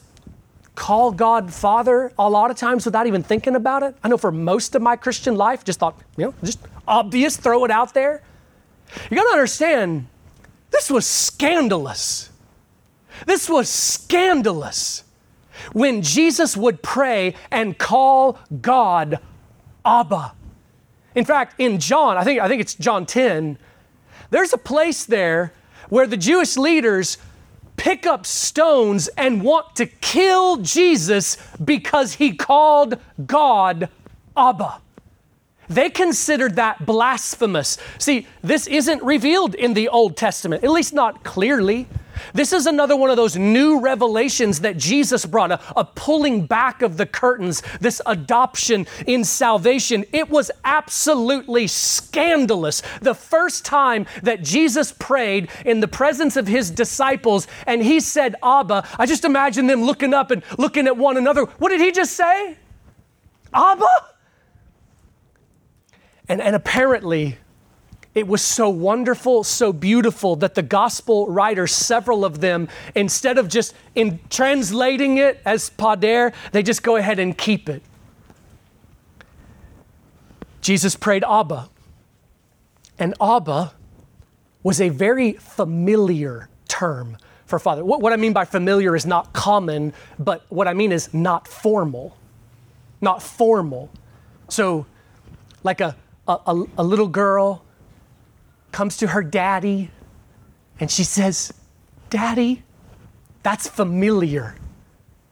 call 0.74 1.10
God 1.10 1.52
Father 1.52 2.12
a 2.18 2.30
lot 2.30 2.52
of 2.52 2.56
times 2.56 2.84
without 2.84 3.08
even 3.08 3.22
thinking 3.22 3.56
about 3.56 3.82
it. 3.82 3.96
I 4.04 4.08
know 4.08 4.16
for 4.16 4.30
most 4.30 4.76
of 4.76 4.82
my 4.82 4.94
Christian 4.94 5.34
life, 5.34 5.64
just 5.64 5.80
thought, 5.80 5.98
you 6.16 6.26
know, 6.26 6.34
just 6.44 6.60
obvious, 6.86 7.36
throw 7.36 7.64
it 7.64 7.70
out 7.70 7.94
there. 7.94 8.22
You 9.10 9.16
got 9.16 9.24
to 9.24 9.32
understand, 9.32 10.06
this 10.70 10.90
was 10.90 11.06
scandalous. 11.06 12.30
This 13.26 13.48
was 13.48 13.68
scandalous 13.68 15.04
when 15.72 16.02
Jesus 16.02 16.56
would 16.56 16.82
pray 16.82 17.34
and 17.50 17.76
call 17.76 18.38
God 18.60 19.18
Abba. 19.84 20.32
In 21.14 21.24
fact, 21.24 21.54
in 21.58 21.80
John, 21.80 22.16
I 22.16 22.24
think, 22.24 22.40
I 22.40 22.48
think 22.48 22.60
it's 22.60 22.74
John 22.74 23.06
10, 23.06 23.58
there's 24.30 24.52
a 24.52 24.58
place 24.58 25.04
there 25.04 25.52
where 25.88 26.06
the 26.06 26.16
Jewish 26.16 26.56
leaders 26.56 27.18
pick 27.76 28.06
up 28.06 28.26
stones 28.26 29.08
and 29.16 29.42
want 29.42 29.74
to 29.76 29.86
kill 29.86 30.58
Jesus 30.58 31.38
because 31.64 32.14
he 32.14 32.34
called 32.34 32.98
God 33.26 33.88
Abba. 34.36 34.80
They 35.68 35.90
considered 35.90 36.56
that 36.56 36.84
blasphemous. 36.84 37.78
See, 37.98 38.26
this 38.42 38.66
isn't 38.66 39.02
revealed 39.02 39.54
in 39.54 39.74
the 39.74 39.88
Old 39.88 40.16
Testament, 40.16 40.64
at 40.64 40.70
least 40.70 40.94
not 40.94 41.24
clearly. 41.24 41.86
This 42.34 42.52
is 42.52 42.66
another 42.66 42.96
one 42.96 43.10
of 43.10 43.16
those 43.16 43.36
new 43.36 43.80
revelations 43.80 44.60
that 44.60 44.76
Jesus 44.76 45.24
brought, 45.24 45.52
a, 45.52 45.60
a, 45.76 45.84
pulling 45.84 46.46
back 46.46 46.82
of 46.82 46.96
the 46.96 47.06
curtains, 47.06 47.62
this 47.80 48.00
adoption 48.06 48.86
in 49.06 49.24
salvation. 49.24 50.04
It 50.12 50.28
was 50.28 50.50
absolutely 50.64 51.66
scandalous. 51.66 52.82
The 53.00 53.14
first 53.14 53.64
time 53.64 54.06
that 54.22 54.42
Jesus 54.42 54.92
prayed 54.92 55.48
in 55.64 55.80
the 55.80 55.88
presence 55.88 56.36
of 56.36 56.46
his 56.46 56.70
disciples 56.70 57.46
and 57.66 57.82
he 57.82 58.00
said, 58.00 58.34
Abba, 58.42 58.86
I 58.98 59.06
just 59.06 59.24
imagine 59.24 59.66
them 59.66 59.82
looking 59.84 60.14
up 60.14 60.30
and 60.30 60.42
looking 60.58 60.86
at 60.86 60.96
one 60.96 61.16
another. 61.16 61.44
What 61.44 61.70
did 61.70 61.80
he 61.80 61.92
just 61.92 62.14
say? 62.14 62.56
Abba? 63.54 63.86
And, 66.28 66.40
and 66.40 66.54
apparently, 66.54 67.38
it 68.14 68.26
was 68.26 68.42
so 68.42 68.68
wonderful, 68.68 69.44
so 69.44 69.72
beautiful 69.72 70.36
that 70.36 70.54
the 70.54 70.62
gospel 70.62 71.28
writers, 71.28 71.72
several 71.72 72.24
of 72.24 72.40
them, 72.40 72.68
instead 72.94 73.38
of 73.38 73.48
just 73.48 73.74
in 73.94 74.20
translating 74.28 75.18
it 75.18 75.40
as 75.44 75.70
pater, 75.70 76.32
they 76.52 76.62
just 76.62 76.82
go 76.82 76.96
ahead 76.96 77.18
and 77.18 77.36
keep 77.36 77.68
it. 77.68 77.82
Jesus 80.60 80.96
prayed 80.96 81.24
Abba. 81.24 81.68
And 82.98 83.14
Abba 83.20 83.72
was 84.62 84.80
a 84.80 84.88
very 84.88 85.34
familiar 85.34 86.48
term 86.66 87.16
for 87.46 87.58
father. 87.58 87.84
What, 87.84 88.00
what 88.02 88.12
I 88.12 88.16
mean 88.16 88.32
by 88.32 88.44
familiar 88.44 88.96
is 88.96 89.06
not 89.06 89.32
common, 89.32 89.94
but 90.18 90.44
what 90.48 90.66
I 90.68 90.74
mean 90.74 90.92
is 90.92 91.14
not 91.14 91.46
formal. 91.46 92.16
Not 93.00 93.22
formal. 93.22 93.90
So, 94.48 94.86
like 95.62 95.80
a 95.80 95.94
a, 96.28 96.64
a, 96.76 96.84
little 96.84 97.08
girl 97.08 97.64
comes 98.70 98.98
to 98.98 99.08
her 99.08 99.22
daddy 99.22 99.90
and 100.78 100.90
she 100.90 101.02
says, 101.02 101.52
Daddy, 102.10 102.62
that's 103.42 103.66
familiar. 103.66 104.56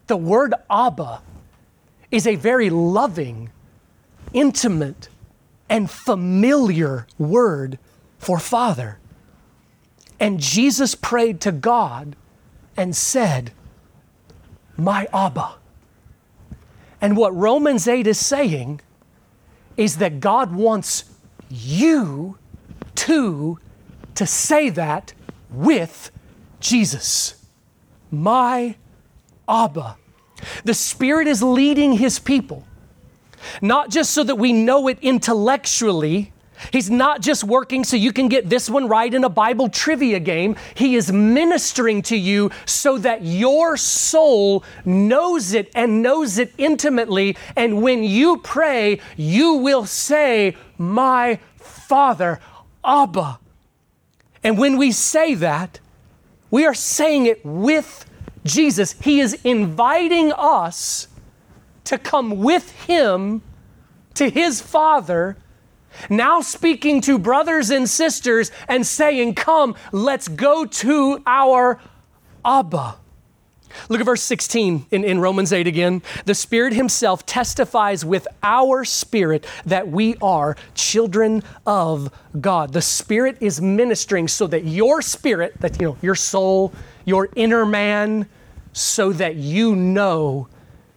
The 0.07 0.17
word 0.17 0.55
Abba 0.71 1.23
is 2.11 2.27
a 2.27 2.37
very 2.37 2.71
loving, 2.71 3.51
intimate, 4.33 5.09
and 5.69 5.91
familiar 5.91 7.07
word 7.19 7.79
for 8.19 8.39
father. 8.39 8.99
And 10.19 10.41
Jesus 10.41 10.95
prayed 10.95 11.41
to 11.43 11.53
God 11.53 12.17
and 12.77 12.97
said, 12.97 13.53
My 14.77 15.07
Abba. 15.13 15.57
And 17.01 17.17
what 17.17 17.37
Romans 17.37 17.87
8 17.87 18.07
is 18.07 18.19
saying 18.19 18.81
is 19.77 19.99
that 19.99 20.21
God 20.21 20.55
wants 20.55 21.05
you 21.51 22.39
to 22.97 23.59
to 24.15 24.27
say 24.27 24.71
that 24.71 25.13
with 25.51 26.11
Jesus. 26.61 27.45
My 28.11 28.77
Abba. 29.49 29.97
The 30.65 30.75
Spirit 30.75 31.27
is 31.27 31.43
leading 31.43 31.95
His 31.95 32.19
people, 32.19 32.67
not 33.63 33.91
just 33.91 34.11
so 34.11 34.25
that 34.25 34.37
we 34.37 34.53
know 34.53 34.89
it 34.89 34.99
intellectually, 35.01 36.33
He's 36.73 36.91
not 36.91 37.21
just 37.21 37.45
working 37.45 37.85
so 37.85 37.97
you 37.97 38.13
can 38.13 38.29
get 38.29 38.49
this 38.49 38.69
one 38.69 38.89
right 38.89 39.13
in 39.13 39.25
a 39.25 39.29
Bible 39.29 39.69
trivia 39.69 40.21
game. 40.21 40.57
He 40.75 40.97
is 40.97 41.13
ministering 41.13 42.03
to 42.03 42.17
you 42.17 42.51
so 42.65 42.99
that 42.99 43.23
your 43.23 43.77
soul 43.77 44.65
knows 44.85 45.53
it 45.53 45.71
and 45.75 46.03
knows 46.03 46.39
it 46.39 46.53
intimately. 46.59 47.37
And 47.55 47.83
when 47.83 48.03
you 48.03 48.39
pray, 48.39 49.01
you 49.17 49.55
will 49.55 49.87
say, 49.87 50.57
My 50.79 51.39
Father, 51.57 52.41
Abba. 52.85 53.39
And 54.43 54.59
when 54.59 54.77
we 54.77 54.93
say 54.93 55.35
that, 55.35 55.81
we 56.51 56.65
are 56.65 56.75
saying 56.75 57.27
it 57.27 57.45
with 57.45 58.07
Jesus. 58.45 58.93
He 59.01 59.21
is 59.21 59.39
inviting 59.45 60.33
us 60.33 61.09
to 61.85 61.99
come 61.99 62.39
with 62.43 62.71
Him 62.87 63.43
to 64.15 64.31
His 64.31 64.61
Father 64.61 65.37
now 66.11 66.41
speaking 66.41 67.01
to 67.03 67.19
brothers 67.19 67.71
and 67.71 67.89
sisters 67.89 68.51
and 68.69 68.87
saying, 68.87 69.35
Come, 69.35 69.75
let's 69.93 70.29
go 70.29 70.65
to 70.65 71.23
our 71.27 71.81
Abba. 72.45 72.97
Look 73.89 74.01
at 74.01 74.07
verse 74.07 74.23
16 74.23 74.87
in, 74.91 75.05
in 75.05 75.21
Romans 75.21 75.53
8 75.53 75.67
again. 75.67 76.03
The 76.25 76.35
Spirit 76.35 76.73
Himself 76.73 77.27
testifies 77.27 78.05
with 78.05 78.27
our 78.43 78.85
spirit 78.85 79.47
that 79.65 79.89
we 79.89 80.17
are 80.23 80.57
children 80.75 81.43
of 81.67 82.11
God. 82.41 82.73
The 82.73 82.83
Spirit 82.83 83.37
is 83.41 83.61
ministering 83.61 84.29
so 84.29 84.47
that 84.47 84.65
your 84.65 85.03
spirit, 85.03 85.61
that 85.61 85.81
you 85.81 85.89
know, 85.89 85.97
your 86.03 86.15
soul, 86.15 86.73
your 87.05 87.29
inner 87.37 87.67
man, 87.67 88.29
so 88.73 89.13
that 89.13 89.37
you 89.37 89.75
know 89.77 90.49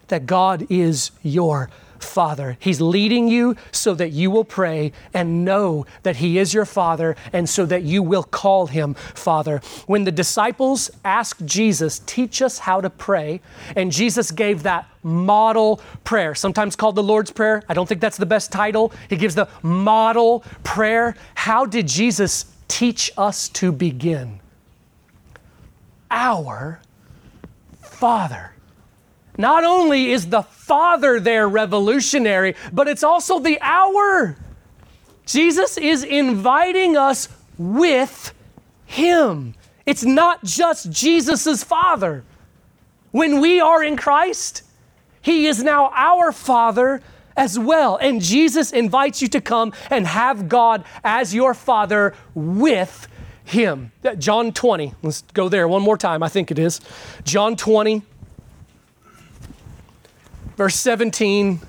that 0.08 0.26
God 0.26 0.68
is 0.70 1.12
your 1.22 1.70
Father. 2.04 2.58
He's 2.60 2.82
leading 2.82 3.28
you 3.28 3.56
so 3.72 3.93
that 3.95 4.10
you 4.10 4.32
will 4.32 4.43
pray 4.43 4.91
and 5.14 5.45
know 5.45 5.86
that 6.04 6.18
He 6.18 6.38
is 6.38 6.54
your 6.54 6.66
Father 6.66 7.16
and 7.34 7.50
so 7.50 7.66
that 7.66 7.84
you 7.84 8.04
will 8.04 8.24
call 8.24 8.68
Him 8.68 8.93
Father. 8.93 9.62
When 9.88 10.04
the 10.04 10.12
disciples 10.12 10.91
asked 11.04 11.45
Jesus, 11.45 12.00
Teach 12.06 12.41
us 12.41 12.60
how 12.60 12.82
to 12.82 12.89
pray, 12.89 13.41
and 13.76 13.91
Jesus 13.91 14.32
gave 14.32 14.64
that 14.64 14.88
model 15.04 15.82
prayer, 16.04 16.36
sometimes 16.36 16.76
called 16.76 16.95
the 16.95 17.04
Lord's 17.04 17.32
Prayer. 17.32 17.64
I 17.70 17.74
don't 17.74 17.88
think 17.88 18.02
that's 18.02 18.18
the 18.18 18.26
best 18.26 18.52
title. 18.52 18.91
He 19.10 19.16
gives 19.16 19.36
the 19.36 19.47
model 19.62 20.43
prayer. 20.64 21.16
How 21.36 21.66
did 21.66 21.88
Jesus 21.88 22.45
teach 22.68 23.12
us 23.18 23.50
to 23.50 23.72
begin? 23.72 24.39
Our 26.12 26.80
Father. 27.82 28.54
Not 29.40 29.64
only 29.64 30.12
is 30.12 30.28
the 30.28 30.42
Father 30.42 31.18
there 31.18 31.48
revolutionary, 31.48 32.56
but 32.74 32.90
it's 32.90 33.04
also 33.04 33.40
the 33.40 33.58
hour. 33.62 34.36
Jesus 35.26 35.78
is 35.78 36.04
inviting 36.04 36.98
us 36.98 37.30
with 37.58 38.34
Him. 38.86 39.56
It's 39.86 40.04
not 40.04 40.44
just 40.44 40.92
Jesus' 40.92 41.64
Father. 41.64 42.26
When 43.12 43.40
we 43.40 43.62
are 43.62 43.82
in 43.82 43.96
Christ, 43.96 44.64
He 45.22 45.48
is 45.48 45.64
now 45.64 45.90
our 45.96 46.34
Father 46.34 47.02
as 47.38 47.58
well. 47.58 47.96
And 47.96 48.22
Jesus 48.22 48.74
invites 48.74 49.22
you 49.22 49.30
to 49.30 49.40
come 49.40 49.72
and 49.90 50.06
have 50.06 50.50
God 50.50 50.84
as 51.02 51.34
your 51.34 51.54
Father 51.54 52.14
with 52.36 53.08
Him. 53.46 53.94
John 54.18 54.52
20, 54.52 54.96
let's 55.02 55.22
go 55.34 55.48
there 55.48 55.66
one 55.66 55.82
more 55.82 55.98
time, 55.98 56.24
I 56.24 56.28
think 56.28 56.52
it 56.52 56.60
is. 56.60 56.82
John 57.24 57.56
20 57.56 58.04
verse 60.60 60.76
17. 60.76 61.62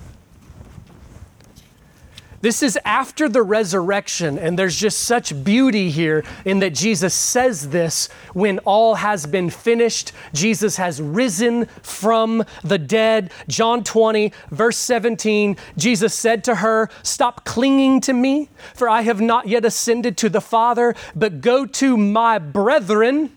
This 2.40 2.60
is 2.60 2.76
after 2.84 3.28
the 3.28 3.40
resurrection, 3.40 4.36
and 4.36 4.58
there's 4.58 4.74
just 4.74 4.98
such 4.98 5.44
beauty 5.44 5.90
here 5.90 6.24
in 6.44 6.58
that 6.58 6.74
Jesus 6.74 7.14
says 7.14 7.68
this 7.68 8.08
when 8.34 8.58
all 8.60 8.96
has 8.96 9.26
been 9.26 9.48
finished. 9.48 10.10
Jesus 10.34 10.74
has 10.74 11.00
risen 11.00 11.66
from 11.82 12.42
the 12.64 12.78
dead. 12.78 13.30
John 13.46 13.84
20, 13.84 14.32
verse 14.50 14.76
17, 14.78 15.56
Jesus 15.76 16.12
said 16.12 16.42
to 16.42 16.56
her, 16.56 16.90
Stop 17.04 17.44
clinging 17.44 18.00
to 18.00 18.12
me, 18.12 18.48
for 18.74 18.88
I 18.88 19.02
have 19.02 19.20
not 19.20 19.46
yet 19.46 19.64
ascended 19.64 20.16
to 20.16 20.28
the 20.28 20.40
Father, 20.40 20.96
but 21.14 21.40
go 21.40 21.64
to 21.64 21.96
my 21.96 22.40
brethren 22.40 23.30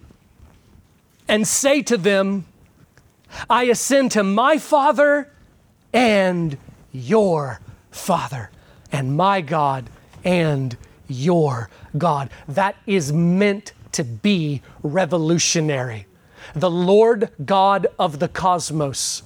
and 1.28 1.48
say 1.48 1.84
to 1.84 1.96
them, 1.96 2.46
I 3.48 3.66
ascend 3.66 4.14
to 4.14 4.24
my 4.24 4.58
Father 4.58 5.30
and 5.94 6.58
your 6.92 7.60
Father, 7.92 8.50
and 8.92 9.16
my 9.16 9.42
God 9.42 9.90
and 10.24 10.76
your 11.08 11.70
God. 11.98 12.30
That 12.48 12.76
is 12.86 13.14
meant 13.14 13.74
to 13.94 14.04
be 14.04 14.62
revolutionary. 14.82 16.08
The 16.56 16.72
Lord 16.72 17.30
God 17.46 17.88
of 17.98 18.20
the 18.20 18.28
cosmos, 18.28 19.24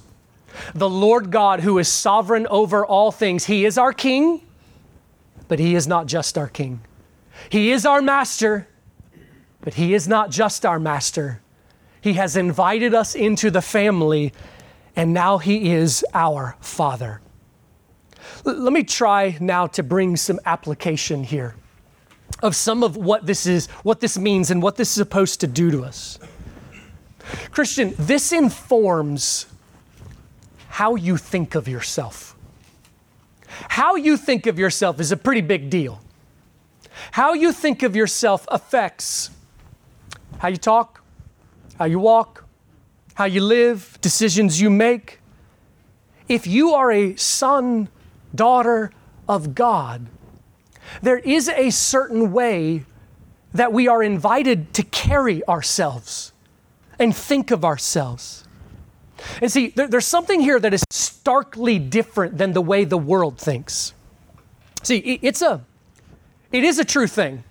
the 0.74 0.88
Lord 0.88 1.30
God 1.30 1.60
who 1.60 1.78
is 1.78 1.88
sovereign 1.88 2.46
over 2.48 2.84
all 2.84 3.10
things. 3.10 3.46
He 3.46 3.64
is 3.64 3.78
our 3.78 3.92
King, 3.92 4.42
but 5.48 5.58
He 5.58 5.74
is 5.74 5.86
not 5.86 6.06
just 6.06 6.38
our 6.38 6.48
King. 6.48 6.80
He 7.50 7.70
is 7.70 7.86
our 7.86 8.02
Master, 8.02 8.68
but 9.60 9.74
He 9.74 9.94
is 9.94 10.06
not 10.06 10.30
just 10.30 10.64
our 10.64 10.78
Master. 10.78 11.40
He 12.00 12.14
has 12.14 12.36
invited 12.36 12.94
us 12.94 13.14
into 13.14 13.50
the 13.50 13.62
family 13.62 14.32
and 14.98 15.14
now 15.14 15.38
He 15.38 15.70
is 15.70 16.04
our 16.12 16.56
Father. 16.60 17.20
L- 18.44 18.54
let 18.54 18.72
me 18.72 18.82
try 18.82 19.38
now 19.40 19.68
to 19.68 19.82
bring 19.84 20.16
some 20.16 20.40
application 20.44 21.22
here 21.22 21.54
of 22.42 22.56
some 22.56 22.82
of 22.82 22.96
what 22.96 23.24
this 23.24 23.46
is, 23.46 23.68
what 23.84 24.00
this 24.00 24.18
means, 24.18 24.50
and 24.50 24.60
what 24.60 24.74
this 24.74 24.88
is 24.88 24.94
supposed 24.94 25.40
to 25.40 25.46
do 25.46 25.70
to 25.70 25.84
us. 25.84 26.18
Christian, 27.52 27.94
this 27.96 28.32
informs 28.32 29.46
how 30.68 30.96
you 30.96 31.16
think 31.16 31.54
of 31.54 31.68
yourself. 31.68 32.34
How 33.68 33.94
you 33.94 34.16
think 34.16 34.46
of 34.46 34.58
yourself 34.58 34.98
is 34.98 35.12
a 35.12 35.16
pretty 35.16 35.42
big 35.42 35.70
deal. 35.70 36.00
How 37.12 37.34
you 37.34 37.52
think 37.52 37.84
of 37.84 37.94
yourself 37.94 38.46
affects 38.48 39.30
how 40.38 40.48
you 40.48 40.56
talk, 40.56 41.04
how 41.78 41.84
you 41.84 42.00
walk, 42.00 42.47
how 43.18 43.24
you 43.24 43.40
live, 43.40 43.98
decisions 44.00 44.60
you 44.60 44.70
make. 44.70 45.18
If 46.28 46.46
you 46.46 46.74
are 46.74 46.92
a 46.92 47.16
son, 47.16 47.88
daughter 48.32 48.92
of 49.28 49.56
God, 49.56 50.06
there 51.02 51.18
is 51.18 51.48
a 51.48 51.70
certain 51.70 52.30
way 52.30 52.84
that 53.52 53.72
we 53.72 53.88
are 53.88 54.04
invited 54.04 54.72
to 54.74 54.84
carry 54.84 55.44
ourselves 55.48 56.32
and 57.00 57.14
think 57.14 57.50
of 57.50 57.64
ourselves. 57.64 58.44
And 59.42 59.50
see, 59.50 59.70
there, 59.70 59.88
there's 59.88 60.06
something 60.06 60.40
here 60.40 60.60
that 60.60 60.72
is 60.72 60.84
starkly 60.88 61.80
different 61.80 62.38
than 62.38 62.52
the 62.52 62.62
way 62.62 62.84
the 62.84 62.96
world 62.96 63.36
thinks. 63.36 63.94
See, 64.84 64.98
it, 64.98 65.20
it's 65.24 65.42
a, 65.42 65.64
it 66.52 66.62
is 66.62 66.78
a 66.78 66.84
true 66.84 67.08
thing. 67.08 67.42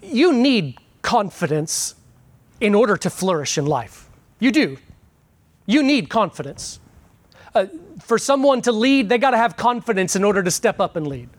You 0.00 0.32
need 0.32 0.78
confidence 1.02 1.96
in 2.60 2.72
order 2.72 2.96
to 2.98 3.10
flourish 3.10 3.58
in 3.58 3.66
life. 3.66 4.03
You 4.44 4.52
do. 4.52 4.76
You 5.64 5.82
need 5.82 6.10
confidence. 6.10 6.78
Uh, 7.54 7.64
for 8.02 8.18
someone 8.18 8.60
to 8.60 8.72
lead, 8.72 9.08
they 9.08 9.16
got 9.16 9.30
to 9.30 9.38
have 9.38 9.56
confidence 9.56 10.16
in 10.16 10.22
order 10.22 10.42
to 10.42 10.50
step 10.50 10.80
up 10.80 10.96
and 10.96 11.06
lead. 11.06 11.30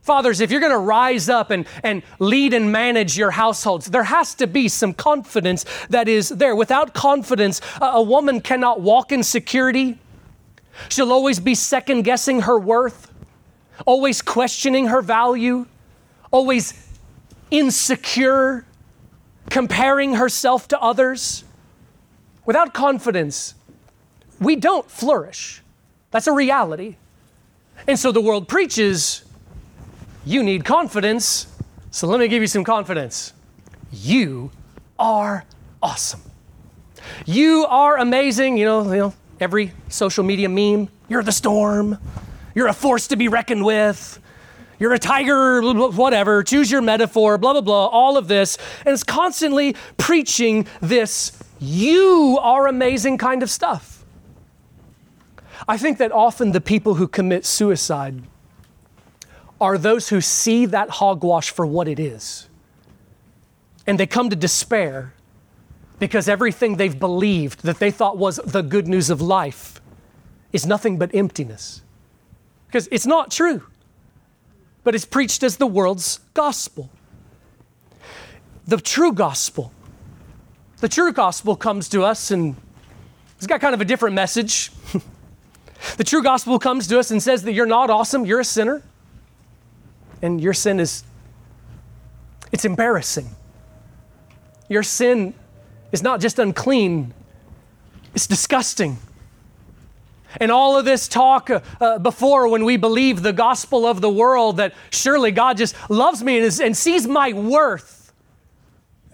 Fathers, 0.00 0.40
if 0.40 0.50
you're 0.50 0.62
going 0.62 0.72
to 0.72 0.78
rise 0.78 1.28
up 1.28 1.50
and, 1.50 1.66
and 1.82 2.02
lead 2.20 2.54
and 2.54 2.72
manage 2.72 3.18
your 3.18 3.32
households, 3.32 3.84
there 3.84 4.04
has 4.04 4.34
to 4.36 4.46
be 4.46 4.66
some 4.68 4.94
confidence 4.94 5.66
that 5.90 6.08
is 6.08 6.30
there. 6.30 6.56
Without 6.56 6.94
confidence, 6.94 7.60
a, 7.82 7.84
a 7.84 8.02
woman 8.02 8.40
cannot 8.40 8.80
walk 8.80 9.12
in 9.12 9.22
security. 9.22 9.98
She'll 10.88 11.12
always 11.12 11.38
be 11.38 11.54
second 11.54 12.00
guessing 12.04 12.40
her 12.40 12.58
worth, 12.58 13.12
always 13.84 14.22
questioning 14.22 14.86
her 14.86 15.02
value, 15.02 15.66
always 16.30 16.72
insecure, 17.50 18.64
comparing 19.50 20.14
herself 20.14 20.66
to 20.68 20.80
others. 20.80 21.44
Without 22.44 22.74
confidence, 22.74 23.54
we 24.40 24.56
don't 24.56 24.90
flourish. 24.90 25.62
That's 26.10 26.26
a 26.26 26.32
reality. 26.32 26.96
And 27.86 27.98
so 27.98 28.12
the 28.12 28.20
world 28.20 28.48
preaches 28.48 29.24
you 30.24 30.42
need 30.42 30.64
confidence. 30.64 31.46
So 31.90 32.06
let 32.06 32.20
me 32.20 32.28
give 32.28 32.42
you 32.42 32.46
some 32.46 32.64
confidence. 32.64 33.32
You 33.90 34.50
are 34.98 35.44
awesome. 35.82 36.22
You 37.26 37.66
are 37.68 37.98
amazing. 37.98 38.56
You 38.56 38.64
know, 38.64 38.82
you 38.92 38.98
know, 38.98 39.14
every 39.40 39.72
social 39.88 40.24
media 40.24 40.48
meme, 40.48 40.88
you're 41.08 41.22
the 41.22 41.32
storm. 41.32 41.98
You're 42.54 42.68
a 42.68 42.72
force 42.72 43.08
to 43.08 43.16
be 43.16 43.28
reckoned 43.28 43.64
with. 43.64 44.18
You're 44.82 44.94
a 44.94 44.98
tiger, 44.98 45.62
whatever. 45.62 46.42
Choose 46.42 46.68
your 46.68 46.82
metaphor, 46.82 47.38
blah, 47.38 47.52
blah, 47.52 47.60
blah, 47.60 47.86
all 47.86 48.16
of 48.16 48.26
this. 48.26 48.58
And 48.84 48.92
it's 48.92 49.04
constantly 49.04 49.76
preaching 49.96 50.66
this 50.80 51.38
you 51.60 52.36
are 52.42 52.66
amazing 52.66 53.16
kind 53.16 53.44
of 53.44 53.50
stuff. 53.50 54.04
I 55.68 55.78
think 55.78 55.98
that 55.98 56.10
often 56.10 56.50
the 56.50 56.60
people 56.60 56.94
who 56.94 57.06
commit 57.06 57.46
suicide 57.46 58.24
are 59.60 59.78
those 59.78 60.08
who 60.08 60.20
see 60.20 60.66
that 60.66 60.90
hogwash 60.90 61.50
for 61.50 61.64
what 61.64 61.86
it 61.86 62.00
is. 62.00 62.48
And 63.86 64.00
they 64.00 64.06
come 64.08 64.30
to 64.30 64.36
despair 64.36 65.14
because 66.00 66.28
everything 66.28 66.74
they've 66.74 66.98
believed 66.98 67.62
that 67.62 67.78
they 67.78 67.92
thought 67.92 68.18
was 68.18 68.40
the 68.44 68.62
good 68.62 68.88
news 68.88 69.10
of 69.10 69.20
life 69.22 69.80
is 70.52 70.66
nothing 70.66 70.98
but 70.98 71.14
emptiness. 71.14 71.82
Because 72.66 72.88
it's 72.90 73.06
not 73.06 73.30
true, 73.30 73.62
but 74.84 74.94
it's 74.94 75.04
preached 75.04 75.42
as 75.42 75.56
the 75.56 75.66
world's 75.66 76.20
gospel. 76.34 76.90
The 78.66 78.78
true 78.78 79.12
gospel 79.12 79.72
the 80.82 80.88
true 80.88 81.12
gospel 81.12 81.54
comes 81.54 81.88
to 81.90 82.02
us 82.02 82.32
and 82.32 82.56
it's 83.36 83.46
got 83.46 83.60
kind 83.60 83.72
of 83.72 83.80
a 83.80 83.84
different 83.84 84.16
message. 84.16 84.72
the 85.96 86.02
true 86.02 86.24
gospel 86.24 86.58
comes 86.58 86.88
to 86.88 86.98
us 86.98 87.12
and 87.12 87.22
says 87.22 87.44
that 87.44 87.52
you're 87.52 87.66
not 87.66 87.88
awesome, 87.88 88.26
you're 88.26 88.40
a 88.40 88.44
sinner. 88.44 88.82
And 90.22 90.40
your 90.40 90.52
sin 90.52 90.80
is 90.80 91.04
it's 92.50 92.64
embarrassing. 92.64 93.28
Your 94.68 94.82
sin 94.82 95.34
is 95.92 96.02
not 96.02 96.20
just 96.20 96.40
unclean, 96.40 97.14
It's 98.14 98.26
disgusting. 98.26 98.98
And 100.40 100.50
all 100.50 100.78
of 100.78 100.84
this 100.84 101.08
talk 101.08 101.50
uh, 101.50 101.60
uh, 101.80 101.98
before 101.98 102.48
when 102.48 102.64
we 102.64 102.76
believe 102.76 103.22
the 103.22 103.32
gospel 103.32 103.86
of 103.86 104.00
the 104.00 104.10
world 104.10 104.56
that 104.58 104.74
surely 104.90 105.30
God 105.30 105.56
just 105.56 105.74
loves 105.90 106.22
me 106.22 106.36
and, 106.36 106.44
is, 106.44 106.60
and 106.60 106.76
sees 106.76 107.06
my 107.06 107.32
worth. 107.32 108.12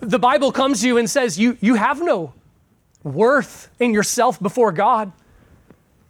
The 0.00 0.18
Bible 0.18 0.52
comes 0.52 0.80
to 0.82 0.86
you 0.86 0.98
and 0.98 1.08
says, 1.10 1.38
you, 1.38 1.56
you 1.60 1.74
have 1.74 2.00
no 2.00 2.32
worth 3.02 3.68
in 3.78 3.92
yourself 3.92 4.40
before 4.40 4.72
God. 4.72 5.12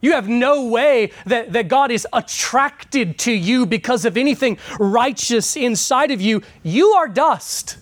You 0.00 0.12
have 0.12 0.28
no 0.28 0.66
way 0.66 1.10
that, 1.26 1.52
that 1.54 1.68
God 1.68 1.90
is 1.90 2.06
attracted 2.12 3.18
to 3.20 3.32
you 3.32 3.66
because 3.66 4.04
of 4.04 4.16
anything 4.16 4.58
righteous 4.78 5.56
inside 5.56 6.10
of 6.10 6.20
you. 6.20 6.42
You 6.62 6.90
are 6.90 7.08
dust. 7.08 7.78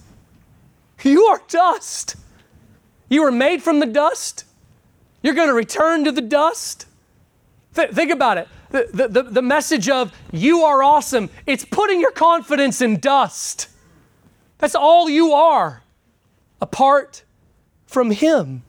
You 1.03 1.27
are 1.27 1.43
dust. 1.49 2.16
You 3.09 3.22
were 3.22 3.31
made 3.31 3.62
from 3.62 3.81
the 3.81 3.87
dust. 3.87 4.45
You're 5.22 5.35
going 5.35 5.49
to 5.49 5.55
return 5.55 6.05
to 6.05 6.12
the 6.12 6.22
dust. 6.22 6.87
Th- 7.77 7.91
think 7.91 8.11
about 8.11 8.39
it. 8.39 8.49
The, 8.70 9.09
the, 9.09 9.22
the 9.22 9.43
message 9.43 9.89
of 9.89 10.12
you 10.33 10.62
are 10.62 10.83
awesome, 10.83 11.31
it's 11.47 11.64
putting 11.64 12.01
your 12.01 12.11
confidence 12.11 12.81
in 12.81 12.99
dust. 12.99 13.68
That's 14.59 14.74
all 14.74 15.09
you 15.09 15.33
are 15.33 15.83
apart 16.61 17.22
from 17.87 18.11
Him. 18.11 18.62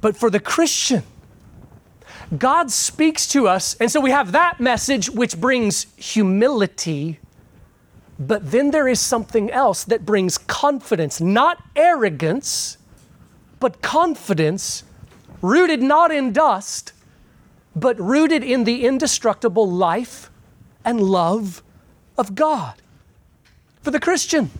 But 0.00 0.16
for 0.16 0.30
the 0.30 0.38
Christian, 0.38 1.02
God 2.36 2.70
speaks 2.70 3.26
to 3.28 3.48
us, 3.48 3.74
and 3.80 3.90
so 3.90 4.00
we 4.00 4.10
have 4.10 4.32
that 4.32 4.60
message 4.60 5.10
which 5.10 5.40
brings 5.40 5.86
humility, 5.96 7.18
but 8.18 8.50
then 8.50 8.70
there 8.70 8.88
is 8.88 9.00
something 9.00 9.50
else 9.50 9.84
that 9.84 10.06
brings 10.06 10.38
confidence, 10.38 11.20
not 11.20 11.62
arrogance, 11.74 12.78
but 13.60 13.82
confidence, 13.82 14.84
rooted 15.42 15.82
not 15.82 16.10
in 16.10 16.32
dust, 16.32 16.92
but 17.76 18.00
rooted 18.00 18.42
in 18.42 18.64
the 18.64 18.86
indestructible 18.86 19.70
life 19.70 20.30
and 20.82 21.00
love 21.00 21.62
of 22.16 22.34
God. 22.34 22.74
For 23.82 23.90
the 23.90 24.00
Christian, 24.00 24.50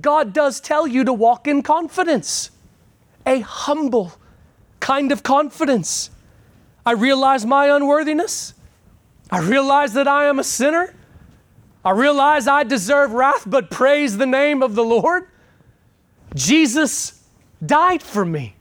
God 0.00 0.32
does 0.32 0.58
tell 0.60 0.86
you 0.86 1.04
to 1.04 1.12
walk 1.12 1.46
in 1.46 1.62
confidence, 1.62 2.50
a 3.26 3.40
humble 3.40 4.14
kind 4.80 5.12
of 5.12 5.22
confidence. 5.22 6.10
I 6.86 6.92
realize 6.92 7.44
my 7.44 7.66
unworthiness. 7.66 8.54
I 9.30 9.40
realize 9.40 9.92
that 9.92 10.08
I 10.08 10.24
am 10.26 10.38
a 10.38 10.44
sinner. 10.44 10.94
I 11.84 11.90
realize 11.90 12.48
I 12.48 12.64
deserve 12.64 13.12
wrath, 13.12 13.44
but 13.46 13.70
praise 13.70 14.16
the 14.16 14.26
name 14.26 14.62
of 14.62 14.74
the 14.74 14.84
Lord. 14.84 15.28
Jesus 16.34 17.22
died 17.64 18.02
for 18.02 18.24
me. 18.24 18.56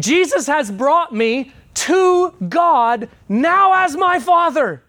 Jesus 0.00 0.46
has 0.46 0.70
brought 0.70 1.14
me 1.14 1.52
to 1.78 2.34
God 2.48 3.08
now 3.28 3.84
as 3.84 3.96
my 3.96 4.18
Father. 4.18 4.82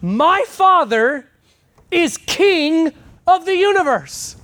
My 0.00 0.44
Father 0.46 1.28
is 1.90 2.16
King 2.16 2.92
of 3.26 3.44
the 3.44 3.56
universe. 3.56 4.36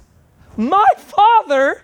My 0.56 0.86
Father 0.98 1.82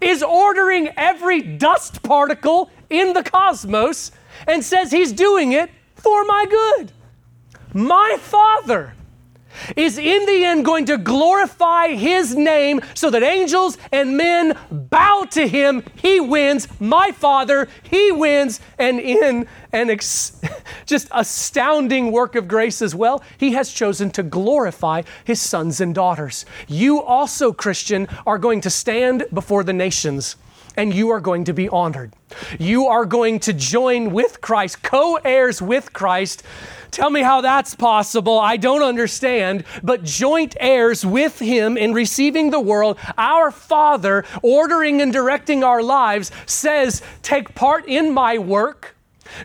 is 0.00 0.22
ordering 0.22 0.90
every 0.96 1.40
dust 1.42 2.02
particle 2.02 2.70
in 2.88 3.12
the 3.12 3.24
cosmos 3.24 4.12
and 4.46 4.64
says 4.64 4.92
He's 4.92 5.12
doing 5.12 5.52
it 5.52 5.70
for 5.96 6.24
my 6.24 6.46
good. 6.48 6.92
My 7.74 8.16
Father 8.20 8.94
is 9.76 9.98
in 9.98 10.26
the 10.26 10.44
end 10.44 10.64
going 10.64 10.84
to 10.86 10.96
glorify 10.98 11.88
his 11.88 12.34
name 12.34 12.80
so 12.94 13.10
that 13.10 13.22
angels 13.22 13.78
and 13.92 14.16
men 14.16 14.56
bow 14.70 15.26
to 15.30 15.46
him. 15.46 15.82
He 15.96 16.20
wins. 16.20 16.68
My 16.80 17.10
Father, 17.12 17.68
he 17.82 18.12
wins. 18.12 18.60
And 18.78 19.00
in 19.00 19.46
an 19.72 19.90
ex- 19.90 20.40
just 20.86 21.08
astounding 21.12 22.12
work 22.12 22.34
of 22.34 22.48
grace 22.48 22.82
as 22.82 22.94
well, 22.94 23.22
he 23.38 23.52
has 23.52 23.72
chosen 23.72 24.10
to 24.12 24.22
glorify 24.22 25.02
his 25.24 25.40
sons 25.40 25.80
and 25.80 25.94
daughters. 25.94 26.44
You 26.68 27.02
also, 27.02 27.52
Christian, 27.52 28.08
are 28.26 28.38
going 28.38 28.60
to 28.62 28.70
stand 28.70 29.24
before 29.32 29.64
the 29.64 29.72
nations 29.72 30.36
and 30.76 30.94
you 30.94 31.10
are 31.10 31.20
going 31.20 31.44
to 31.44 31.52
be 31.52 31.68
honored. 31.68 32.12
You 32.58 32.86
are 32.86 33.04
going 33.04 33.40
to 33.40 33.52
join 33.52 34.10
with 34.10 34.40
Christ, 34.40 34.82
co 34.82 35.16
heirs 35.16 35.60
with 35.60 35.92
Christ 35.92 36.42
Tell 36.90 37.10
me 37.10 37.22
how 37.22 37.40
that's 37.40 37.74
possible. 37.74 38.38
I 38.38 38.56
don't 38.56 38.82
understand. 38.82 39.64
But 39.82 40.02
joint 40.02 40.56
heirs 40.58 41.06
with 41.06 41.38
Him 41.38 41.76
in 41.76 41.92
receiving 41.92 42.50
the 42.50 42.60
world, 42.60 42.98
our 43.16 43.50
Father, 43.50 44.24
ordering 44.42 45.00
and 45.00 45.12
directing 45.12 45.62
our 45.62 45.82
lives, 45.82 46.30
says, 46.46 47.02
Take 47.22 47.54
part 47.54 47.86
in 47.86 48.12
my 48.12 48.38
work. 48.38 48.96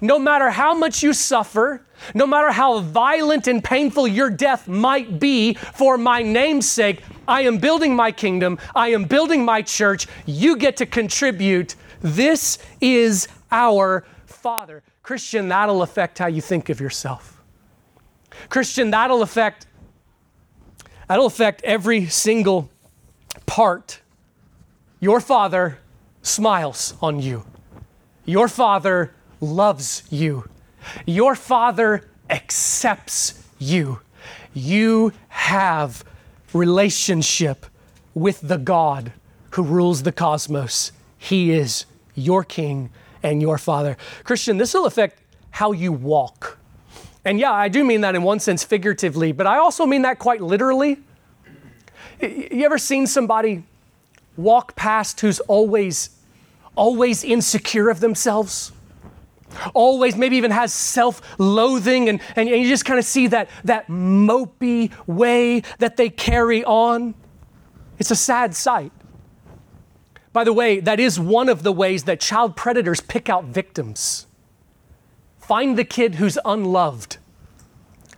No 0.01 0.17
matter 0.17 0.49
how 0.49 0.73
much 0.73 1.03
you 1.03 1.13
suffer, 1.13 1.84
no 2.13 2.27
matter 2.27 2.51
how 2.51 2.79
violent 2.79 3.47
and 3.47 3.63
painful 3.63 4.07
your 4.07 4.29
death 4.29 4.67
might 4.67 5.19
be 5.19 5.53
for 5.53 5.97
my 5.97 6.21
name's 6.21 6.69
sake, 6.69 7.03
I 7.27 7.41
am 7.41 7.57
building 7.57 7.95
my 7.95 8.11
kingdom. 8.11 8.59
I 8.75 8.89
am 8.89 9.05
building 9.05 9.43
my 9.43 9.61
church. 9.61 10.07
You 10.25 10.57
get 10.57 10.77
to 10.77 10.85
contribute. 10.85 11.75
This 12.01 12.59
is 12.81 13.27
our 13.51 14.05
Father. 14.25 14.83
Christian, 15.01 15.49
that'll 15.49 15.81
affect 15.81 16.19
how 16.19 16.27
you 16.27 16.41
think 16.41 16.69
of 16.69 16.79
yourself. 16.79 17.41
Christian, 18.49 18.91
that'll 18.91 19.21
affect 19.21 19.67
that'll 21.07 21.25
affect 21.25 21.63
every 21.63 22.07
single 22.07 22.69
part. 23.45 24.01
Your 24.99 25.19
father 25.19 25.79
smiles 26.21 26.95
on 27.01 27.19
you. 27.21 27.45
Your 28.25 28.47
father 28.47 29.13
loves 29.39 30.03
you. 30.09 30.49
Your 31.05 31.35
father 31.35 32.07
accepts 32.29 33.43
you. 33.59 33.99
You 34.53 35.13
have 35.29 36.03
relationship 36.53 37.65
with 38.13 38.39
the 38.41 38.57
God 38.57 39.11
who 39.51 39.63
rules 39.63 40.03
the 40.03 40.11
cosmos. 40.11 40.91
He 41.17 41.51
is 41.51 41.85
your 42.15 42.43
king 42.43 42.89
and 43.21 43.41
your 43.41 43.57
father. 43.57 43.97
Christian, 44.23 44.57
this 44.57 44.73
will 44.73 44.85
affect 44.85 45.21
how 45.51 45.71
you 45.71 45.91
walk. 45.91 46.57
And 47.23 47.39
yeah, 47.39 47.51
I 47.51 47.69
do 47.69 47.83
mean 47.83 48.01
that 48.01 48.15
in 48.15 48.23
one 48.23 48.39
sense 48.39 48.63
figuratively, 48.63 49.31
but 49.31 49.47
I 49.47 49.57
also 49.57 49.85
mean 49.85 50.03
that 50.03 50.19
quite 50.19 50.41
literally. 50.41 50.99
You 52.21 52.65
ever 52.65 52.77
seen 52.77 53.07
somebody 53.07 53.63
walk 54.37 54.75
past 54.75 55.19
who's 55.21 55.39
always, 55.41 56.11
always 56.75 57.23
insecure 57.23 57.89
of 57.89 57.99
themselves? 57.99 58.71
Always, 59.73 60.15
maybe 60.15 60.37
even 60.37 60.51
has 60.51 60.73
self 60.73 61.21
loathing, 61.39 62.09
and, 62.09 62.19
and 62.35 62.49
you 62.49 62.67
just 62.67 62.85
kind 62.85 62.99
of 62.99 63.05
see 63.05 63.27
that, 63.27 63.49
that 63.63 63.87
mopey 63.87 64.91
way 65.07 65.61
that 65.79 65.97
they 65.97 66.09
carry 66.09 66.63
on. 66.63 67.15
It's 67.97 68.11
a 68.11 68.15
sad 68.15 68.55
sight. 68.55 68.91
By 70.33 70.43
the 70.43 70.53
way, 70.53 70.81
that 70.81 70.99
is 70.99 71.19
one 71.19 71.47
of 71.47 71.63
the 71.63 71.71
ways 71.71 72.03
that 72.03 72.19
child 72.19 72.57
predators 72.57 72.99
pick 72.99 73.29
out 73.29 73.45
victims. 73.45 74.27
Find 75.39 75.77
the 75.77 75.85
kid 75.85 76.15
who's 76.15 76.37
unloved. 76.43 77.17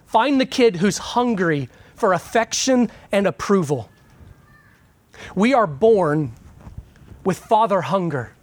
Find 0.05 0.41
the 0.41 0.45
kid 0.45 0.77
who's 0.77 0.97
hungry 0.97 1.69
for 1.93 2.13
affection 2.13 2.89
and 3.11 3.27
approval. 3.27 3.89
We 5.35 5.53
are 5.53 5.67
born 5.67 6.31
with 7.23 7.37
father 7.37 7.81
hunger. 7.81 8.33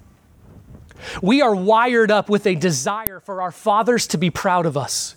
We 1.23 1.43
are 1.43 1.55
wired 1.55 2.11
up 2.11 2.29
with 2.29 2.47
a 2.47 2.55
desire 2.55 3.21
for 3.21 3.43
our 3.43 3.53
fathers 3.53 4.07
to 4.09 4.19
be 4.19 4.31
proud 4.31 4.67
of 4.67 4.77
us. 4.77 5.17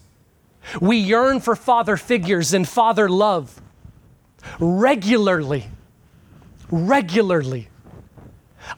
We 0.82 0.98
yearn 0.98 1.40
for 1.40 1.56
father 1.56 1.98
figures 1.98 2.54
and 2.54 2.68
father 2.68 3.10
love 3.10 3.62
regularly. 4.60 5.68
Regularly. 6.70 7.70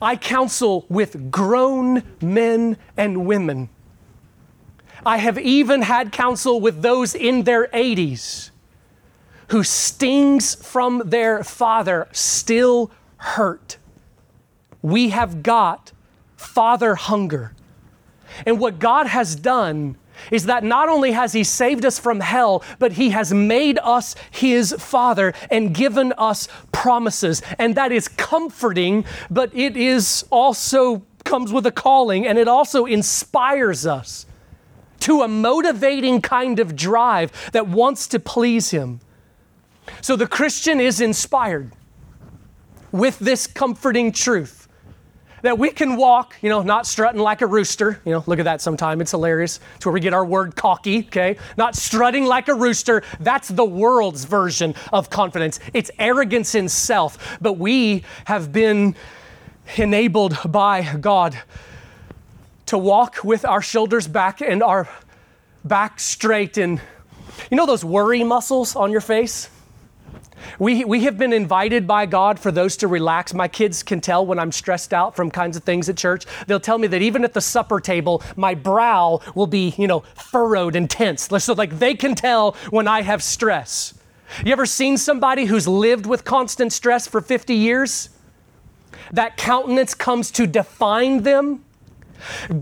I 0.02 0.16
counsel 0.16 0.86
with 0.88 1.32
grown 1.32 2.04
men 2.22 2.78
and 2.96 3.26
women 3.26 3.70
I 5.06 5.18
have 5.18 5.38
even 5.38 5.82
had 5.84 6.12
counsel 6.12 6.60
with 6.60 6.82
those 6.82 7.16
in 7.16 7.44
their 7.44 7.68
80s 7.68 8.52
who 9.50 9.64
stings 9.64 10.56
from 10.56 11.04
their 11.06 11.44
father 11.44 12.08
still 12.12 12.92
hurt. 13.18 13.78
We 14.82 15.10
have 15.10 15.42
got 15.42 15.92
father 16.40 16.96
hunger. 16.96 17.54
And 18.46 18.60
what 18.60 18.80
God 18.80 19.08
has 19.08 19.36
done 19.36 19.98
is 20.32 20.46
that 20.46 20.64
not 20.64 20.90
only 20.90 21.12
has 21.12 21.34
He 21.34 21.44
saved 21.44 21.86
us 21.86 22.00
from 22.00 22.20
hell, 22.22 22.64
but 22.78 22.94
He 22.94 23.10
has 23.10 23.34
made 23.34 23.78
us 23.84 24.16
His 24.32 24.74
Father 24.80 25.34
and 25.52 25.74
given 25.74 26.14
us 26.18 26.48
promises. 26.72 27.42
And 27.58 27.76
that 27.76 27.92
is 27.92 28.08
comforting, 28.08 29.06
but 29.30 29.54
it 29.56 29.76
is 29.76 30.26
also 30.30 31.04
comes 31.26 31.52
with 31.52 31.66
a 31.66 31.72
calling 31.72 32.26
and 32.26 32.40
it 32.40 32.48
also 32.48 32.86
inspires 32.86 33.86
us 33.86 34.26
to 35.00 35.22
a 35.22 35.28
motivating 35.28 36.22
kind 36.22 36.60
of 36.60 36.76
drive 36.76 37.32
that 37.52 37.68
wants 37.68 38.08
to 38.08 38.20
please 38.20 38.72
Him. 38.72 39.00
So 40.02 40.16
the 40.16 40.28
Christian 40.28 40.80
is 40.80 41.02
inspired 41.02 41.72
with 42.92 43.20
this 43.20 43.46
comforting 43.46 44.12
truth 44.12 44.59
that 45.42 45.58
we 45.58 45.70
can 45.70 45.96
walk, 45.96 46.36
you 46.42 46.50
know, 46.50 46.62
not 46.62 46.86
strutting 46.86 47.22
like 47.22 47.42
a 47.42 47.48
rooster. 47.48 48.02
You 48.06 48.14
know, 48.14 48.24
look 48.28 48.40
at 48.40 48.46
that 48.46 48.62
sometime. 48.62 49.02
It's 49.02 49.12
hilarious. 49.12 49.60
It's 49.76 49.86
where 49.86 49.94
we 49.94 50.00
get 50.00 50.14
our 50.14 50.26
word 50.26 50.56
cocky, 50.56 51.00
okay? 51.08 51.38
Not 51.58 51.76
strutting 51.76 52.26
like 52.26 52.48
a 52.48 52.54
rooster. 52.54 53.04
That's 53.20 53.48
the 53.48 53.66
world's 53.66 54.26
version 54.26 54.76
of 54.92 55.10
confidence. 55.10 55.60
It's 55.74 55.92
arrogance 56.00 56.56
in 56.56 56.70
self. 56.70 57.38
But 57.42 57.54
we 57.54 58.04
have 58.26 58.52
been 58.52 58.96
enabled 59.78 60.38
by 60.46 60.96
God 60.98 61.38
to 62.68 62.78
walk 62.78 63.24
with 63.24 63.46
our 63.46 63.62
shoulders 63.62 64.08
back 64.08 64.42
and 64.42 64.62
our 64.62 64.88
back 65.64 66.00
straight. 66.00 66.58
And 66.58 66.82
you 67.50 67.58
know 67.58 67.66
those 67.66 67.84
worry 67.84 68.24
muscles 68.24 68.76
on 68.76 68.92
your 68.92 69.02
face? 69.02 69.50
We, 70.58 70.86
we 70.86 71.04
have 71.04 71.18
been 71.18 71.34
invited 71.34 71.88
by 71.88 72.06
God 72.06 72.40
for 72.40 72.52
those 72.52 72.78
to 72.78 72.88
relax. 72.88 73.34
My 73.34 73.48
kids 73.48 73.84
can 73.84 74.02
tell 74.02 74.26
when 74.26 74.40
I'm 74.40 74.52
stressed 74.52 74.94
out 74.94 75.16
from 75.16 75.32
kinds 75.32 75.58
of 75.58 75.64
things 75.64 75.90
at 75.90 75.98
church. 75.98 76.26
They'll 76.48 76.60
tell 76.60 76.78
me 76.78 76.88
that 76.88 77.02
even 77.02 77.24
at 77.24 77.34
the 77.34 77.42
supper 77.42 77.80
table, 77.80 78.24
my 78.36 78.56
brow 78.56 79.22
will 79.36 79.48
be, 79.48 79.74
you 79.78 79.88
know, 79.88 80.02
furrowed 80.16 80.76
and 80.76 80.90
tense. 80.90 81.30
So, 81.40 81.54
like, 81.54 81.80
they 81.80 81.96
can 81.96 82.16
tell 82.16 82.54
when 82.70 82.88
I 82.88 83.02
have 83.02 83.24
stress. 83.24 83.94
You 84.46 84.52
ever 84.52 84.66
seen 84.66 84.98
somebody 84.98 85.46
who's 85.46 85.68
lived 85.68 86.06
with 86.06 86.24
constant 86.24 86.72
stress 86.72 87.08
for 87.08 87.22
50 87.22 87.54
years? 87.56 88.10
That 89.12 89.38
countenance 89.38 89.94
comes 89.94 90.32
to 90.32 90.46
define 90.46 91.24
them. 91.24 91.64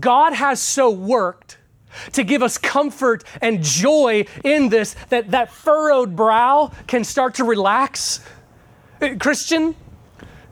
God 0.00 0.32
has 0.32 0.60
so 0.60 0.90
worked 0.90 1.57
to 2.12 2.24
give 2.24 2.42
us 2.42 2.58
comfort 2.58 3.24
and 3.40 3.62
joy 3.62 4.24
in 4.44 4.68
this, 4.68 4.94
that 5.10 5.30
that 5.30 5.52
furrowed 5.52 6.16
brow 6.16 6.72
can 6.86 7.04
start 7.04 7.34
to 7.34 7.44
relax. 7.44 8.20
Uh, 9.00 9.14
Christian, 9.18 9.74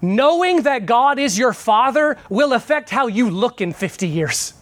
knowing 0.01 0.63
that 0.63 0.87
God 0.87 1.19
is 1.19 1.39
your 1.39 1.53
Father 1.53 2.17
will 2.29 2.53
affect 2.53 2.91
how 2.91 3.07
you 3.07 3.31
look 3.31 3.61
in 3.61 3.73
50 3.73 4.09
years. 4.09 4.55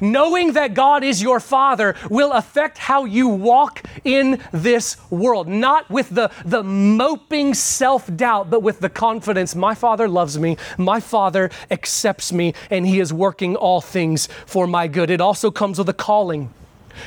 Knowing 0.00 0.52
that 0.52 0.74
God 0.74 1.02
is 1.04 1.22
your 1.22 1.40
Father 1.40 1.94
will 2.10 2.32
affect 2.32 2.78
how 2.78 3.04
you 3.04 3.28
walk 3.28 3.82
in 4.04 4.40
this 4.52 4.96
world, 5.10 5.48
not 5.48 5.88
with 5.90 6.10
the, 6.10 6.30
the 6.44 6.62
moping 6.62 7.54
self 7.54 8.14
doubt, 8.16 8.50
but 8.50 8.62
with 8.62 8.80
the 8.80 8.88
confidence 8.90 9.54
my 9.54 9.74
Father 9.74 10.08
loves 10.08 10.38
me, 10.38 10.56
my 10.76 11.00
Father 11.00 11.50
accepts 11.70 12.32
me, 12.32 12.54
and 12.70 12.86
He 12.86 13.00
is 13.00 13.12
working 13.12 13.56
all 13.56 13.80
things 13.80 14.28
for 14.46 14.66
my 14.66 14.86
good. 14.86 15.10
It 15.10 15.20
also 15.20 15.50
comes 15.50 15.78
with 15.78 15.88
a 15.88 15.94
calling. 15.94 16.52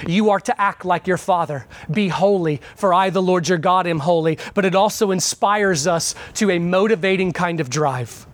You 0.08 0.30
are 0.30 0.40
to 0.40 0.62
act 0.62 0.86
like 0.86 1.08
your 1.08 1.18
Father. 1.18 1.66
Be 1.90 2.08
holy, 2.08 2.62
for 2.76 2.94
I, 2.94 3.10
the 3.10 3.22
Lord 3.22 3.48
your 3.48 3.58
God, 3.58 3.88
am 3.88 4.00
holy. 4.00 4.38
But 4.54 4.66
it 4.66 4.74
also 4.74 5.12
inspires 5.12 5.86
us 5.86 6.16
to 6.36 6.50
a 6.50 6.60
motivating 6.60 7.34
kind 7.34 7.60
of 7.60 7.70
drive. 7.70 8.26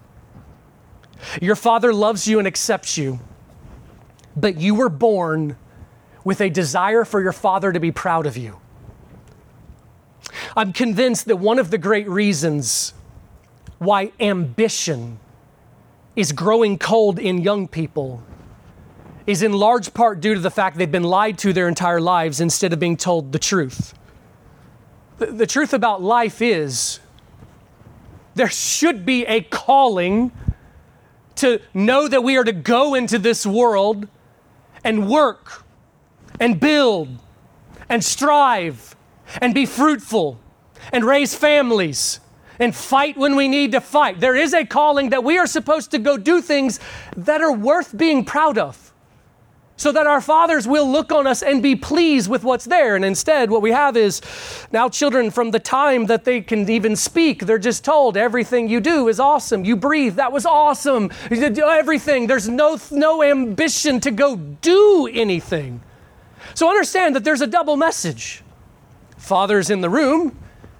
Your 1.41 1.55
Father 1.55 1.93
loves 1.93 2.27
you 2.27 2.37
and 2.37 2.47
accepts 2.47 2.97
you 2.97 3.19
but 4.37 4.57
you 4.57 4.75
were 4.75 4.89
born 4.89 5.57
with 6.23 6.39
a 6.39 6.49
desire 6.49 7.03
for 7.03 7.21
your 7.21 7.33
father 7.33 7.71
to 7.71 7.79
be 7.79 7.91
proud 7.91 8.25
of 8.25 8.37
you. 8.37 8.59
I'm 10.55 10.71
convinced 10.71 11.25
that 11.25 11.37
one 11.37 11.59
of 11.59 11.71
the 11.71 11.77
great 11.77 12.07
reasons 12.07 12.93
why 13.79 14.11
ambition 14.19 15.19
is 16.15 16.31
growing 16.31 16.77
cold 16.77 17.19
in 17.19 17.39
young 17.39 17.67
people 17.67 18.23
is 19.25 19.43
in 19.43 19.53
large 19.53 19.93
part 19.93 20.21
due 20.21 20.33
to 20.33 20.39
the 20.39 20.51
fact 20.51 20.77
they've 20.77 20.91
been 20.91 21.03
lied 21.03 21.37
to 21.39 21.53
their 21.53 21.67
entire 21.67 21.99
lives 21.99 22.39
instead 22.39 22.73
of 22.73 22.79
being 22.79 22.97
told 22.97 23.31
the 23.31 23.39
truth. 23.39 23.93
The, 25.17 25.27
the 25.27 25.47
truth 25.47 25.73
about 25.73 26.01
life 26.01 26.41
is 26.41 26.99
there 28.35 28.49
should 28.49 29.05
be 29.05 29.25
a 29.25 29.41
calling 29.41 30.31
to 31.35 31.61
know 31.73 32.07
that 32.07 32.23
we 32.23 32.37
are 32.37 32.43
to 32.43 32.51
go 32.51 32.93
into 32.93 33.19
this 33.19 33.45
world 33.45 34.07
and 34.83 35.09
work 35.09 35.63
and 36.39 36.59
build 36.59 37.09
and 37.89 38.03
strive 38.03 38.95
and 39.41 39.53
be 39.53 39.65
fruitful 39.65 40.39
and 40.91 41.05
raise 41.05 41.35
families 41.35 42.19
and 42.59 42.75
fight 42.75 43.17
when 43.17 43.35
we 43.35 43.47
need 43.47 43.71
to 43.71 43.81
fight. 43.81 44.19
There 44.19 44.35
is 44.35 44.53
a 44.53 44.65
calling 44.65 45.09
that 45.09 45.23
we 45.23 45.37
are 45.37 45.47
supposed 45.47 45.91
to 45.91 45.99
go 45.99 46.17
do 46.17 46.41
things 46.41 46.79
that 47.15 47.41
are 47.41 47.51
worth 47.51 47.95
being 47.95 48.25
proud 48.25 48.57
of 48.57 48.86
so 49.77 49.91
that 49.91 50.07
our 50.07 50.19
fathers 50.19 50.67
will 50.67 50.91
look 50.91 51.11
on 51.11 51.27
us 51.27 51.43
and 51.43 51.61
be 51.61 51.75
pleased 51.75 52.29
with 52.29 52.43
what's 52.43 52.65
there. 52.65 52.95
And 52.95 53.05
instead, 53.05 53.51
what 53.51 53.61
we 53.61 53.71
have 53.71 53.95
is 53.95 54.21
now 54.71 54.89
children 54.89 55.29
from 55.29 55.51
the 55.51 55.59
time 55.59 56.07
that 56.07 56.25
they 56.25 56.41
can 56.41 56.67
even 56.69 56.95
speak, 56.95 57.45
they're 57.45 57.59
just 57.59 57.85
told 57.85 58.17
everything 58.17 58.67
you 58.67 58.79
do 58.81 59.07
is 59.07 59.19
awesome. 59.19 59.63
You 59.63 59.75
breathe, 59.75 60.15
that 60.15 60.31
was 60.31 60.45
awesome. 60.45 61.11
Everything. 61.31 62.27
There's 62.27 62.49
no, 62.49 62.79
no 62.91 63.21
ambition 63.23 63.99
to 64.01 64.11
go 64.11 64.35
do 64.35 65.07
anything. 65.13 65.81
So 66.55 66.69
understand 66.69 67.15
that 67.15 67.23
there's 67.23 67.41
a 67.41 67.47
double 67.47 67.77
message. 67.77 68.43
Fathers 69.17 69.69
in 69.69 69.81
the 69.81 69.89
room, 69.89 70.39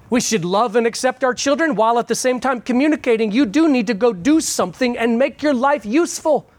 we 0.09 0.21
should 0.21 0.43
love 0.43 0.75
and 0.75 0.87
accept 0.87 1.23
our 1.23 1.33
children 1.33 1.75
while 1.75 1.99
at 1.99 2.07
the 2.07 2.15
same 2.15 2.39
time 2.39 2.61
communicating 2.61 3.31
you 3.31 3.45
do 3.45 3.67
need 3.67 3.87
to 3.87 3.93
go 3.93 4.11
do 4.11 4.41
something 4.41 4.97
and 4.97 5.19
make 5.19 5.43
your 5.43 5.53
life 5.53 5.85
useful. 5.85 6.49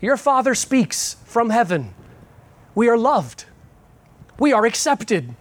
Your 0.00 0.16
Father 0.16 0.54
speaks 0.54 1.16
from 1.36 1.50
heaven. 1.50 1.92
We 2.74 2.88
are 2.88 2.96
loved. 2.96 3.44
We 4.38 4.54
are 4.54 4.64
accepted. 4.64 5.34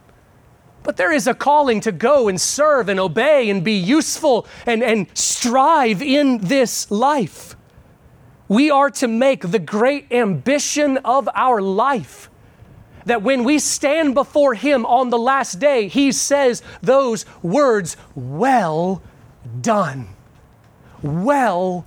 But 0.83 0.97
there 0.97 1.13
is 1.13 1.25
a 1.25 1.33
calling 1.33 1.79
to 1.79 1.93
go 1.93 2.27
and 2.27 2.41
serve 2.41 2.89
and 2.89 2.99
obey 2.99 3.49
and 3.49 3.63
be 3.63 3.77
useful 3.77 4.45
and, 4.65 4.83
and 4.83 5.07
strive 5.17 6.01
in 6.01 6.39
this 6.39 6.91
life. 6.91 7.55
We 8.49 8.69
are 8.69 8.89
to 8.89 9.07
make 9.07 9.49
the 9.49 9.57
great 9.57 10.11
ambition 10.11 10.97
of 10.97 11.29
our 11.33 11.61
life 11.61 12.29
that 13.05 13.21
when 13.21 13.45
we 13.45 13.57
stand 13.57 14.15
before 14.15 14.53
Him 14.53 14.85
on 14.85 15.11
the 15.11 15.17
last 15.17 15.59
day, 15.59 15.87
He 15.87 16.11
says 16.11 16.61
those 16.81 17.25
words, 17.41 17.95
Well 18.15 19.01
done. 19.61 20.09
Well 21.01 21.85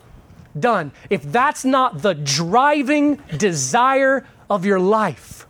done. 0.61 0.93
If 1.11 1.23
that's 1.23 1.65
not 1.65 2.03
the 2.03 2.15
driving 2.15 3.17
desire 3.37 4.27
of 4.51 4.65
your 4.65 4.81
life, 4.81 5.47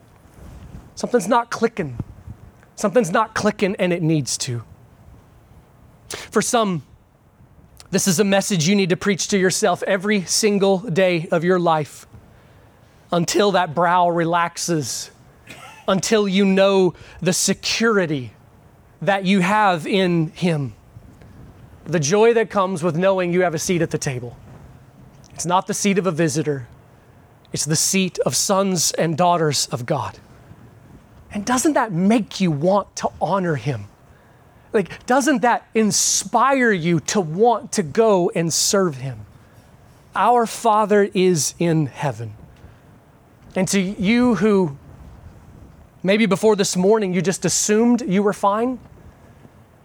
something's 0.94 1.28
not 1.28 1.50
clicking. 1.50 1.98
Something's 2.76 3.10
not 3.10 3.34
clicking 3.34 3.76
and 3.78 3.92
it 3.92 4.02
needs 4.02 4.38
to. 4.38 4.62
For 6.08 6.40
some, 6.40 6.82
this 7.90 8.06
is 8.06 8.20
a 8.20 8.24
message 8.24 8.68
you 8.68 8.76
need 8.76 8.90
to 8.90 8.96
preach 8.96 9.28
to 9.28 9.38
yourself 9.38 9.82
every 9.84 10.22
single 10.22 10.78
day 10.78 11.26
of 11.30 11.42
your 11.42 11.58
life 11.58 12.06
until 13.10 13.52
that 13.52 13.74
brow 13.74 14.08
relaxes, 14.08 15.10
until 15.86 16.28
you 16.28 16.44
know 16.44 16.94
the 17.20 17.32
security 17.32 18.32
that 19.00 19.24
you 19.24 19.40
have 19.40 19.86
in 19.86 20.28
Him. 20.28 20.74
The 21.84 22.00
joy 22.00 22.34
that 22.34 22.50
comes 22.50 22.82
with 22.82 22.96
knowing 22.96 23.32
you 23.32 23.42
have 23.42 23.54
a 23.54 23.58
seat 23.58 23.80
at 23.80 23.90
the 23.90 23.98
table. 23.98 24.36
It's 25.38 25.46
not 25.46 25.68
the 25.68 25.72
seat 25.72 25.98
of 25.98 26.06
a 26.08 26.10
visitor, 26.10 26.66
it's 27.52 27.64
the 27.64 27.76
seat 27.76 28.18
of 28.26 28.34
sons 28.34 28.90
and 28.90 29.16
daughters 29.16 29.68
of 29.70 29.86
God. 29.86 30.18
And 31.30 31.46
doesn't 31.46 31.74
that 31.74 31.92
make 31.92 32.40
you 32.40 32.50
want 32.50 32.96
to 32.96 33.10
honor 33.20 33.54
Him? 33.54 33.84
Like, 34.72 35.06
doesn't 35.06 35.42
that 35.42 35.68
inspire 35.76 36.72
you 36.72 36.98
to 37.14 37.20
want 37.20 37.70
to 37.74 37.84
go 37.84 38.32
and 38.34 38.52
serve 38.52 38.96
Him? 38.96 39.26
Our 40.16 40.44
Father 40.44 41.08
is 41.14 41.54
in 41.60 41.86
heaven. 41.86 42.34
And 43.54 43.68
to 43.68 43.80
you 43.80 44.34
who 44.34 44.76
maybe 46.02 46.26
before 46.26 46.56
this 46.56 46.76
morning 46.76 47.14
you 47.14 47.22
just 47.22 47.44
assumed 47.44 48.02
you 48.02 48.24
were 48.24 48.32
fine, 48.32 48.80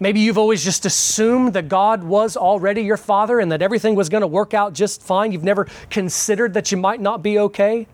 Maybe 0.03 0.19
you've 0.19 0.37
always 0.37 0.65
just 0.65 0.85
assumed 0.85 1.53
that 1.53 1.69
God 1.69 2.03
was 2.03 2.35
already 2.35 2.81
your 2.81 2.97
father 2.97 3.39
and 3.39 3.49
that 3.53 3.61
everything 3.61 3.95
was 3.95 4.09
going 4.09 4.19
to 4.19 4.27
work 4.27 4.53
out 4.53 4.73
just 4.73 5.01
fine. 5.01 5.31
You've 5.31 5.45
never 5.45 5.65
considered 5.89 6.55
that 6.55 6.73
you 6.73 6.77
might 6.77 6.99
not 6.99 7.23
be 7.23 7.39
okay. 7.39 7.87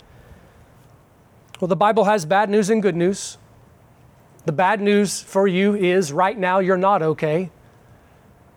Well, 1.60 1.68
the 1.68 1.76
Bible 1.76 2.06
has 2.06 2.26
bad 2.26 2.50
news 2.50 2.72
and 2.72 2.82
good 2.82 2.96
news. 2.96 3.38
The 4.46 4.52
bad 4.52 4.82
news 4.82 5.22
for 5.22 5.48
you 5.48 5.76
is 5.76 6.12
right 6.12 6.36
now 6.36 6.58
you're 6.58 6.78
not 6.78 7.04
okay. 7.04 7.52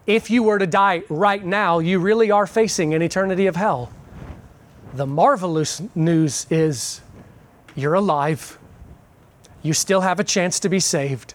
If 0.06 0.30
you 0.30 0.42
were 0.42 0.58
to 0.58 0.66
die 0.66 1.02
right 1.10 1.44
now, 1.44 1.78
you 1.78 1.98
really 1.98 2.30
are 2.30 2.46
facing 2.46 2.94
an 2.94 3.02
eternity 3.02 3.48
of 3.48 3.56
hell. 3.56 3.92
The 4.94 5.06
marvelous 5.06 5.82
news 5.94 6.46
is 6.48 7.02
you're 7.74 7.92
alive. 7.92 8.58
You 9.60 9.74
still 9.74 10.00
have 10.00 10.18
a 10.18 10.24
chance 10.24 10.58
to 10.60 10.70
be 10.70 10.80
saved. 10.80 11.34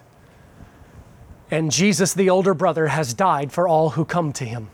And 1.50 1.70
Jesus, 1.70 2.12
the 2.14 2.30
older 2.30 2.54
brother, 2.54 2.88
has 2.88 3.14
died 3.14 3.52
for 3.52 3.66
all 3.66 3.90
who 3.90 4.04
come 4.04 4.32
to 4.34 4.44
him. 4.44 4.68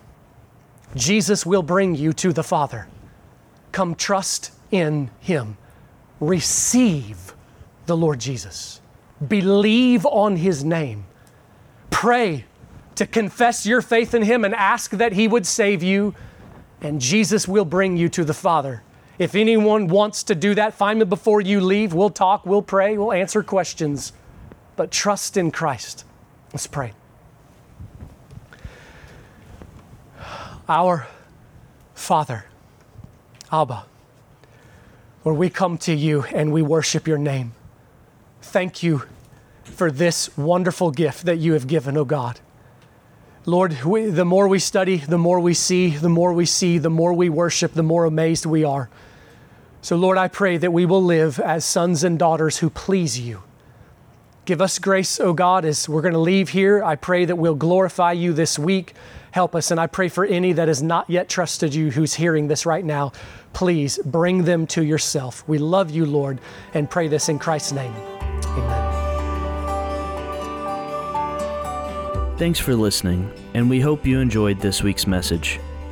Jesus 0.97 1.47
will 1.47 1.63
bring 1.63 1.95
you 1.95 2.13
to 2.15 2.33
the 2.33 2.43
Father. 2.43 2.89
Come 3.73 3.95
trust 3.95 4.53
in 4.71 5.11
him. 5.21 5.57
Receive 6.21 7.35
the 7.87 7.97
Lord 7.97 8.19
Jesus. 8.21 8.81
Believe 9.27 10.05
on 10.07 10.37
his 10.37 10.65
name. 10.65 11.07
Pray 11.91 12.45
to 12.97 13.07
confess 13.07 13.67
your 13.67 13.83
faith 13.83 14.15
in 14.15 14.23
him 14.23 14.45
and 14.45 14.55
ask 14.55 14.93
that 14.93 15.13
he 15.13 15.29
would 15.29 15.47
save 15.47 15.83
you. 15.83 16.15
and 16.81 17.01
Jesus 17.01 17.49
will 17.49 17.65
bring 17.65 17.97
you 17.97 18.09
to 18.11 18.25
the 18.25 18.35
Father. 18.35 18.83
If 19.19 19.35
anyone 19.35 19.89
wants 19.89 20.23
to 20.25 20.35
do 20.35 20.55
that, 20.55 20.75
find 20.75 20.99
me 20.99 21.05
before 21.07 21.41
you 21.41 21.61
leave. 21.61 21.95
We'll 21.95 22.11
talk, 22.11 22.45
we'll 22.45 22.63
pray, 22.63 22.99
we'll 22.99 23.13
answer 23.13 23.43
questions. 23.43 24.13
But 24.77 24.91
trust 24.91 25.37
in 25.37 25.51
Christ. 25.51 26.05
Let's 26.55 26.69
pray. 26.69 26.93
Our 30.69 31.09
Father, 31.95 32.45
Abba, 33.51 33.85
where 35.25 35.35
we 35.35 35.51
come 35.51 35.77
to 35.79 35.93
you 35.93 36.23
and 36.23 36.53
we 36.53 36.63
worship 36.63 37.09
your 37.09 37.19
name. 37.19 37.55
Thank 38.41 38.85
you 38.85 39.03
for 39.65 39.91
this 39.91 40.35
wonderful 40.37 40.93
gift 40.93 41.25
that 41.25 41.39
you 41.39 41.55
have 41.55 41.67
given, 41.67 41.97
O 41.97 42.03
oh 42.03 42.05
God. 42.05 42.39
Lord, 43.47 43.83
we, 43.83 44.07
the 44.07 44.25
more 44.25 44.47
we 44.47 44.61
study, 44.61 44.99
the 44.99 45.19
more 45.19 45.41
we 45.41 45.55
see, 45.55 45.91
the 45.91 46.09
more 46.09 46.33
we 46.33 46.47
see, 46.47 46.79
the 46.79 46.89
more 46.89 47.13
we 47.13 47.29
worship, 47.29 47.73
the 47.73 47.83
more 47.83 48.05
amazed 48.05 48.47
we 48.47 48.63
are. 48.63 48.89
So, 49.83 49.97
Lord, 49.97 50.19
I 50.19 50.29
pray 50.29 50.57
that 50.59 50.73
we 50.73 50.87
will 50.87 51.03
live 51.03 51.41
as 51.41 51.65
sons 51.65 52.05
and 52.05 52.17
daughters 52.17 52.59
who 52.59 52.71
please 52.71 53.19
you. 53.19 53.43
Give 54.45 54.61
us 54.61 54.79
grace, 54.79 55.19
O 55.21 55.33
God, 55.33 55.65
as 55.65 55.89
we're 55.89 56.03
going 56.03 56.13
to 56.13 56.21
leave 56.21 56.51
here. 56.51 56.85
I 56.85 56.97
pray 56.97 57.25
that 57.25 57.37
we'll 57.37 57.55
glorify 57.55 58.13
you 58.13 58.35
this 58.35 58.59
week. 58.59 58.93
Help 59.31 59.55
us. 59.55 59.71
And 59.71 59.81
I 59.81 59.87
pray 59.87 60.09
for 60.09 60.27
any 60.27 60.53
that 60.53 60.69
has 60.69 60.83
not 60.83 61.09
yet 61.09 61.31
trusted 61.31 61.75
you 61.75 61.91
who's 61.91 62.13
hearing 62.13 62.47
this 62.49 62.67
right 62.67 62.85
now. 62.85 63.13
Please 63.55 63.99
bring 64.05 64.45
them 64.45 64.67
to 64.69 64.85
yourself. 64.85 65.43
We 65.49 65.57
love 65.57 65.91
you, 65.91 66.05
Lord, 66.05 66.41
and 66.75 66.91
pray 66.91 67.09
this 67.09 67.31
in 67.31 67.39
Christ's 67.39 67.73
name. 67.73 67.95
Amen. 68.45 68.95
Thanks 72.37 72.59
for 72.59 72.75
listening, 72.75 73.33
and 73.55 73.71
we 73.71 73.81
hope 73.81 74.05
you 74.05 74.21
enjoyed 74.21 74.61
this 74.61 74.83
week's 74.83 75.07
message. 75.07 75.59